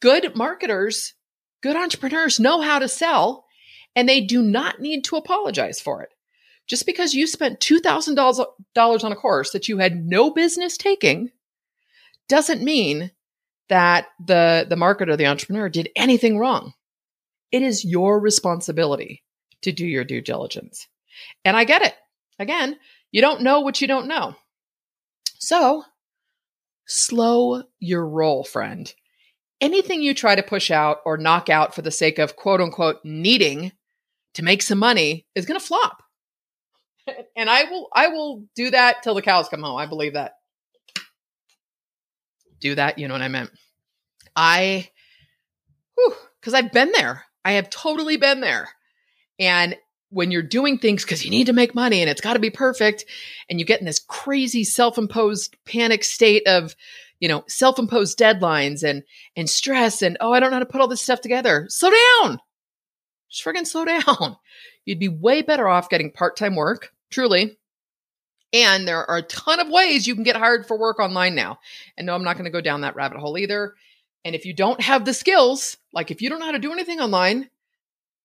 good 0.00 0.36
marketers, 0.36 1.14
good 1.62 1.76
entrepreneurs 1.76 2.40
know 2.40 2.60
how 2.60 2.78
to 2.78 2.88
sell, 2.88 3.44
and 3.94 4.08
they 4.08 4.20
do 4.20 4.42
not 4.42 4.80
need 4.80 5.04
to 5.04 5.16
apologize 5.16 5.80
for 5.80 6.02
it. 6.02 6.10
Just 6.68 6.84
because 6.84 7.14
you 7.14 7.26
spent 7.26 7.60
$2,000 7.60 9.04
on 9.04 9.12
a 9.12 9.16
course 9.16 9.50
that 9.52 9.68
you 9.68 9.78
had 9.78 10.04
no 10.04 10.30
business 10.30 10.76
taking 10.76 11.30
doesn't 12.28 12.62
mean 12.62 13.10
that 13.68 14.06
the, 14.24 14.66
the 14.68 14.76
marketer, 14.76 15.16
the 15.16 15.26
entrepreneur 15.26 15.68
did 15.68 15.88
anything 15.96 16.38
wrong. 16.38 16.74
It 17.50 17.62
is 17.62 17.84
your 17.84 18.20
responsibility 18.20 19.22
to 19.62 19.72
do 19.72 19.86
your 19.86 20.04
due 20.04 20.20
diligence. 20.20 20.86
And 21.44 21.56
I 21.56 21.64
get 21.64 21.82
it. 21.82 21.94
Again, 22.38 22.76
you 23.10 23.22
don't 23.22 23.42
know 23.42 23.60
what 23.60 23.80
you 23.80 23.88
don't 23.88 24.06
know. 24.06 24.36
So 25.38 25.84
slow 26.86 27.62
your 27.78 28.06
roll, 28.06 28.44
friend. 28.44 28.92
Anything 29.60 30.02
you 30.02 30.14
try 30.14 30.34
to 30.34 30.42
push 30.42 30.70
out 30.70 30.98
or 31.04 31.16
knock 31.16 31.48
out 31.48 31.74
for 31.74 31.82
the 31.82 31.90
sake 31.90 32.18
of 32.18 32.36
quote 32.36 32.60
unquote 32.60 32.98
needing 33.04 33.72
to 34.34 34.44
make 34.44 34.62
some 34.62 34.78
money 34.78 35.26
is 35.34 35.46
going 35.46 35.58
to 35.58 35.66
flop. 35.66 36.02
and 37.36 37.48
I 37.48 37.64
will 37.64 37.88
I 37.92 38.08
will 38.08 38.44
do 38.54 38.70
that 38.70 39.02
till 39.02 39.14
the 39.14 39.22
cows 39.22 39.48
come 39.48 39.62
home. 39.62 39.76
I 39.76 39.86
believe 39.86 40.14
that. 40.14 40.34
Do 42.60 42.74
that, 42.74 42.98
you 42.98 43.06
know 43.06 43.14
what 43.14 43.22
I 43.22 43.28
meant. 43.28 43.50
I 44.34 44.90
cuz 46.40 46.54
I've 46.54 46.72
been 46.72 46.92
there. 46.92 47.24
I 47.44 47.52
have 47.52 47.70
totally 47.70 48.16
been 48.16 48.40
there. 48.40 48.68
And 49.38 49.76
when 50.10 50.30
you're 50.30 50.42
doing 50.42 50.78
things 50.78 51.04
because 51.04 51.24
you 51.24 51.30
need 51.30 51.46
to 51.46 51.52
make 51.52 51.74
money 51.74 52.00
and 52.00 52.10
it's 52.10 52.20
got 52.20 52.32
to 52.34 52.38
be 52.38 52.50
perfect 52.50 53.04
and 53.48 53.58
you 53.58 53.66
get 53.66 53.80
in 53.80 53.86
this 53.86 54.00
crazy 54.00 54.64
self-imposed 54.64 55.56
panic 55.64 56.02
state 56.02 56.46
of 56.46 56.74
you 57.20 57.28
know 57.28 57.44
self-imposed 57.46 58.18
deadlines 58.18 58.82
and 58.82 59.02
and 59.36 59.50
stress 59.50 60.02
and 60.02 60.16
oh 60.20 60.32
i 60.32 60.40
don't 60.40 60.50
know 60.50 60.56
how 60.56 60.60
to 60.60 60.66
put 60.66 60.80
all 60.80 60.88
this 60.88 61.02
stuff 61.02 61.20
together 61.20 61.66
slow 61.68 61.90
down 61.90 62.38
just 63.28 63.44
friggin' 63.44 63.66
slow 63.66 63.84
down 63.84 64.36
you'd 64.84 64.98
be 64.98 65.08
way 65.08 65.42
better 65.42 65.68
off 65.68 65.90
getting 65.90 66.10
part-time 66.10 66.56
work 66.56 66.92
truly 67.10 67.58
and 68.52 68.88
there 68.88 69.08
are 69.10 69.18
a 69.18 69.22
ton 69.22 69.60
of 69.60 69.68
ways 69.68 70.06
you 70.06 70.14
can 70.14 70.24
get 70.24 70.36
hired 70.36 70.66
for 70.66 70.78
work 70.78 70.98
online 70.98 71.34
now 71.34 71.58
and 71.96 72.06
no 72.06 72.14
i'm 72.14 72.24
not 72.24 72.34
going 72.34 72.44
to 72.44 72.50
go 72.50 72.60
down 72.60 72.82
that 72.82 72.96
rabbit 72.96 73.18
hole 73.18 73.38
either 73.38 73.74
and 74.24 74.34
if 74.34 74.44
you 74.44 74.54
don't 74.54 74.80
have 74.80 75.04
the 75.04 75.14
skills 75.14 75.76
like 75.92 76.10
if 76.10 76.22
you 76.22 76.28
don't 76.28 76.38
know 76.38 76.46
how 76.46 76.52
to 76.52 76.58
do 76.58 76.72
anything 76.72 77.00
online 77.00 77.48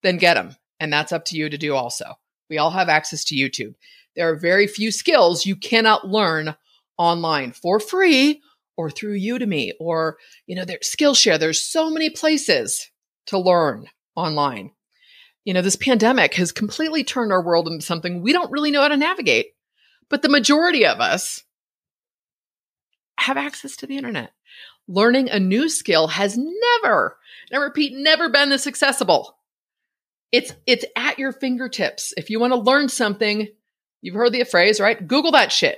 then 0.04 0.18
get 0.18 0.36
them 0.36 0.56
and 0.80 0.92
that's 0.92 1.14
up 1.14 1.26
to 1.26 1.38
you 1.38 1.50
to 1.50 1.58
do 1.58 1.74
also. 1.74 2.16
We 2.50 2.58
all 2.58 2.72
have 2.72 2.90
access 2.90 3.24
to 3.26 3.36
YouTube. 3.36 3.76
There 4.16 4.30
are 4.30 4.36
very 4.36 4.68
few 4.68 4.92
skills 4.92 5.46
you 5.46 5.56
cannot 5.56 6.08
learn 6.08 6.56
online 6.98 7.54
for 7.54 7.80
free 7.80 8.42
or 8.76 8.92
through 8.92 9.18
Udemy 9.18 9.72
or, 9.80 10.18
you 10.46 10.56
know, 10.56 10.66
there's 10.66 10.94
Skillshare. 10.94 11.40
There's 11.40 11.62
so 11.62 11.90
many 11.90 12.10
places 12.10 12.92
to 13.28 13.40
learn 13.40 13.88
online. 14.16 14.72
You 15.46 15.54
know, 15.54 15.62
this 15.62 15.76
pandemic 15.76 16.36
has 16.36 16.52
completely 16.52 17.04
turned 17.04 17.32
our 17.32 17.44
world 17.44 17.68
into 17.68 17.86
something 17.86 18.22
we 18.22 18.34
don't 18.34 18.52
really 18.52 18.72
know 18.72 18.82
how 18.82 18.88
to 18.88 18.98
navigate. 18.98 19.48
But 20.10 20.22
the 20.22 20.30
majority 20.30 20.86
of 20.86 21.00
us 21.00 21.44
have 23.18 23.38
access 23.38 23.76
to 23.78 23.88
the 23.88 23.98
internet. 23.98 24.32
Learning 24.88 25.30
a 25.30 25.40
new 25.40 25.70
skill 25.70 26.08
has 26.08 26.38
never, 26.38 27.18
and 27.50 27.60
I 27.60 27.64
repeat, 27.64 27.94
never 27.96 28.30
been 28.30 28.50
this 28.50 28.68
accessible. 28.68 29.38
It's 30.32 30.54
it's 30.66 30.84
at 30.96 31.20
your 31.20 31.32
fingertips. 31.32 32.14
If 32.18 32.30
you 32.30 32.40
want 32.40 32.54
to 32.54 32.60
learn 32.60 32.90
something, 32.90 33.48
you've 34.02 34.16
heard 34.16 34.34
the 34.34 34.44
phrase, 34.44 34.80
right? 34.80 35.08
Google 35.08 35.32
that 35.32 35.52
shit. 35.52 35.78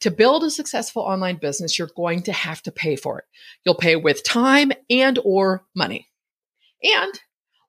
To 0.00 0.10
build 0.10 0.44
a 0.44 0.50
successful 0.50 1.02
online 1.02 1.36
business, 1.36 1.78
you're 1.78 1.90
going 1.96 2.22
to 2.24 2.32
have 2.32 2.62
to 2.62 2.72
pay 2.72 2.96
for 2.96 3.20
it. 3.20 3.24
You'll 3.64 3.76
pay 3.76 3.96
with 3.96 4.24
time 4.24 4.72
and 4.90 5.18
or 5.24 5.64
money. 5.74 6.08
And 6.82 7.20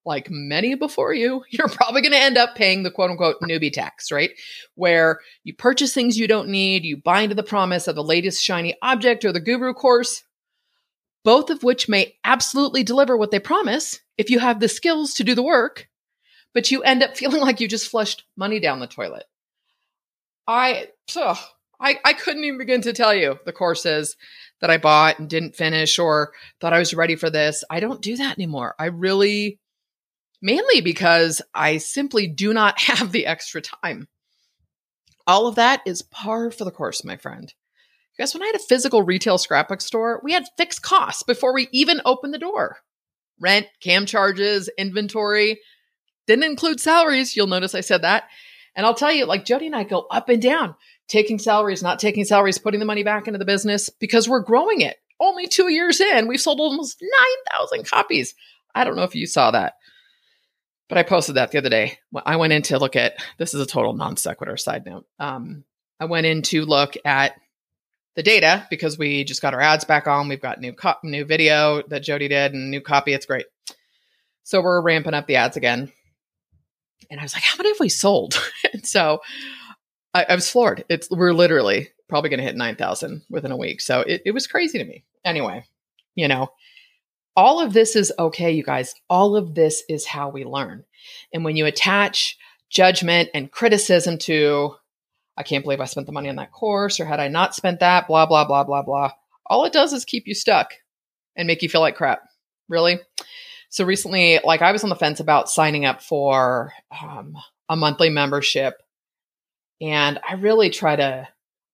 like 0.08 0.32
many 0.32 0.74
before 0.74 1.14
you, 1.14 1.43
you're 1.49 1.68
probably 1.68 2.01
going 2.01 2.14
to 2.14 2.18
end 2.18 2.38
up 2.38 2.55
paying 2.55 2.82
the 2.82 2.91
quote 2.91 3.12
unquote 3.12 3.39
newbie 3.41 3.72
tax, 3.72 4.12
right? 4.12 4.32
Where 4.76 5.20
you 5.43 5.53
purchase 5.53 5.93
things 5.93 6.18
you 6.18 6.28
don't 6.28 6.49
need, 6.49 6.86
you 6.86 6.97
buy 6.97 7.22
into 7.22 7.36
the 7.36 7.43
promise 7.43 7.88
of 7.88 7.95
the 7.95 8.03
latest 8.03 8.43
shiny 8.43 8.76
object 8.82 9.26
or 9.26 9.32
the 9.32 9.39
guru 9.39 9.74
course, 9.74 10.24
both 11.24 11.49
of 11.49 11.62
which 11.62 11.89
may 11.89 12.16
absolutely 12.24 12.84
deliver 12.84 13.16
what 13.16 13.32
they 13.32 13.39
promise 13.39 13.99
if 14.18 14.30
you 14.30 14.39
have 14.39 14.60
the 14.60 14.70
skills 14.70 15.14
to 15.16 15.24
do 15.24 15.36
the 15.36 15.43
work, 15.43 15.88
but 16.53 16.72
you 16.72 16.82
end 16.82 17.03
up 17.03 17.16
feeling 17.18 17.41
like 17.41 17.60
you 17.60 17.68
just 17.68 17.89
flushed 17.89 18.24
money 18.36 18.60
down 18.60 18.80
the 18.80 18.88
toilet. 18.88 19.26
I, 20.47 20.88
ugh, 21.16 21.38
I, 21.80 21.99
I 22.03 22.14
couldn't 22.14 22.45
even 22.45 22.58
begin 22.58 22.82
to 22.82 22.93
tell 22.93 23.14
you 23.14 23.38
the 23.45 23.51
courses 23.51 24.16
that 24.62 24.70
I 24.70 24.78
bought 24.78 25.20
and 25.20 25.30
didn't 25.30 25.55
finish 25.55 25.99
or 25.99 26.32
thought 26.60 26.74
I 26.74 26.80
was 26.80 26.93
ready 26.93 27.16
for 27.16 27.30
this. 27.30 27.64
I 27.70 27.80
don't 27.80 28.01
do 28.01 28.18
that 28.18 28.38
anymore. 28.38 28.76
I 28.80 28.86
really, 28.86 29.60
mainly 30.41 30.81
because 30.81 31.41
I 31.53 31.77
simply 31.77 32.27
do 32.27 32.53
not 32.53 32.79
have 32.81 33.11
the 33.11 33.25
extra 33.25 33.61
time. 33.61 34.07
All 35.25 35.47
of 35.47 35.55
that 35.55 35.81
is 35.85 36.01
par 36.01 36.51
for 36.51 36.63
the 36.63 36.71
course, 36.71 37.03
my 37.03 37.17
friend. 37.17 37.53
Guys, 38.17 38.33
when 38.33 38.41
I 38.41 38.47
had 38.47 38.55
a 38.55 38.59
physical 38.59 39.03
retail 39.03 39.38
scrapbook 39.38 39.81
store, 39.81 40.21
we 40.23 40.33
had 40.33 40.45
fixed 40.57 40.81
costs 40.81 41.21
before 41.21 41.53
we 41.53 41.67
even 41.71 42.01
opened 42.05 42.33
the 42.33 42.39
door 42.39 42.77
rent, 43.39 43.67
cam 43.81 44.05
charges, 44.05 44.69
inventory. 44.77 45.59
Didn't 46.25 46.45
include 46.45 46.79
salaries. 46.79 47.35
You'll 47.35 47.47
notice 47.47 47.75
I 47.75 47.81
said 47.81 48.01
that. 48.01 48.23
And 48.75 48.85
I'll 48.85 48.93
tell 48.93 49.11
you, 49.11 49.25
like 49.25 49.45
Jody 49.45 49.67
and 49.67 49.75
I 49.75 49.83
go 49.83 50.07
up 50.11 50.29
and 50.29 50.41
down. 50.41 50.75
taking 51.07 51.39
salaries, 51.39 51.81
not 51.81 51.99
taking 51.99 52.25
salaries, 52.25 52.57
putting 52.57 52.79
the 52.79 52.85
money 52.85 53.03
back 53.03 53.27
into 53.27 53.38
the 53.38 53.45
business 53.45 53.89
because 53.89 54.27
we're 54.27 54.41
growing 54.41 54.81
it. 54.81 54.97
Only 55.19 55.47
two 55.47 55.71
years 55.71 56.01
in, 56.01 56.27
we've 56.27 56.41
sold 56.41 56.59
almost 56.59 56.97
9,000 57.01 57.85
copies. 57.85 58.35
I 58.75 58.83
don't 58.83 58.95
know 58.95 59.03
if 59.03 59.15
you 59.15 59.25
saw 59.25 59.51
that, 59.51 59.75
but 60.89 60.97
I 60.97 61.03
posted 61.03 61.35
that 61.35 61.51
the 61.51 61.57
other 61.57 61.69
day. 61.69 61.99
I 62.25 62.38
went 62.38 62.53
in 62.53 62.61
to 62.63 62.79
look 62.79 62.95
at 62.95 63.17
this 63.38 63.53
is 63.53 63.61
a 63.61 63.65
total 63.65 63.93
non 63.93 64.17
sequitur 64.17 64.57
side 64.57 64.85
note. 64.85 65.05
Um, 65.19 65.63
I 65.99 66.05
went 66.05 66.25
in 66.25 66.41
to 66.43 66.65
look 66.65 66.95
at 67.03 67.33
the 68.15 68.23
data 68.23 68.65
because 68.69 68.97
we 68.97 69.23
just 69.23 69.41
got 69.41 69.53
our 69.53 69.61
ads 69.61 69.85
back 69.85 70.07
on. 70.07 70.27
We've 70.27 70.41
got 70.41 70.59
new 70.59 70.73
co- 70.73 70.95
new 71.03 71.25
video 71.25 71.83
that 71.89 72.03
Jody 72.03 72.27
did 72.27 72.53
and 72.53 72.71
new 72.71 72.81
copy. 72.81 73.13
It's 73.13 73.25
great. 73.25 73.45
So 74.43 74.61
we're 74.61 74.81
ramping 74.81 75.13
up 75.13 75.27
the 75.27 75.35
ads 75.35 75.57
again. 75.57 75.91
And 77.11 77.19
I 77.19 77.23
was 77.23 77.33
like, 77.33 77.43
how 77.43 77.57
many 77.57 77.69
have 77.69 77.79
we 77.79 77.89
sold? 77.89 78.41
so 78.83 79.21
I, 80.13 80.25
I 80.29 80.35
was 80.35 80.49
floored. 80.49 80.83
It's 80.89 81.09
we're 81.09 81.33
literally 81.33 81.89
probably 82.09 82.29
going 82.29 82.39
to 82.39 82.45
hit 82.45 82.55
9,000 82.55 83.23
within 83.29 83.51
a 83.51 83.57
week. 83.57 83.81
So 83.81 84.01
it, 84.01 84.21
it 84.25 84.31
was 84.31 84.47
crazy 84.47 84.77
to 84.77 84.85
me. 84.85 85.03
Anyway, 85.25 85.65
you 86.15 86.27
know, 86.27 86.49
all 87.38 87.61
of 87.61 87.71
this 87.71 87.95
is 87.95 88.11
okay, 88.17 88.51
you 88.51 88.63
guys. 88.63 88.95
All 89.09 89.35
of 89.35 89.53
this 89.53 89.83
is 89.88 90.07
how 90.07 90.29
we 90.29 90.43
learn. 90.43 90.83
And 91.31 91.45
when 91.45 91.55
you 91.55 91.67
attach 91.67 92.35
judgment 92.69 93.29
and 93.35 93.51
criticism 93.51 94.17
to, 94.17 94.73
I 95.38 95.43
can't 95.43 95.63
believe 95.63 95.79
I 95.79 95.85
spent 95.85 96.07
the 96.07 96.13
money 96.13 96.29
on 96.29 96.38
that 96.38 96.51
course, 96.51 96.99
or 96.99 97.05
had 97.05 97.19
I 97.19 97.27
not 97.27 97.53
spent 97.53 97.79
that, 97.79 98.07
blah, 98.07 98.25
blah, 98.25 98.45
blah, 98.45 98.63
blah, 98.63 98.81
blah, 98.81 99.11
all 99.45 99.65
it 99.65 99.71
does 99.71 99.93
is 99.93 100.03
keep 100.03 100.27
you 100.27 100.33
stuck 100.33 100.73
and 101.35 101.45
make 101.45 101.61
you 101.61 101.69
feel 101.69 101.79
like 101.79 101.95
crap. 101.95 102.23
Really? 102.67 102.99
So 103.69 103.85
recently, 103.85 104.39
like 104.43 104.63
I 104.63 104.71
was 104.71 104.83
on 104.83 104.89
the 104.89 104.95
fence 104.95 105.19
about 105.19 105.47
signing 105.47 105.85
up 105.85 106.01
for 106.01 106.73
um, 107.01 107.35
a 107.69 107.75
monthly 107.75 108.09
membership, 108.09 108.81
and 109.79 110.19
I 110.27 110.33
really 110.33 110.71
try 110.71 110.95
to 110.95 111.27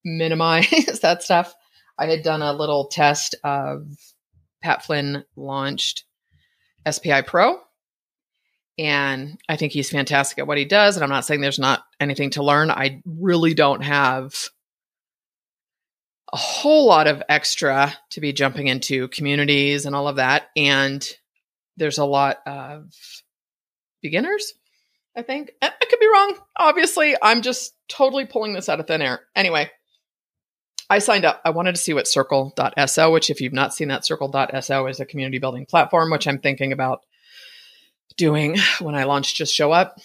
minimize 0.03 0.99
that 1.01 1.23
stuff. 1.23 1.55
I 1.97 2.07
had 2.07 2.21
done 2.21 2.41
a 2.41 2.51
little 2.51 2.87
test 2.87 3.35
of 3.45 3.87
Pat 4.63 4.83
Flynn 4.83 5.25
launched 5.35 6.05
SPI 6.89 7.21
Pro. 7.23 7.59
And 8.79 9.37
I 9.47 9.55
think 9.55 9.71
he's 9.71 9.91
fantastic 9.91 10.39
at 10.39 10.47
what 10.47 10.57
he 10.57 10.65
does. 10.65 10.95
And 10.95 11.03
I'm 11.03 11.09
not 11.09 11.25
saying 11.25 11.41
there's 11.41 11.59
not 11.59 11.83
anything 11.99 12.31
to 12.31 12.43
learn. 12.43 12.71
I 12.71 13.03
really 13.05 13.53
don't 13.53 13.83
have 13.83 14.33
a 16.31 16.37
whole 16.37 16.87
lot 16.87 17.05
of 17.05 17.21
extra 17.29 17.93
to 18.11 18.21
be 18.21 18.33
jumping 18.33 18.65
into 18.65 19.09
communities 19.09 19.85
and 19.85 19.95
all 19.95 20.07
of 20.07 20.15
that. 20.15 20.47
And 20.55 21.07
there's 21.77 21.99
a 21.99 22.05
lot 22.05 22.37
of 22.47 22.91
beginners, 24.01 24.53
I 25.15 25.21
think. 25.21 25.51
I 25.61 25.71
could 25.87 25.99
be 25.99 26.09
wrong. 26.11 26.35
Obviously, 26.57 27.15
I'm 27.21 27.43
just 27.43 27.75
totally 27.87 28.25
pulling 28.25 28.53
this 28.53 28.69
out 28.69 28.79
of 28.79 28.87
thin 28.87 29.03
air. 29.03 29.21
Anyway, 29.35 29.69
I 30.89 30.99
signed 30.99 31.25
up. 31.25 31.41
I 31.45 31.49
wanted 31.51 31.75
to 31.75 31.81
see 31.81 31.93
what 31.93 32.07
circle.so, 32.07 33.11
which 33.11 33.29
if 33.29 33.41
you've 33.41 33.53
not 33.53 33.73
seen 33.73 33.87
that, 33.87 34.05
circle.so 34.05 34.87
is 34.87 34.99
a 34.99 35.05
community 35.05 35.39
building 35.39 35.65
platform, 35.65 36.11
which 36.11 36.27
I'm 36.27 36.39
thinking 36.39 36.71
about 36.71 37.01
doing 38.17 38.57
when 38.79 38.95
I 38.95 39.05
launch 39.05 39.35
Just 39.35 39.53
Show 39.53 39.71
Up 39.71 39.99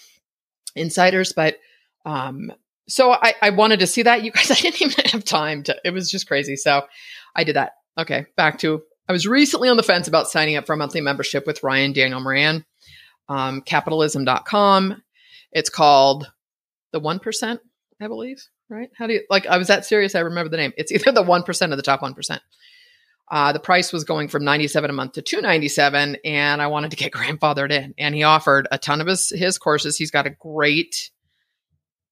Insiders. 0.75 1.33
But 1.33 1.59
um, 2.05 2.53
so 2.89 3.13
I, 3.13 3.35
I 3.43 3.51
wanted 3.51 3.81
to 3.81 3.87
see 3.87 4.03
that. 4.03 4.23
You 4.23 4.31
guys, 4.31 4.51
I 4.51 4.55
didn't 4.55 4.83
even 4.83 5.05
have 5.07 5.25
time 5.25 5.63
to, 5.65 5.77
it 5.85 5.91
was 5.91 6.11
just 6.11 6.29
crazy. 6.29 6.57
So 6.57 6.87
I 7.35 7.45
did 7.45 7.57
that. 7.57 7.73
Okay, 7.99 8.27
back 8.37 8.59
to, 8.61 8.83
I 9.09 9.13
was 9.13 9.27
recently 9.27 9.69
on 9.69 9.77
the 9.77 9.83
fence 9.83 10.07
about 10.07 10.29
signing 10.29 10.57
up 10.57 10.67
for 10.67 10.75
a 10.75 10.77
monthly 10.77 11.01
membership 11.01 11.47
with 11.47 11.63
Ryan 11.63 11.93
Daniel 11.93 12.21
Moran, 12.21 12.65
um, 13.29 13.63
capitalism.com. 13.63 15.03
It's 15.51 15.71
called 15.71 16.31
the 16.93 17.01
1%, 17.01 17.59
I 18.01 18.07
believe 18.07 18.47
right? 18.69 18.91
How 18.97 19.07
do 19.07 19.15
you 19.15 19.23
like? 19.31 19.47
I 19.47 19.59
was 19.59 19.69
that 19.69 19.85
serious. 19.85 20.15
I 20.15 20.21
remember 20.21 20.51
the 20.51 20.57
name. 20.57 20.73
It's 20.77 20.93
either 20.93 21.13
the 21.13 21.23
one 21.23 21.43
percent 21.43 21.73
or 21.73 21.77
the 21.77 21.83
top 21.83 22.03
one 22.03 22.15
percent. 22.15 22.43
Uh, 23.31 23.53
the 23.53 23.61
price 23.61 23.93
was 23.93 24.05
going 24.05 24.29
from 24.29 24.43
97 24.43 24.89
a 24.89 24.93
month 24.95 25.13
to 25.13 25.21
297 25.21 26.17
and 26.25 26.63
i 26.63 26.67
wanted 26.67 26.91
to 26.93 26.97
get 26.97 27.13
grandfathered 27.13 27.71
in 27.71 27.93
and 27.99 28.15
he 28.15 28.23
offered 28.23 28.67
a 28.73 28.79
ton 28.79 29.03
of 29.03 29.07
his 29.07 29.29
his 29.29 29.59
courses 29.59 29.99
he's 29.99 30.11
got 30.11 30.27
a 30.27 30.31
great 30.31 31.11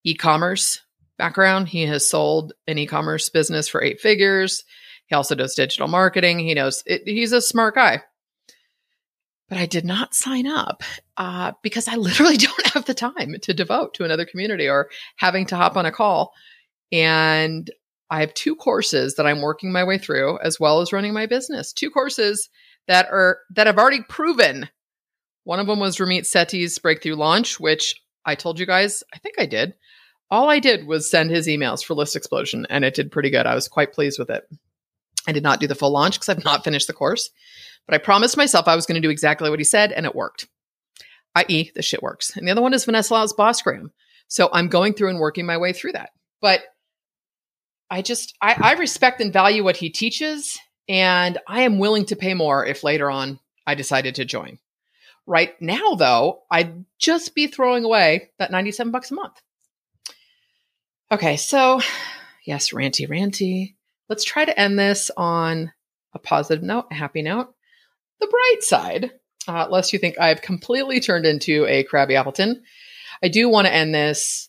e-commerce 0.04 0.82
background 1.16 1.68
he 1.68 1.86
has 1.86 2.06
sold 2.06 2.52
an 2.66 2.76
e-commerce 2.76 3.30
business 3.30 3.66
for 3.66 3.82
eight 3.82 3.98
figures 3.98 4.62
he 5.06 5.14
also 5.14 5.34
does 5.34 5.54
digital 5.54 5.88
marketing 5.88 6.38
he 6.38 6.52
knows 6.52 6.82
it, 6.84 7.00
he's 7.06 7.32
a 7.32 7.40
smart 7.40 7.74
guy 7.74 8.02
but 9.48 9.58
I 9.58 9.66
did 9.66 9.84
not 9.84 10.14
sign 10.14 10.46
up 10.46 10.82
uh, 11.16 11.52
because 11.62 11.88
I 11.88 11.96
literally 11.96 12.36
don't 12.36 12.66
have 12.68 12.84
the 12.84 12.94
time 12.94 13.36
to 13.42 13.54
devote 13.54 13.94
to 13.94 14.04
another 14.04 14.26
community 14.26 14.68
or 14.68 14.90
having 15.16 15.46
to 15.46 15.56
hop 15.56 15.76
on 15.76 15.86
a 15.86 15.92
call. 15.92 16.32
And 16.92 17.70
I 18.10 18.20
have 18.20 18.34
two 18.34 18.54
courses 18.54 19.16
that 19.16 19.26
I'm 19.26 19.42
working 19.42 19.72
my 19.72 19.84
way 19.84 19.98
through, 19.98 20.38
as 20.38 20.60
well 20.60 20.80
as 20.80 20.92
running 20.92 21.12
my 21.12 21.26
business. 21.26 21.72
Two 21.72 21.90
courses 21.90 22.48
that 22.86 23.06
are 23.10 23.38
that 23.54 23.66
have 23.66 23.78
already 23.78 24.02
proven. 24.02 24.68
One 25.44 25.58
of 25.58 25.66
them 25.66 25.80
was 25.80 25.96
Ramit 25.96 26.22
Sethi's 26.22 26.78
breakthrough 26.78 27.14
launch, 27.14 27.58
which 27.58 28.00
I 28.24 28.34
told 28.34 28.58
you 28.58 28.66
guys, 28.66 29.02
I 29.14 29.18
think 29.18 29.36
I 29.38 29.46
did. 29.46 29.74
All 30.30 30.50
I 30.50 30.58
did 30.58 30.86
was 30.86 31.08
send 31.08 31.30
his 31.30 31.46
emails 31.46 31.84
for 31.84 31.94
List 31.94 32.16
Explosion, 32.16 32.66
and 32.68 32.84
it 32.84 32.94
did 32.94 33.12
pretty 33.12 33.30
good. 33.30 33.46
I 33.46 33.54
was 33.54 33.68
quite 33.68 33.92
pleased 33.92 34.18
with 34.18 34.28
it. 34.28 34.44
I 35.28 35.32
did 35.32 35.44
not 35.44 35.60
do 35.60 35.68
the 35.68 35.76
full 35.76 35.92
launch 35.92 36.16
because 36.18 36.28
I've 36.28 36.44
not 36.44 36.64
finished 36.64 36.88
the 36.88 36.92
course. 36.92 37.30
But 37.86 37.94
I 37.94 37.98
promised 37.98 38.36
myself 38.36 38.66
I 38.66 38.74
was 38.74 38.86
going 38.86 39.00
to 39.00 39.06
do 39.06 39.10
exactly 39.10 39.50
what 39.50 39.60
he 39.60 39.64
said, 39.64 39.92
and 39.92 40.04
it 40.04 40.14
worked. 40.14 40.48
I.e., 41.36 41.70
the 41.74 41.82
shit 41.82 42.02
works. 42.02 42.36
And 42.36 42.46
the 42.46 42.52
other 42.52 42.62
one 42.62 42.74
is 42.74 42.84
Vanessa 42.84 43.14
Lau's 43.14 43.34
Bossgram. 43.34 43.90
So 44.28 44.48
I'm 44.52 44.68
going 44.68 44.94
through 44.94 45.10
and 45.10 45.20
working 45.20 45.46
my 45.46 45.58
way 45.58 45.72
through 45.72 45.92
that. 45.92 46.10
But 46.40 46.62
I 47.90 48.02
just, 48.02 48.34
I, 48.40 48.56
I 48.58 48.72
respect 48.74 49.20
and 49.20 49.32
value 49.32 49.62
what 49.62 49.76
he 49.76 49.90
teaches, 49.90 50.58
and 50.88 51.38
I 51.46 51.62
am 51.62 51.78
willing 51.78 52.06
to 52.06 52.16
pay 52.16 52.34
more 52.34 52.66
if 52.66 52.82
later 52.82 53.10
on 53.10 53.38
I 53.66 53.74
decided 53.74 54.16
to 54.16 54.24
join. 54.24 54.58
Right 55.26 55.60
now, 55.60 55.94
though, 55.94 56.42
I'd 56.50 56.84
just 56.98 57.34
be 57.34 57.46
throwing 57.46 57.84
away 57.84 58.30
that 58.38 58.50
97 58.50 58.90
bucks 58.90 59.10
a 59.10 59.14
month. 59.14 59.40
Okay, 61.12 61.36
so 61.36 61.80
yes, 62.44 62.70
ranty, 62.70 63.08
ranty. 63.08 63.74
Let's 64.08 64.24
try 64.24 64.44
to 64.44 64.58
end 64.58 64.78
this 64.78 65.10
on 65.16 65.72
a 66.14 66.18
positive 66.18 66.64
note, 66.64 66.86
a 66.90 66.94
happy 66.94 67.22
note 67.22 67.52
the 68.20 68.26
bright 68.26 68.62
side, 68.62 69.12
uh, 69.48 69.66
lest 69.70 69.92
you 69.92 69.98
think 69.98 70.18
I've 70.18 70.42
completely 70.42 71.00
turned 71.00 71.26
into 71.26 71.66
a 71.66 71.84
crabby 71.84 72.16
Appleton, 72.16 72.62
I 73.22 73.28
do 73.28 73.48
want 73.48 73.66
to 73.66 73.74
end 73.74 73.94
this 73.94 74.48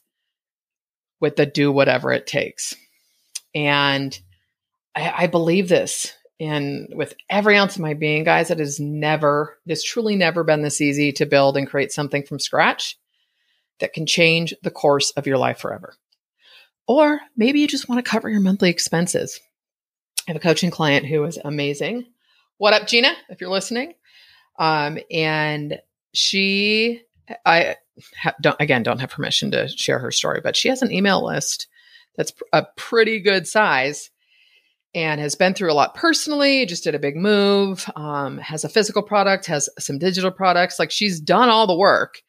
with 1.20 1.36
the 1.36 1.46
do 1.46 1.72
whatever 1.72 2.12
it 2.12 2.28
takes. 2.28 2.76
And 3.56 4.18
I, 4.96 5.14
I 5.18 5.28
believe 5.28 5.70
this 5.70 6.14
in 6.40 6.90
with 6.92 7.16
every 7.30 7.58
ounce 7.58 7.76
of 7.76 7.82
my 7.82 7.94
being, 7.94 8.24
guys. 8.24 8.52
It 8.52 8.60
has 8.60 8.80
never, 8.80 9.58
it 9.66 9.72
has 9.72 9.84
truly 9.84 10.16
never 10.16 10.44
been 10.44 10.62
this 10.62 10.82
easy 10.82 11.12
to 11.14 11.26
build 11.26 11.58
and 11.58 11.68
create 11.68 11.92
something 11.92 12.24
from 12.24 12.40
scratch 12.40 12.98
that 13.80 13.94
can 13.94 14.06
change 14.06 14.54
the 14.64 14.72
course 14.72 15.12
of 15.12 15.28
your 15.28 15.38
life 15.38 15.60
forever. 15.60 15.96
Or 16.88 17.20
maybe 17.36 17.60
you 17.60 17.68
just 17.68 17.90
want 17.90 18.04
to 18.04 18.10
cover 18.10 18.30
your 18.30 18.40
monthly 18.40 18.70
expenses. 18.70 19.40
I 20.28 20.32
have 20.32 20.38
a 20.38 20.42
coaching 20.42 20.72
client 20.72 21.06
who 21.06 21.24
is 21.24 21.40
amazing 21.44 22.06
what 22.58 22.74
up, 22.74 22.88
Gina, 22.88 23.14
if 23.30 23.40
you're 23.40 23.52
listening. 23.52 23.94
Um, 24.58 24.98
and 25.12 25.80
she, 26.14 27.02
I 27.46 27.76
ha- 28.16 28.36
don't, 28.42 28.60
again, 28.60 28.84
don't 28.84 29.00
have 29.00 29.12
permission 29.12 29.52
to 29.52 29.68
share 29.68 30.00
her 30.00 30.12
story, 30.12 30.42
but 30.44 30.56
she 30.56 30.70
has 30.70 30.82
an 30.82 30.92
email 30.92 31.26
list 31.26 31.68
that's 32.16 32.34
a 32.52 32.66
pretty 32.76 33.20
good 33.20 33.48
size 33.48 34.10
and 34.96 35.22
has 35.22 35.36
been 35.36 35.54
through 35.54 35.72
a 35.72 35.76
lot 35.76 35.94
personally, 35.94 36.66
just 36.66 36.84
did 36.84 36.96
a 36.96 37.00
big 37.00 37.16
move, 37.16 37.90
um, 37.96 38.40
has 38.40 38.64
a 38.64 38.70
physical 38.70 39.04
product, 39.04 39.46
has 39.46 39.70
some 39.78 40.00
digital 40.00 40.32
products. 40.32 40.80
Like 40.80 40.92
she's 40.92 41.20
done 41.20 41.50
all 41.50 41.68
the 41.68 41.76
work. 41.76 42.24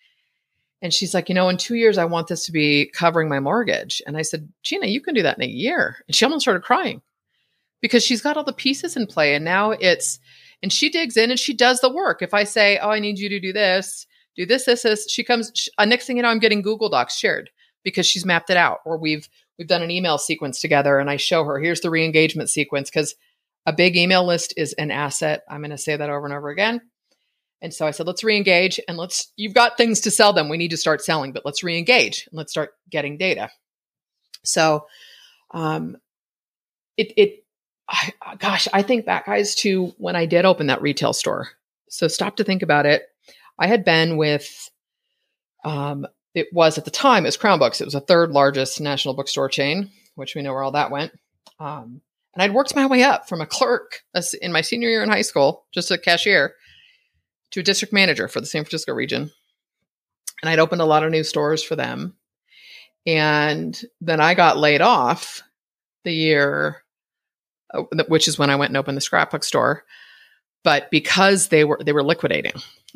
And 0.82 0.92
she's 0.92 1.14
like, 1.14 1.28
you 1.28 1.34
know, 1.34 1.48
in 1.48 1.56
two 1.56 1.74
years, 1.74 1.98
I 1.98 2.04
want 2.04 2.28
this 2.28 2.44
to 2.46 2.52
be 2.52 2.86
covering 2.94 3.28
my 3.28 3.40
mortgage. 3.40 4.00
And 4.06 4.16
I 4.16 4.22
said, 4.22 4.48
Gina, 4.62 4.86
you 4.86 5.00
can 5.00 5.14
do 5.14 5.22
that 5.22 5.38
in 5.38 5.44
a 5.44 5.48
year. 5.48 5.96
And 6.06 6.14
she 6.14 6.24
almost 6.24 6.42
started 6.42 6.62
crying 6.62 7.00
because 7.80 8.04
she's 8.04 8.22
got 8.22 8.36
all 8.36 8.44
the 8.44 8.52
pieces 8.52 8.96
in 8.96 9.06
play 9.06 9.34
and 9.34 9.44
now 9.44 9.70
it's 9.70 10.20
and 10.62 10.72
she 10.72 10.88
digs 10.88 11.16
in 11.16 11.30
and 11.30 11.38
she 11.38 11.54
does 11.54 11.80
the 11.80 11.92
work. 11.92 12.22
If 12.22 12.34
i 12.34 12.44
say 12.44 12.78
oh 12.78 12.90
i 12.90 12.98
need 12.98 13.18
you 13.18 13.28
to 13.28 13.40
do 13.40 13.52
this 13.52 14.06
do 14.36 14.46
this 14.46 14.64
this 14.64 14.82
this 14.82 15.10
she 15.10 15.24
comes 15.24 15.50
she, 15.54 15.70
uh, 15.78 15.84
next 15.84 16.06
thing 16.06 16.16
you 16.16 16.22
know 16.22 16.28
i'm 16.28 16.38
getting 16.38 16.62
google 16.62 16.88
docs 16.88 17.16
shared 17.16 17.50
because 17.82 18.06
she's 18.06 18.24
mapped 18.24 18.50
it 18.50 18.56
out 18.56 18.78
or 18.84 18.96
we've 18.96 19.28
we've 19.58 19.68
done 19.68 19.82
an 19.82 19.90
email 19.90 20.18
sequence 20.18 20.60
together 20.60 20.98
and 20.98 21.10
i 21.10 21.16
show 21.16 21.44
her 21.44 21.58
here's 21.58 21.80
the 21.80 21.90
re-engagement 21.90 22.48
sequence 22.48 22.90
because 22.90 23.14
a 23.68 23.72
big 23.72 23.96
email 23.96 24.24
list 24.24 24.54
is 24.56 24.72
an 24.72 24.90
asset. 24.90 25.42
I'm 25.46 25.60
going 25.60 25.70
to 25.72 25.76
say 25.76 25.94
that 25.94 26.08
over 26.08 26.24
and 26.24 26.34
over 26.34 26.48
again. 26.48 26.80
And 27.60 27.74
so 27.74 27.86
i 27.86 27.90
said 27.90 28.06
let's 28.06 28.24
re-engage 28.24 28.80
and 28.88 28.96
let's 28.96 29.32
you've 29.36 29.52
got 29.52 29.76
things 29.76 30.00
to 30.02 30.10
sell 30.10 30.32
them. 30.32 30.48
We 30.48 30.56
need 30.56 30.70
to 30.70 30.76
start 30.78 31.04
selling 31.04 31.32
but 31.32 31.44
let's 31.44 31.62
re-engage 31.62 32.26
and 32.30 32.38
let's 32.38 32.50
start 32.50 32.70
getting 32.88 33.18
data. 33.18 33.50
So 34.42 34.86
um 35.52 35.98
it 36.96 37.12
it 37.16 37.44
I, 37.88 38.12
gosh, 38.38 38.68
I 38.72 38.82
think 38.82 39.06
back, 39.06 39.26
guys, 39.26 39.54
to 39.56 39.94
when 39.98 40.16
I 40.16 40.26
did 40.26 40.44
open 40.44 40.66
that 40.66 40.82
retail 40.82 41.12
store. 41.12 41.48
So 41.88 42.06
stop 42.06 42.36
to 42.36 42.44
think 42.44 42.62
about 42.62 42.86
it. 42.86 43.04
I 43.58 43.66
had 43.66 43.84
been 43.84 44.16
with, 44.16 44.70
um, 45.64 46.06
it 46.34 46.48
was 46.52 46.76
at 46.76 46.84
the 46.84 46.90
time, 46.90 47.24
it 47.24 47.28
was 47.28 47.36
Crown 47.38 47.58
Books. 47.58 47.80
It 47.80 47.86
was 47.86 47.94
the 47.94 48.00
third 48.00 48.30
largest 48.30 48.80
national 48.80 49.14
bookstore 49.14 49.48
chain. 49.48 49.90
which 50.18 50.34
we 50.34 50.42
know 50.42 50.52
where 50.52 50.62
all 50.62 50.72
that 50.72 50.90
went. 50.90 51.12
Um, 51.60 52.02
and 52.34 52.42
I'd 52.42 52.52
worked 52.52 52.74
my 52.74 52.86
way 52.86 53.02
up 53.04 53.28
from 53.28 53.40
a 53.40 53.46
clerk 53.46 54.02
in 54.42 54.52
my 54.52 54.60
senior 54.60 54.88
year 54.88 55.02
in 55.02 55.08
high 55.08 55.22
school, 55.22 55.64
just 55.72 55.90
a 55.90 55.98
cashier, 55.98 56.54
to 57.52 57.60
a 57.60 57.62
district 57.62 57.94
manager 57.94 58.28
for 58.28 58.40
the 58.40 58.46
San 58.46 58.64
Francisco 58.64 58.92
region. 58.92 59.30
And 60.42 60.50
I'd 60.50 60.58
opened 60.58 60.82
a 60.82 60.86
lot 60.86 61.04
of 61.04 61.10
new 61.10 61.24
stores 61.24 61.62
for 61.62 61.76
them. 61.76 62.16
And 63.06 63.80
then 64.00 64.20
I 64.20 64.34
got 64.34 64.58
laid 64.58 64.80
off 64.80 65.42
the 66.04 66.12
year, 66.12 66.76
uh, 66.76 66.87
which 68.08 68.28
is 68.28 68.38
when 68.38 68.50
I 68.50 68.56
went 68.56 68.70
and 68.70 68.76
opened 68.76 68.96
the 68.96 69.02
scrapbook 69.02 69.44
store. 69.44 69.84
But 70.64 70.90
because 70.90 71.48
they 71.48 71.64
were 71.64 71.80
they 71.84 71.92
were 71.92 72.02
liquidating, 72.02 72.54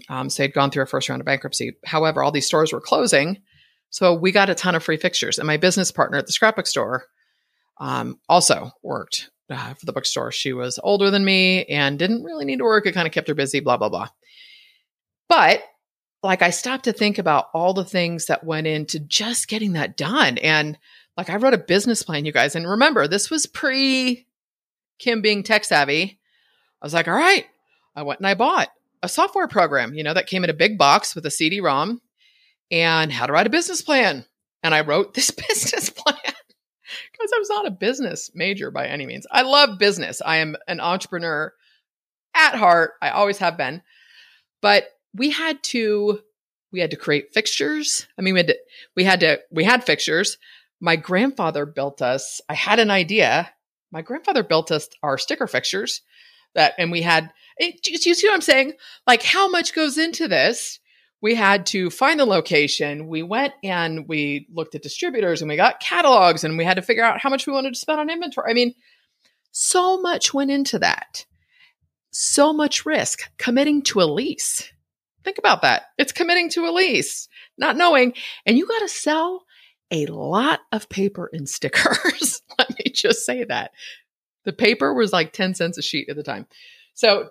um, 0.08 0.28
so 0.28 0.42
they'd 0.42 0.52
gone 0.52 0.70
through 0.70 0.82
a 0.82 0.86
first 0.86 1.08
round 1.08 1.20
of 1.20 1.26
bankruptcy. 1.26 1.72
However, 1.84 2.22
all 2.22 2.32
these 2.32 2.46
stores 2.46 2.72
were 2.72 2.80
closing, 2.80 3.40
so 3.90 4.14
we 4.14 4.32
got 4.32 4.50
a 4.50 4.54
ton 4.54 4.74
of 4.74 4.82
free 4.82 4.96
fixtures. 4.96 5.38
And 5.38 5.46
my 5.46 5.56
business 5.56 5.92
partner 5.92 6.18
at 6.18 6.26
the 6.26 6.32
scrapbook 6.32 6.66
store 6.66 7.04
um, 7.80 8.18
also 8.28 8.72
worked 8.82 9.30
uh, 9.48 9.74
for 9.74 9.86
the 9.86 9.92
bookstore. 9.92 10.32
She 10.32 10.52
was 10.52 10.80
older 10.82 11.10
than 11.10 11.24
me 11.24 11.64
and 11.66 11.98
didn't 11.98 12.24
really 12.24 12.44
need 12.44 12.58
to 12.58 12.64
work. 12.64 12.86
It 12.86 12.92
kind 12.92 13.06
of 13.06 13.14
kept 13.14 13.28
her 13.28 13.34
busy. 13.34 13.60
Blah 13.60 13.76
blah 13.76 13.88
blah. 13.88 14.08
But 15.28 15.62
like 16.22 16.42
I 16.42 16.50
stopped 16.50 16.84
to 16.84 16.92
think 16.92 17.18
about 17.18 17.46
all 17.54 17.74
the 17.74 17.84
things 17.84 18.26
that 18.26 18.44
went 18.44 18.66
into 18.66 19.00
just 19.00 19.48
getting 19.48 19.72
that 19.72 19.96
done. 19.96 20.38
And 20.38 20.78
like 21.16 21.30
I 21.30 21.36
wrote 21.36 21.54
a 21.54 21.58
business 21.58 22.02
plan, 22.02 22.24
you 22.24 22.32
guys. 22.32 22.54
And 22.56 22.68
remember, 22.68 23.06
this 23.06 23.30
was 23.30 23.46
pre 23.46 24.26
Kim 25.02 25.20
being 25.20 25.42
tech 25.42 25.64
savvy. 25.64 26.20
I 26.80 26.86
was 26.86 26.94
like, 26.94 27.08
all 27.08 27.14
right, 27.14 27.44
I 27.96 28.02
went 28.02 28.20
and 28.20 28.26
I 28.26 28.34
bought 28.34 28.68
a 29.02 29.08
software 29.08 29.48
program, 29.48 29.94
you 29.94 30.04
know, 30.04 30.14
that 30.14 30.28
came 30.28 30.44
in 30.44 30.50
a 30.50 30.54
big 30.54 30.78
box 30.78 31.14
with 31.14 31.26
a 31.26 31.30
CD 31.30 31.60
ROM 31.60 32.00
and 32.70 33.12
how 33.12 33.26
to 33.26 33.32
write 33.32 33.48
a 33.48 33.50
business 33.50 33.82
plan. 33.82 34.24
And 34.62 34.74
I 34.74 34.82
wrote 34.82 35.14
this 35.14 35.30
business 35.48 35.90
plan 35.90 36.16
because 36.22 37.32
I 37.34 37.38
was 37.38 37.50
not 37.50 37.66
a 37.66 37.72
business 37.72 38.30
major 38.32 38.70
by 38.70 38.86
any 38.86 39.04
means. 39.04 39.26
I 39.30 39.42
love 39.42 39.78
business. 39.78 40.22
I 40.24 40.36
am 40.36 40.56
an 40.68 40.78
entrepreneur 40.78 41.52
at 42.34 42.54
heart. 42.54 42.92
I 43.02 43.10
always 43.10 43.38
have 43.38 43.56
been. 43.56 43.82
But 44.60 44.84
we 45.14 45.30
had 45.30 45.62
to 45.64 46.20
we 46.70 46.80
had 46.80 46.92
to 46.92 46.96
create 46.96 47.34
fixtures. 47.34 48.06
I 48.16 48.22
mean, 48.22 48.34
we 48.34 48.40
had 48.40 48.46
to, 48.46 48.58
we 48.96 49.04
had 49.04 49.20
to 49.20 49.40
we 49.50 49.64
had 49.64 49.84
fixtures. 49.84 50.38
My 50.80 50.94
grandfather 50.94 51.66
built 51.66 52.00
us. 52.00 52.40
I 52.48 52.54
had 52.54 52.78
an 52.78 52.90
idea. 52.90 53.50
My 53.92 54.02
grandfather 54.02 54.42
built 54.42 54.70
us 54.70 54.88
our 55.02 55.18
sticker 55.18 55.46
fixtures 55.46 56.02
that, 56.54 56.74
and 56.78 56.90
we 56.90 57.02
had. 57.02 57.32
Eh, 57.60 57.72
it, 57.84 58.06
you 58.06 58.14
see 58.14 58.26
what 58.26 58.34
I'm 58.34 58.40
saying? 58.40 58.74
Like, 59.06 59.22
how 59.22 59.48
much 59.48 59.74
goes 59.74 59.98
into 59.98 60.28
this? 60.28 60.80
We 61.20 61.36
had 61.36 61.66
to 61.66 61.90
find 61.90 62.18
the 62.18 62.24
location. 62.24 63.06
We 63.06 63.22
went 63.22 63.54
and 63.62 64.08
we 64.08 64.48
looked 64.52 64.74
at 64.74 64.82
distributors 64.82 65.40
and 65.40 65.48
we 65.48 65.54
got 65.54 65.78
catalogs 65.78 66.42
and 66.42 66.58
we 66.58 66.64
had 66.64 66.74
to 66.74 66.82
figure 66.82 67.04
out 67.04 67.20
how 67.20 67.30
much 67.30 67.46
we 67.46 67.52
wanted 67.52 67.74
to 67.74 67.78
spend 67.78 68.00
on 68.00 68.10
inventory. 68.10 68.50
I 68.50 68.54
mean, 68.54 68.74
so 69.52 70.00
much 70.00 70.34
went 70.34 70.50
into 70.50 70.80
that. 70.80 71.24
So 72.10 72.52
much 72.52 72.84
risk 72.84 73.20
committing 73.38 73.82
to 73.82 74.00
a 74.00 74.02
lease 74.02 74.72
Think 75.24 75.38
about 75.38 75.62
that. 75.62 75.84
It's 75.98 76.12
committing 76.12 76.50
to 76.50 76.66
a 76.66 76.72
lease, 76.72 77.28
not 77.56 77.76
knowing. 77.76 78.14
And 78.44 78.58
you 78.58 78.66
got 78.66 78.80
to 78.80 78.88
sell 78.88 79.44
a 79.92 80.06
lot 80.06 80.60
of 80.72 80.88
paper 80.88 81.30
and 81.32 81.48
stickers. 81.48 82.42
Let 82.58 82.70
me 82.70 82.90
just 82.92 83.24
say 83.24 83.44
that. 83.44 83.72
The 84.44 84.52
paper 84.52 84.92
was 84.92 85.12
like 85.12 85.32
10 85.32 85.54
cents 85.54 85.78
a 85.78 85.82
sheet 85.82 86.08
at 86.08 86.16
the 86.16 86.22
time. 86.22 86.46
So 86.94 87.30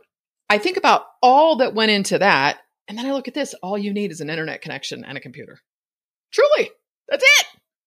I 0.50 0.58
think 0.58 0.78
about 0.78 1.04
all 1.22 1.58
that 1.58 1.74
went 1.74 1.92
into 1.92 2.20
that. 2.20 2.60
And 2.88 2.98
then 2.98 3.06
I 3.06 3.14
look 3.14 3.28
at 3.28 3.34
this 3.34 3.54
all 3.56 3.78
you 3.78 3.94
need 3.94 4.12
is 4.12 4.22
an 4.22 4.30
internet 4.30 4.62
connection 4.62 5.04
and 5.06 5.18
a 5.18 5.22
computer. 5.22 5.60
Truly, 6.32 6.72
that's 7.10 7.24
it. 7.24 7.46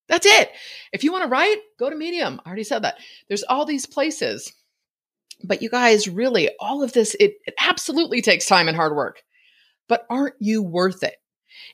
That's 0.09 0.27
it. 0.27 0.51
If 0.93 1.05
you 1.05 1.13
want 1.13 1.25
to 1.25 1.31
write, 1.31 1.59
go 1.79 1.89
to 1.89 1.97
Medium. 1.97 2.41
I 2.45 2.49
already 2.49 2.65
said 2.65 2.83
that. 2.83 2.99
There's 3.29 3.43
all 3.43 3.65
these 3.65 3.87
places. 3.87 4.53
But 5.43 5.63
you 5.63 5.71
guys, 5.71 6.09
really, 6.09 6.51
all 6.61 6.83
of 6.83 6.93
this, 6.93 7.15
it, 7.19 7.35
it 7.47 7.55
absolutely 7.59 8.23
takes 8.23 8.47
time 8.47 8.69
and 8.69 8.77
hard 8.77 8.95
work 8.95 9.23
but 9.89 10.07
aren't 10.11 10.35
you 10.39 10.63
worth 10.63 11.03
it? 11.03 11.17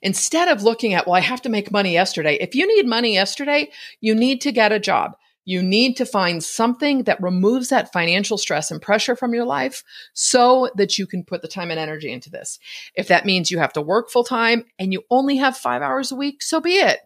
Instead 0.03 0.49
of 0.49 0.63
looking 0.63 0.95
at, 0.95 1.07
well, 1.07 1.17
I 1.17 1.21
have 1.21 1.43
to 1.43 1.49
make 1.49 1.71
money 1.71 1.93
yesterday. 1.93 2.37
If 2.41 2.55
you 2.55 2.67
need 2.67 2.87
money 2.87 3.15
yesterday, 3.15 3.71
you 4.01 4.15
need 4.15 4.41
to 4.43 4.53
get 4.53 4.73
a 4.73 4.79
job. 4.79 5.17
You 5.45 5.63
need 5.63 5.97
to 5.97 6.07
find 6.07 6.45
something 6.45 7.05
that 7.05 7.23
removes 7.23 7.71
that 7.71 7.93
financial 7.93 8.39
stress 8.39 8.71
and 8.71 8.81
pressure 8.81 9.17
from 9.17 9.35
your 9.35 9.47
life 9.47 9.83
so 10.13 10.71
that 10.77 10.99
you 10.99 11.07
can 11.07 11.25
put 11.25 11.43
the 11.43 11.49
time 11.49 11.71
and 11.71 11.81
energy 11.81 12.13
into 12.13 12.31
this. 12.31 12.59
If 12.95 13.09
that 13.09 13.27
means 13.27 13.51
you 13.51 13.59
have 13.59 13.73
to 13.73 13.81
work 13.81 14.11
full 14.11 14.25
time 14.25 14.65
and 14.79 14.93
you 14.93 15.03
only 15.11 15.39
have 15.39 15.57
five 15.57 15.83
hours 15.83 16.13
a 16.13 16.17
week, 16.17 16.43
so 16.43 16.61
be 16.61 16.75
it. 16.75 17.01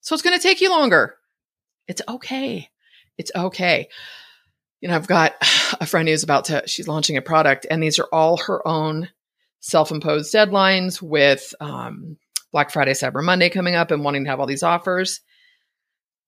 So 0.00 0.14
it's 0.14 0.22
going 0.22 0.36
to 0.36 0.42
take 0.42 0.60
you 0.60 0.70
longer. 0.70 1.14
It's 1.86 2.02
okay. 2.08 2.68
It's 3.16 3.30
okay. 3.34 3.88
You 4.80 4.88
know, 4.88 4.96
I've 4.96 5.06
got 5.06 5.34
a 5.80 5.86
friend 5.86 6.08
who's 6.08 6.24
about 6.24 6.46
to, 6.46 6.64
she's 6.66 6.88
launching 6.88 7.16
a 7.16 7.22
product, 7.22 7.66
and 7.70 7.82
these 7.82 7.98
are 7.98 8.08
all 8.12 8.36
her 8.38 8.66
own 8.66 9.08
self-imposed 9.62 10.34
deadlines 10.34 11.00
with 11.00 11.54
um, 11.60 12.18
Black 12.52 12.70
Friday, 12.70 12.92
Cyber 12.92 13.24
Monday 13.24 13.48
coming 13.48 13.74
up, 13.74 13.90
and 13.90 14.04
wanting 14.04 14.24
to 14.24 14.30
have 14.30 14.40
all 14.40 14.46
these 14.46 14.62
offers. 14.62 15.20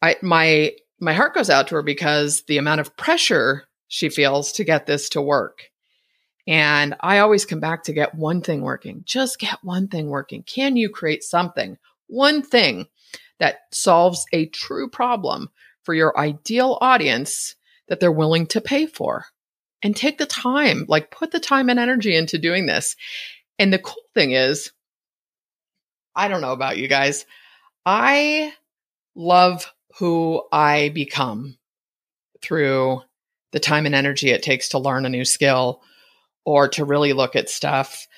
I 0.00 0.16
my 0.22 0.72
my 1.00 1.12
heart 1.12 1.34
goes 1.34 1.50
out 1.50 1.68
to 1.68 1.74
her 1.74 1.82
because 1.82 2.42
the 2.48 2.58
amount 2.58 2.80
of 2.80 2.96
pressure 2.96 3.64
she 3.88 4.08
feels 4.08 4.52
to 4.52 4.64
get 4.64 4.86
this 4.86 5.08
to 5.10 5.20
work. 5.20 5.70
And 6.46 6.94
I 7.00 7.18
always 7.18 7.46
come 7.46 7.60
back 7.60 7.84
to 7.84 7.92
get 7.92 8.14
one 8.14 8.40
thing 8.42 8.62
working. 8.62 9.02
Just 9.04 9.38
get 9.38 9.58
one 9.62 9.88
thing 9.88 10.08
working. 10.08 10.42
Can 10.42 10.76
you 10.76 10.88
create 10.88 11.22
something, 11.22 11.78
one 12.06 12.42
thing 12.42 12.86
that 13.38 13.60
solves 13.72 14.26
a 14.32 14.46
true 14.46 14.88
problem 14.88 15.50
for 15.84 15.94
your 15.94 16.18
ideal 16.18 16.78
audience 16.80 17.56
that 17.88 18.00
they're 18.00 18.12
willing 18.12 18.46
to 18.48 18.60
pay 18.60 18.86
for? 18.86 19.26
And 19.84 19.94
take 19.94 20.16
the 20.16 20.26
time, 20.26 20.86
like 20.88 21.10
put 21.10 21.30
the 21.30 21.38
time 21.38 21.68
and 21.68 21.78
energy 21.78 22.16
into 22.16 22.38
doing 22.38 22.64
this. 22.64 22.96
And 23.58 23.72
the 23.72 23.78
cool 23.78 24.02
thing 24.14 24.32
is, 24.32 24.72
I 26.16 26.28
don't 26.28 26.40
know 26.40 26.52
about 26.52 26.78
you 26.78 26.88
guys, 26.88 27.26
I 27.84 28.52
love 29.14 29.70
who 29.98 30.42
I 30.50 30.88
become 30.88 31.58
through 32.42 33.02
the 33.52 33.60
time 33.60 33.86
and 33.86 33.94
energy 33.94 34.30
it 34.30 34.42
takes 34.42 34.70
to 34.70 34.78
learn 34.78 35.06
a 35.06 35.10
new 35.10 35.24
skill 35.24 35.82
or 36.44 36.68
to 36.68 36.84
really 36.84 37.12
look 37.12 37.36
at 37.36 37.48
stuff. 37.48 38.08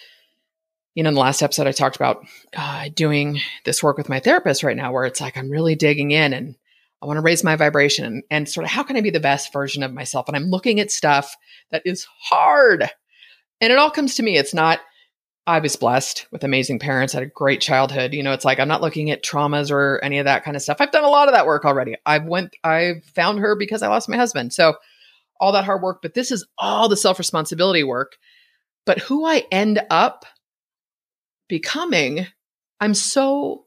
You 0.95 1.03
know, 1.03 1.09
in 1.09 1.15
the 1.15 1.21
last 1.21 1.43
episode, 1.43 1.67
I 1.67 1.73
talked 1.73 1.97
about 1.97 2.25
uh, 2.57 2.89
doing 2.95 3.41
this 3.65 3.83
work 3.83 3.99
with 3.99 4.09
my 4.09 4.21
therapist 4.21 4.63
right 4.63 4.77
now, 4.77 4.93
where 4.93 5.05
it's 5.05 5.21
like 5.21 5.37
I'm 5.37 5.51
really 5.51 5.75
digging 5.75 6.13
in 6.13 6.33
and 6.33 6.57
I 7.03 7.07
want 7.07 7.19
to 7.19 7.23
raise 7.23 7.45
my 7.45 7.57
vibration 7.57 8.05
and, 8.05 8.23
and 8.31 8.49
sort 8.49 8.65
of 8.65 8.71
how 8.71 8.83
can 8.83 8.97
I 8.97 9.01
be 9.01 9.11
the 9.11 9.21
best 9.21 9.53
version 9.53 9.83
of 9.83 9.93
myself? 9.93 10.29
And 10.29 10.37
I'm 10.37 10.51
looking 10.51 10.81
at 10.81 10.91
stuff 10.91 11.37
that 11.71 11.83
is 11.85 12.07
hard. 12.21 12.91
And 13.61 13.73
it 13.73 13.79
all 13.79 13.91
comes 13.91 14.15
to 14.15 14.23
me. 14.23 14.37
It's 14.37 14.55
not, 14.55 14.81
I 15.47 15.61
was 15.61 15.77
blessed 15.77 16.27
with 16.33 16.43
amazing 16.43 16.79
parents, 16.79 17.13
had 17.13 17.23
a 17.23 17.27
great 17.27 17.61
childhood. 17.61 18.15
You 18.15 18.23
know, 18.23 18.33
it's 18.33 18.45
like 18.45 18.59
I'm 18.59 18.69
not 18.69 18.81
looking 18.81 19.11
at 19.11 19.23
traumas 19.23 19.71
or 19.71 20.01
any 20.03 20.19
of 20.19 20.25
that 20.25 20.43
kind 20.43 20.57
of 20.57 20.63
stuff. 20.63 20.79
I've 20.81 20.91
done 20.91 21.05
a 21.05 21.09
lot 21.09 21.29
of 21.29 21.35
that 21.35 21.47
work 21.47 21.65
already. 21.65 21.97
I've 22.07 22.25
went, 22.25 22.57
I 22.65 23.03
found 23.15 23.41
her 23.41 23.57
because 23.57 23.83
I 23.83 23.89
lost 23.89 24.09
my 24.09 24.17
husband. 24.17 24.53
So 24.53 24.75
all 25.39 25.53
that 25.53 25.65
hard 25.65 25.83
work, 25.83 26.01
but 26.03 26.15
this 26.15 26.31
is 26.31 26.47
all 26.59 26.89
the 26.89 26.97
self 26.97 27.19
responsibility 27.19 27.85
work. 27.85 28.17
But 28.87 29.01
who 29.01 29.27
I 29.27 29.45
end 29.51 29.81
up 29.91 30.25
becoming, 31.49 32.27
I'm 32.81 32.95
so 32.95 33.66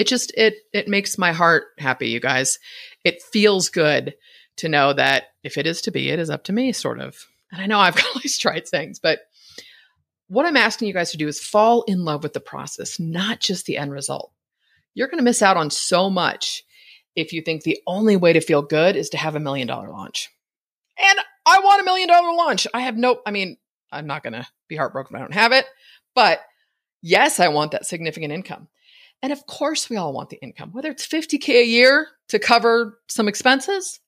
it 0.00 0.06
just 0.06 0.32
it 0.34 0.54
it 0.72 0.88
makes 0.88 1.18
my 1.18 1.30
heart 1.30 1.64
happy 1.76 2.08
you 2.08 2.20
guys. 2.20 2.58
It 3.04 3.20
feels 3.20 3.68
good 3.68 4.14
to 4.56 4.66
know 4.70 4.94
that 4.94 5.24
if 5.44 5.58
it 5.58 5.66
is 5.66 5.82
to 5.82 5.90
be 5.90 6.08
it 6.08 6.18
is 6.18 6.30
up 6.30 6.44
to 6.44 6.54
me 6.54 6.72
sort 6.72 7.00
of. 7.00 7.26
And 7.52 7.60
i 7.60 7.66
know 7.66 7.78
i've 7.78 8.00
these 8.22 8.38
trite 8.38 8.66
things 8.66 8.98
but 8.98 9.20
what 10.28 10.46
i'm 10.46 10.56
asking 10.56 10.88
you 10.88 10.94
guys 10.94 11.10
to 11.10 11.18
do 11.18 11.28
is 11.28 11.38
fall 11.38 11.82
in 11.82 12.04
love 12.06 12.22
with 12.22 12.32
the 12.32 12.40
process 12.40 12.98
not 12.98 13.40
just 13.40 13.66
the 13.66 13.76
end 13.76 13.92
result. 13.92 14.32
You're 14.94 15.08
going 15.08 15.18
to 15.18 15.24
miss 15.24 15.42
out 15.42 15.58
on 15.58 15.70
so 15.70 16.08
much 16.08 16.64
if 17.14 17.34
you 17.34 17.42
think 17.42 17.62
the 17.62 17.80
only 17.86 18.16
way 18.16 18.32
to 18.32 18.40
feel 18.40 18.62
good 18.62 18.96
is 18.96 19.10
to 19.10 19.18
have 19.18 19.36
a 19.36 19.40
million 19.40 19.68
dollar 19.68 19.90
launch. 19.90 20.30
And 20.98 21.18
i 21.44 21.60
want 21.60 21.82
a 21.82 21.84
million 21.84 22.08
dollar 22.08 22.34
launch. 22.34 22.66
I 22.72 22.80
have 22.80 22.96
no 22.96 23.20
i 23.26 23.30
mean 23.32 23.58
i'm 23.92 24.06
not 24.06 24.22
going 24.22 24.32
to 24.32 24.46
be 24.66 24.76
heartbroken 24.76 25.14
if 25.14 25.18
i 25.18 25.22
don't 25.22 25.34
have 25.34 25.52
it 25.52 25.66
but 26.14 26.40
yes 27.02 27.38
i 27.38 27.48
want 27.48 27.72
that 27.72 27.84
significant 27.84 28.32
income 28.32 28.68
and 29.22 29.32
of 29.32 29.46
course, 29.46 29.90
we 29.90 29.96
all 29.96 30.12
want 30.12 30.30
the 30.30 30.40
income, 30.42 30.70
whether 30.72 30.90
it's 30.90 31.06
50K 31.06 31.48
a 31.60 31.64
year 31.64 32.08
to 32.28 32.38
cover 32.38 32.98
some 33.08 33.28
expenses. 33.28 34.00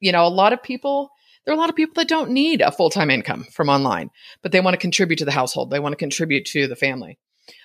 You 0.00 0.12
know, 0.12 0.26
a 0.26 0.28
lot 0.28 0.52
of 0.52 0.62
people, 0.62 1.10
there 1.44 1.52
are 1.52 1.56
a 1.56 1.60
lot 1.60 1.70
of 1.70 1.76
people 1.76 1.94
that 1.96 2.08
don't 2.08 2.30
need 2.30 2.62
a 2.62 2.72
full 2.72 2.90
time 2.90 3.10
income 3.10 3.44
from 3.52 3.68
online, 3.68 4.10
but 4.42 4.52
they 4.52 4.60
want 4.60 4.74
to 4.74 4.80
contribute 4.80 5.18
to 5.18 5.24
the 5.24 5.32
household. 5.32 5.70
They 5.70 5.80
want 5.80 5.92
to 5.92 5.98
contribute 5.98 6.46
to 6.46 6.66
the 6.66 6.76
family. 6.76 7.18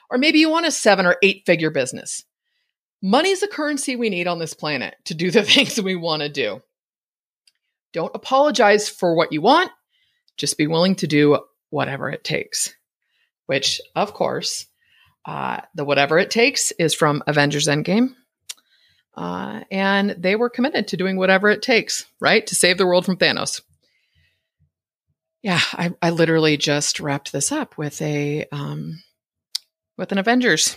Or 0.10 0.18
maybe 0.18 0.40
you 0.40 0.50
want 0.50 0.66
a 0.66 0.72
seven 0.72 1.06
or 1.06 1.18
eight 1.24 1.44
figure 1.46 1.70
business. 1.70 2.24
Money 3.02 3.30
is 3.30 3.40
the 3.40 3.48
currency 3.48 3.96
we 3.96 4.10
need 4.10 4.28
on 4.28 4.40
this 4.40 4.54
planet 4.54 4.96
to 5.06 5.14
do 5.14 5.32
the 5.32 5.44
things 5.44 5.82
we 5.82 5.96
want 5.96 6.22
to 6.22 6.30
do. 6.30 6.62
Don't 7.94 8.16
apologize 8.16 8.90
for 8.90 9.16
what 9.16 9.32
you 9.32 9.42
want. 9.42 9.72
Just 10.38 10.58
be 10.58 10.68
willing 10.68 10.96
to 10.96 11.08
do 11.08 11.40
whatever 11.70 12.10
it 12.10 12.24
takes, 12.24 12.76
which, 13.46 13.82
of 13.96 14.14
course, 14.14 14.66
uh, 15.30 15.62
the 15.76 15.86
whatever 15.86 16.18
it 16.18 16.32
takes 16.32 16.72
is 16.72 16.96
from 16.96 17.22
Avengers 17.28 17.68
Endgame. 17.68 18.16
Uh, 19.16 19.62
and 19.70 20.10
they 20.12 20.36
were 20.36 20.50
committed 20.50 20.88
to 20.88 20.98
doing 20.98 21.18
whatever 21.18 21.50
it 21.50 21.62
takes, 21.62 22.06
right, 22.20 22.48
to 22.48 22.56
save 22.56 22.80
the 22.80 22.86
world 22.86 23.06
from 23.06 23.16
Thanos. 23.16 23.62
Yeah, 25.44 25.60
I, 25.74 25.92
I 26.02 26.10
literally 26.10 26.58
just 26.58 27.00
wrapped 27.00 27.32
this 27.32 27.52
up 27.52 27.78
with 27.78 28.02
a 28.02 28.48
um, 28.52 29.04
with 30.00 30.12
an 30.12 30.18
Avengers 30.18 30.76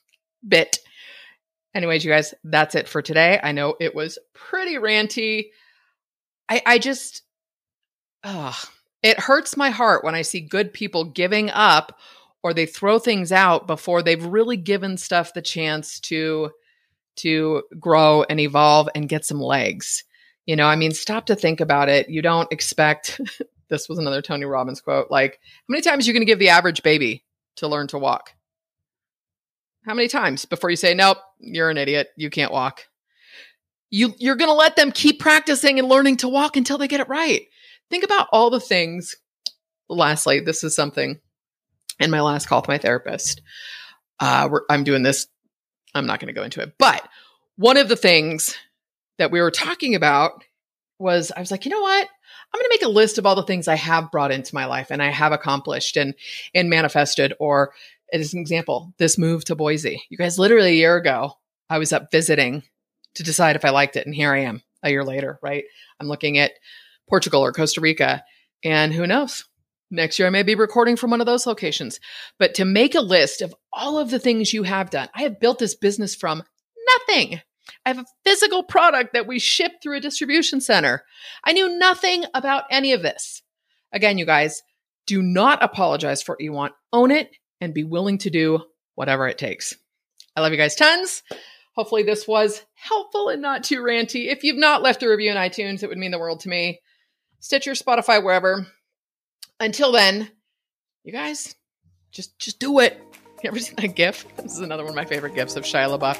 bit. 0.46 0.78
Anyways, 1.72 2.04
you 2.04 2.10
guys, 2.10 2.34
that's 2.42 2.74
it 2.74 2.88
for 2.88 3.02
today. 3.02 3.38
I 3.40 3.52
know 3.52 3.76
it 3.78 3.94
was 3.94 4.18
pretty 4.34 4.74
ranty. 4.74 5.50
I, 6.48 6.60
I 6.66 6.78
just, 6.78 7.22
ugh, 8.24 8.54
it 9.02 9.20
hurts 9.20 9.56
my 9.56 9.70
heart 9.70 10.02
when 10.02 10.16
I 10.16 10.22
see 10.22 10.40
good 10.40 10.72
people 10.72 11.04
giving 11.04 11.50
up 11.50 11.98
or 12.42 12.52
they 12.52 12.66
throw 12.66 12.98
things 12.98 13.32
out 13.32 13.66
before 13.66 14.02
they've 14.02 14.24
really 14.24 14.56
given 14.56 14.96
stuff 14.96 15.34
the 15.34 15.42
chance 15.42 16.00
to 16.00 16.50
to 17.14 17.62
grow 17.78 18.22
and 18.24 18.40
evolve 18.40 18.88
and 18.94 19.08
get 19.08 19.24
some 19.24 19.40
legs. 19.40 20.04
You 20.46 20.56
know, 20.56 20.66
I 20.66 20.76
mean, 20.76 20.92
stop 20.92 21.26
to 21.26 21.36
think 21.36 21.60
about 21.60 21.88
it. 21.88 22.08
You 22.08 22.22
don't 22.22 22.50
expect 22.50 23.20
this 23.72 23.88
was 23.88 23.98
another 23.98 24.22
Tony 24.22 24.44
Robbins 24.44 24.80
quote, 24.80 25.10
like, 25.10 25.40
how 25.42 25.72
many 25.72 25.82
times 25.82 26.04
are 26.04 26.10
you 26.10 26.12
going 26.12 26.22
to 26.22 26.30
give 26.30 26.38
the 26.38 26.50
average 26.50 26.82
baby 26.82 27.24
to 27.56 27.68
learn 27.68 27.86
to 27.88 27.98
walk? 27.98 28.34
How 29.84 29.94
many 29.94 30.08
times 30.08 30.44
before 30.44 30.70
you 30.70 30.76
say, 30.76 30.94
nope, 30.94 31.18
you're 31.38 31.70
an 31.70 31.78
idiot. 31.78 32.08
You 32.16 32.30
can't 32.30 32.52
walk? 32.52 32.86
You, 33.90 34.14
you're 34.18 34.36
going 34.36 34.50
to 34.50 34.54
let 34.54 34.76
them 34.76 34.92
keep 34.92 35.20
practicing 35.20 35.78
and 35.78 35.88
learning 35.88 36.18
to 36.18 36.28
walk 36.28 36.56
until 36.56 36.78
they 36.78 36.86
get 36.86 37.00
it 37.00 37.08
right. 37.08 37.42
Think 37.90 38.04
about 38.04 38.28
all 38.30 38.50
the 38.50 38.60
things. 38.60 39.16
Lastly, 39.88 40.40
this 40.40 40.62
is 40.62 40.76
something 40.76 41.18
in 42.02 42.10
my 42.10 42.20
last 42.20 42.46
call 42.46 42.60
with 42.60 42.68
my 42.68 42.78
therapist. 42.78 43.42
Uh, 44.20 44.48
I'm 44.68 44.84
doing 44.84 45.02
this. 45.02 45.26
I'm 45.94 46.06
not 46.06 46.20
going 46.20 46.28
to 46.28 46.38
go 46.38 46.44
into 46.44 46.60
it, 46.60 46.74
but 46.78 47.06
one 47.56 47.76
of 47.76 47.88
the 47.88 47.96
things 47.96 48.56
that 49.18 49.30
we 49.30 49.40
were 49.40 49.50
talking 49.50 49.94
about 49.94 50.44
was 50.98 51.32
I 51.34 51.40
was 51.40 51.50
like, 51.50 51.64
you 51.64 51.70
know 51.70 51.80
what? 51.80 52.08
I'm 52.52 52.58
going 52.58 52.64
to 52.64 52.76
make 52.80 52.86
a 52.86 52.92
list 52.92 53.18
of 53.18 53.26
all 53.26 53.34
the 53.34 53.42
things 53.42 53.68
I 53.68 53.76
have 53.76 54.10
brought 54.10 54.30
into 54.30 54.54
my 54.54 54.66
life 54.66 54.90
and 54.90 55.02
I 55.02 55.10
have 55.10 55.32
accomplished 55.32 55.96
and 55.96 56.14
and 56.54 56.70
manifested 56.70 57.34
or 57.38 57.72
as 58.12 58.34
an 58.34 58.40
example, 58.40 58.92
this 58.98 59.16
move 59.16 59.44
to 59.46 59.54
Boise. 59.54 60.02
You 60.10 60.18
guys, 60.18 60.38
literally 60.38 60.72
a 60.72 60.74
year 60.74 60.96
ago, 60.96 61.38
I 61.70 61.78
was 61.78 61.92
up 61.92 62.10
visiting 62.10 62.62
to 63.14 63.22
decide 63.22 63.56
if 63.56 63.64
I 63.64 63.70
liked 63.70 63.96
it. 63.96 64.06
And 64.06 64.14
here 64.14 64.32
I 64.32 64.40
am 64.40 64.62
a 64.82 64.90
year 64.90 65.04
later, 65.04 65.38
right? 65.42 65.64
I'm 65.98 66.08
looking 66.08 66.38
at 66.38 66.52
Portugal 67.08 67.42
or 67.42 67.52
Costa 67.52 67.80
Rica. 67.80 68.22
And 68.64 68.92
who 68.92 69.06
knows? 69.06 69.44
Next 69.92 70.18
year, 70.18 70.26
I 70.26 70.30
may 70.30 70.42
be 70.42 70.54
recording 70.54 70.96
from 70.96 71.10
one 71.10 71.20
of 71.20 71.26
those 71.26 71.46
locations. 71.46 72.00
But 72.38 72.54
to 72.54 72.64
make 72.64 72.94
a 72.94 73.02
list 73.02 73.42
of 73.42 73.54
all 73.74 73.98
of 73.98 74.10
the 74.10 74.18
things 74.18 74.54
you 74.54 74.62
have 74.62 74.88
done, 74.88 75.10
I 75.14 75.22
have 75.22 75.38
built 75.38 75.58
this 75.58 75.74
business 75.74 76.14
from 76.14 76.42
nothing. 77.08 77.42
I 77.84 77.90
have 77.90 77.98
a 77.98 78.06
physical 78.24 78.62
product 78.62 79.12
that 79.12 79.26
we 79.26 79.38
ship 79.38 79.72
through 79.82 79.98
a 79.98 80.00
distribution 80.00 80.62
center. 80.62 81.04
I 81.44 81.52
knew 81.52 81.78
nothing 81.78 82.24
about 82.32 82.64
any 82.70 82.94
of 82.94 83.02
this. 83.02 83.42
Again, 83.92 84.16
you 84.16 84.24
guys, 84.24 84.62
do 85.06 85.20
not 85.20 85.62
apologize 85.62 86.22
for 86.22 86.32
what 86.32 86.40
you 86.40 86.52
want. 86.52 86.72
Own 86.94 87.10
it 87.10 87.30
and 87.60 87.74
be 87.74 87.84
willing 87.84 88.16
to 88.18 88.30
do 88.30 88.60
whatever 88.94 89.28
it 89.28 89.36
takes. 89.36 89.74
I 90.34 90.40
love 90.40 90.52
you 90.52 90.58
guys 90.58 90.74
tons. 90.74 91.22
Hopefully, 91.74 92.02
this 92.02 92.26
was 92.26 92.62
helpful 92.74 93.28
and 93.28 93.42
not 93.42 93.62
too 93.62 93.82
ranty. 93.82 94.32
If 94.32 94.42
you've 94.42 94.56
not 94.56 94.82
left 94.82 95.02
a 95.02 95.08
review 95.08 95.30
in 95.30 95.36
iTunes, 95.36 95.82
it 95.82 95.88
would 95.88 95.98
mean 95.98 96.12
the 96.12 96.18
world 96.18 96.40
to 96.40 96.48
me. 96.48 96.80
Stitcher, 97.40 97.72
Spotify, 97.72 98.24
wherever. 98.24 98.66
Until 99.62 99.92
then, 99.92 100.28
you 101.04 101.12
guys, 101.12 101.54
just 102.10 102.36
just 102.36 102.58
do 102.58 102.80
it. 102.80 103.00
You 103.44 103.48
ever 103.48 103.60
seen 103.60 103.76
that 103.76 103.94
GIF? 103.94 104.26
This 104.38 104.54
is 104.54 104.58
another 104.58 104.82
one 104.82 104.90
of 104.90 104.96
my 104.96 105.04
favorite 105.04 105.36
GIFs 105.36 105.54
of 105.54 105.62
Shia 105.62 105.96
LaBeouf. 105.96 106.18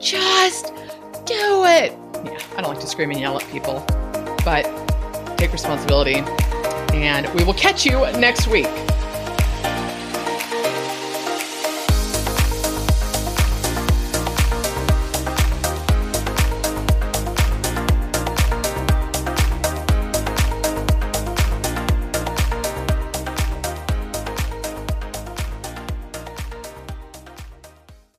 Just 0.00 0.68
do 1.26 1.66
it. 1.66 1.92
Yeah, 2.24 2.40
I 2.56 2.62
don't 2.62 2.72
like 2.72 2.80
to 2.80 2.86
scream 2.86 3.10
and 3.10 3.20
yell 3.20 3.38
at 3.38 3.46
people, 3.50 3.84
but 4.42 4.64
take 5.36 5.52
responsibility. 5.52 6.22
And 6.94 7.28
we 7.34 7.44
will 7.44 7.52
catch 7.52 7.84
you 7.84 8.00
next 8.18 8.48
week. 8.48 8.64